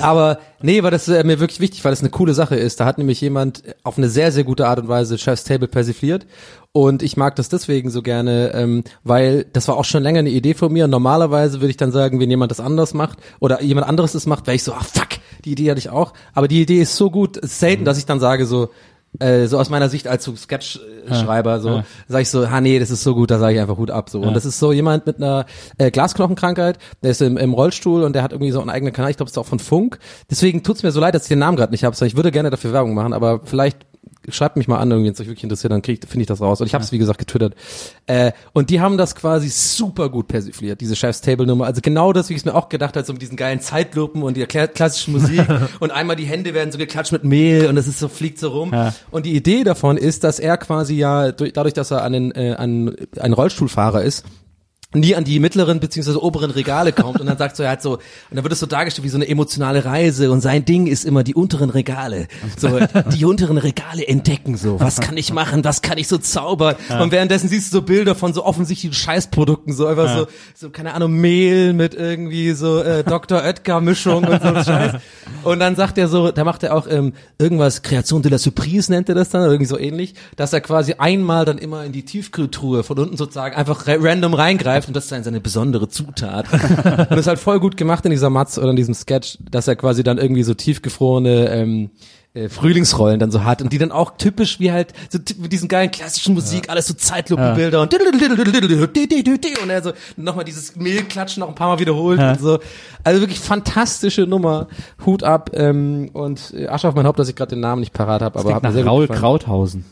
[0.00, 2.80] Aber nee, weil das äh, mir wirklich wichtig, weil das eine coole Sache ist.
[2.80, 6.26] Da hat nämlich jemand auf eine sehr, sehr gute Art und Weise Chef's Table persifliert.
[6.72, 10.30] Und ich mag das deswegen so gerne, ähm, weil das war auch schon länger eine
[10.30, 10.84] Idee von mir.
[10.84, 14.26] Und normalerweise würde ich dann sagen, wenn jemand das anders macht oder jemand anderes es
[14.26, 16.12] macht, wäre ich so, ah fuck, die Idee hatte ich auch.
[16.32, 18.70] Aber die Idee ist so gut, selten, dass ich dann sage so,
[19.20, 21.84] äh, so aus meiner Sicht als so Sketch-Schreiber, so ja.
[22.08, 24.10] sage ich so, ha nee, das ist so gut, da sage ich einfach Hut ab.
[24.10, 24.20] So.
[24.20, 25.46] Und das ist so jemand mit einer
[25.78, 29.10] äh, Glasknochenkrankheit, der ist im, im Rollstuhl und der hat irgendwie so einen eigenen Kanal,
[29.10, 29.98] ich glaube, es ist auch von Funk.
[30.30, 31.94] Deswegen tut's mir so leid, dass ich den Namen gerade nicht habe.
[32.06, 33.86] Ich würde gerne dafür Werbung machen, aber vielleicht
[34.30, 36.60] schreibt mich mal an, irgendwie, wenn es euch wirklich interessiert, dann finde ich das raus.
[36.60, 37.54] Und ich habe es, wie gesagt, getwittert.
[38.06, 41.66] Äh, und die haben das quasi super gut persifliert, diese Chef's Table Nummer.
[41.66, 44.22] Also genau das, wie ich es mir auch gedacht habe, so mit diesen geilen Zeitlupen
[44.22, 45.44] und der kla- klassischen Musik.
[45.80, 48.48] und einmal die Hände werden so geklatscht mit Mehl und es ist so, fliegt so
[48.50, 48.72] rum.
[48.72, 48.94] Ja.
[49.10, 52.32] Und die Idee davon ist, dass er quasi ja, durch, dadurch, dass er an, den,
[52.32, 54.24] äh, an ein Rollstuhlfahrer ist,
[54.94, 57.94] nie an die mittleren beziehungsweise oberen Regale kommt und dann sagt so er hat so
[57.94, 58.00] und
[58.32, 61.24] dann wird es so dargestellt wie so eine emotionale Reise und sein Ding ist immer
[61.24, 62.28] die unteren Regale.
[62.56, 62.78] So
[63.12, 64.80] die unteren Regale entdecken so.
[64.80, 65.64] Was kann ich machen?
[65.64, 66.76] Was kann ich so zaubern?
[67.00, 70.94] Und währenddessen siehst du so Bilder von so offensichtlichen Scheißprodukten so einfach so so keine
[70.94, 73.42] Ahnung Mehl mit irgendwie so äh, Dr.
[73.42, 74.94] Oetker Mischung und so Scheiß.
[75.42, 78.90] Und dann sagt er so da macht er auch ähm, irgendwas Kreation de la Surprise
[78.90, 81.92] nennt er das dann oder irgendwie so ähnlich dass er quasi einmal dann immer in
[81.92, 85.88] die Tiefkühltruhe von unten sozusagen einfach ra random reingreift und das ist dann seine besondere
[85.88, 86.52] Zutat.
[86.52, 89.68] und das ist halt voll gut gemacht in dieser Matz oder in diesem Sketch, dass
[89.68, 91.90] er quasi dann irgendwie so tiefgefrorene ähm,
[92.34, 95.68] äh, Frühlingsrollen dann so hat und die dann auch typisch wie halt so mit diesen
[95.68, 97.92] geilen klassischen Musik, alles so Zeitlupenbilder und
[99.62, 102.58] und er so nochmal dieses Mehlklatschen noch ein paar Mal wiederholt und so.
[103.04, 104.66] Also wirklich fantastische Nummer.
[105.06, 108.20] Hut ab ähm, und Asche auf mein Haupt, dass ich gerade den Namen nicht parat
[108.20, 109.06] habe, aber mir nach sehr Raul.
[109.06, 109.84] Krauthausen.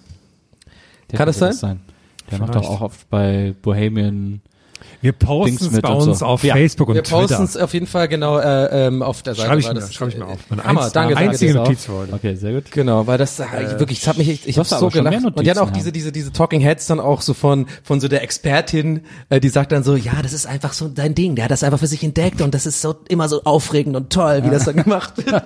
[1.12, 1.80] Der Kann das könnte sein?
[2.30, 4.40] Der macht doch auch oft bei Bohemian.
[5.00, 6.26] Wir posten es bei und uns so.
[6.26, 6.54] auf Ja.
[6.54, 7.42] Facebook und Wir posten Twitter.
[7.44, 9.46] es auf jeden Fall genau äh, ähm, auf der Seite.
[9.48, 10.38] Schreibe ich mir, das, schreibe ich mir äh, auf.
[10.48, 11.30] Meine Hammer, einz- danke, danke.
[11.30, 11.66] einzige auch.
[11.66, 12.12] Notiz für heute.
[12.12, 12.70] Okay, sehr gut.
[12.70, 13.44] Genau, weil das äh,
[13.78, 15.24] wirklich, das hat mich, ich, ich habe so gelacht.
[15.24, 18.08] Und die hatten auch diese, diese, diese Talking Heads dann auch so von, von so
[18.08, 21.44] der Expertin, äh, die sagt dann so, ja, das ist einfach so dein Ding, der
[21.44, 24.42] hat das einfach für sich entdeckt und das ist so immer so aufregend und toll,
[24.44, 25.42] wie das dann gemacht wird.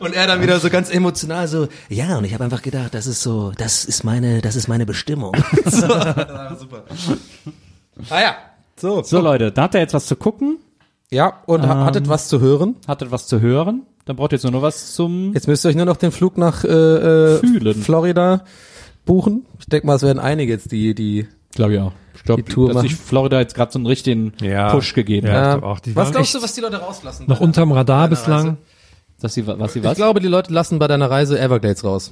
[0.00, 3.06] Und er dann wieder so ganz emotional so, ja, und ich habe einfach gedacht, das
[3.06, 5.34] ist so, das ist meine, das ist meine Bestimmung.
[5.64, 5.80] so,
[6.58, 6.84] super.
[8.10, 8.36] Ah ja,
[8.82, 9.02] so.
[9.02, 10.58] So Leute, da habt ihr jetzt was zu gucken,
[11.10, 12.76] Ja, und ha- hattet was zu hören?
[12.86, 15.70] hattet was zu hören, dann braucht ihr jetzt nur noch was zum Jetzt müsst ihr
[15.70, 17.74] euch nur noch den Flug nach äh, äh, Fühlen.
[17.82, 18.44] Florida
[19.06, 19.46] buchen.
[19.58, 21.92] Ich denke mal, es werden einige jetzt, die, die Glaube ich auch.
[22.14, 22.88] Ich glaube, Die Tour dass machen.
[22.88, 24.70] sich Florida jetzt gerade so einen richtigen Ja.
[24.72, 25.32] Push gegeben Ja.
[25.52, 25.58] hat.
[25.58, 27.24] ich auch, was glaubst du, was die Leute rauslassen?
[27.28, 28.40] Noch unterm Radar bislang.
[28.46, 28.56] Reise?
[29.20, 29.96] Dass sie, was sie Ich was?
[29.96, 32.10] glaube, die Leute lassen bei deiner Reise Everglades raus.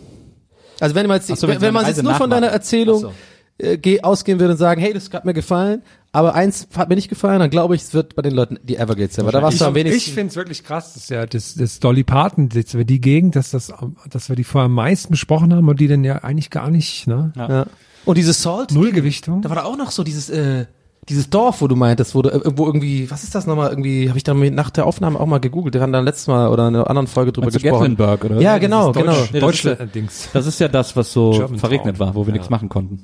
[0.78, 2.42] Also wenn man jetzt, so, wenn, wenn man jetzt nur von nachmachen.
[2.42, 3.12] deiner Erzählung Ach
[3.60, 5.82] äh, geh, ausgehen würde und sagen, hey, das hat mir gefallen,
[6.12, 8.76] aber eins hat mir nicht gefallen, dann glaube ich, es wird bei den Leuten die
[8.76, 9.24] Everglades sein.
[9.26, 10.12] Weil da warst ich, du am ich wenigsten.
[10.12, 13.50] finde es wirklich krass, dass ja das, das Dolly Parton, dass wir die Gegend, dass
[13.50, 13.72] das,
[14.10, 17.06] dass wir die vorher am meisten besprochen haben und die dann ja eigentlich gar nicht,
[17.06, 17.32] ne?
[17.36, 17.66] ja.
[18.06, 19.42] Und dieses Salt, Nullgewichtung.
[19.42, 20.64] da war da auch noch so dieses, äh,
[21.08, 24.08] dieses Dorf, wo du meintest, wo, du, äh, wo irgendwie, was ist das nochmal, irgendwie,
[24.08, 26.68] habe ich da nach der Aufnahme auch mal gegoogelt, wir haben da letztes Mal oder
[26.68, 27.96] in einer anderen Folge drüber du gesprochen.
[27.96, 28.40] Gatlinburg, oder?
[28.40, 29.12] Ja, genau, Deutsch, genau.
[29.32, 30.28] Nee, das ist Deutschland-Dings.
[30.32, 32.06] Das ist ja das, was so German verregnet Traum.
[32.08, 32.32] war, wo wir Ja.
[32.34, 33.00] nichts machen konnten.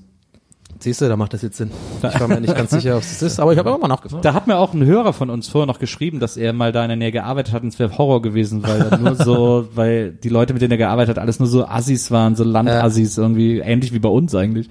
[0.79, 1.71] Siehst du, da macht das jetzt Sinn.
[1.99, 3.89] Ich war mir nicht ganz sicher, ob es das ist, aber ich habe auch mal
[3.89, 4.25] nachgefragt.
[4.25, 6.83] Da hat mir auch ein Hörer von uns vorher noch geschrieben, dass er mal da
[6.83, 10.13] in der Nähe gearbeitet hat und es wäre Horror gewesen, weil er nur so, weil
[10.13, 13.59] die Leute, mit denen er gearbeitet hat, alles nur so Assis waren, so Landassis, irgendwie
[13.59, 14.69] ähnlich wie bei uns eigentlich.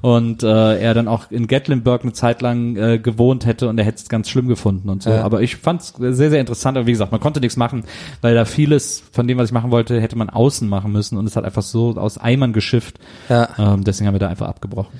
[0.00, 3.84] Und äh, er dann auch in Gatlinburg eine Zeit lang äh, gewohnt hätte und er
[3.84, 5.10] hätte es ganz schlimm gefunden und so.
[5.10, 5.22] Ja.
[5.22, 6.76] Aber ich fand es sehr, sehr interessant.
[6.76, 7.84] Aber wie gesagt, man konnte nichts machen,
[8.20, 11.26] weil da vieles von dem, was ich machen wollte, hätte man außen machen müssen und
[11.26, 12.98] es hat einfach so aus Eimern geschifft.
[13.28, 13.48] Ja.
[13.58, 14.98] Ähm, deswegen haben wir da einfach abgebrochen.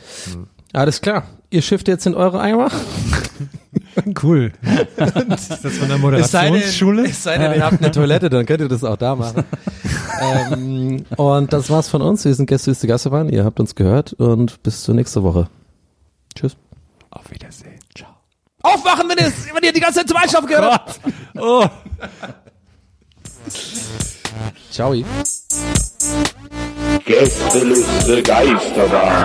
[0.72, 1.24] Alles klar.
[1.50, 2.70] Ihr schifft jetzt in eure Eimer?
[4.22, 4.52] Cool.
[5.34, 7.06] ist das von der Moderationsschule?
[7.06, 9.44] es sei denn, ihr habt eine Toilette, dann könnt ihr das auch da machen.
[10.52, 12.24] ähm, und das war's von uns.
[12.24, 13.28] Wir sind Gäste ist die Gassewein.
[13.28, 15.48] Ihr habt uns gehört und bis zur nächsten Woche.
[16.34, 16.56] Tschüss.
[17.10, 17.78] Auf Wiedersehen.
[17.96, 18.10] Ciao.
[18.62, 21.00] Aufwachen, wenn ihr, wenn ihr die ganze Zeit zum Einschlafen gehört habt.
[21.36, 21.66] Oh.
[24.70, 24.94] Ciao.
[27.04, 29.24] Gästeliste Geisterbahn.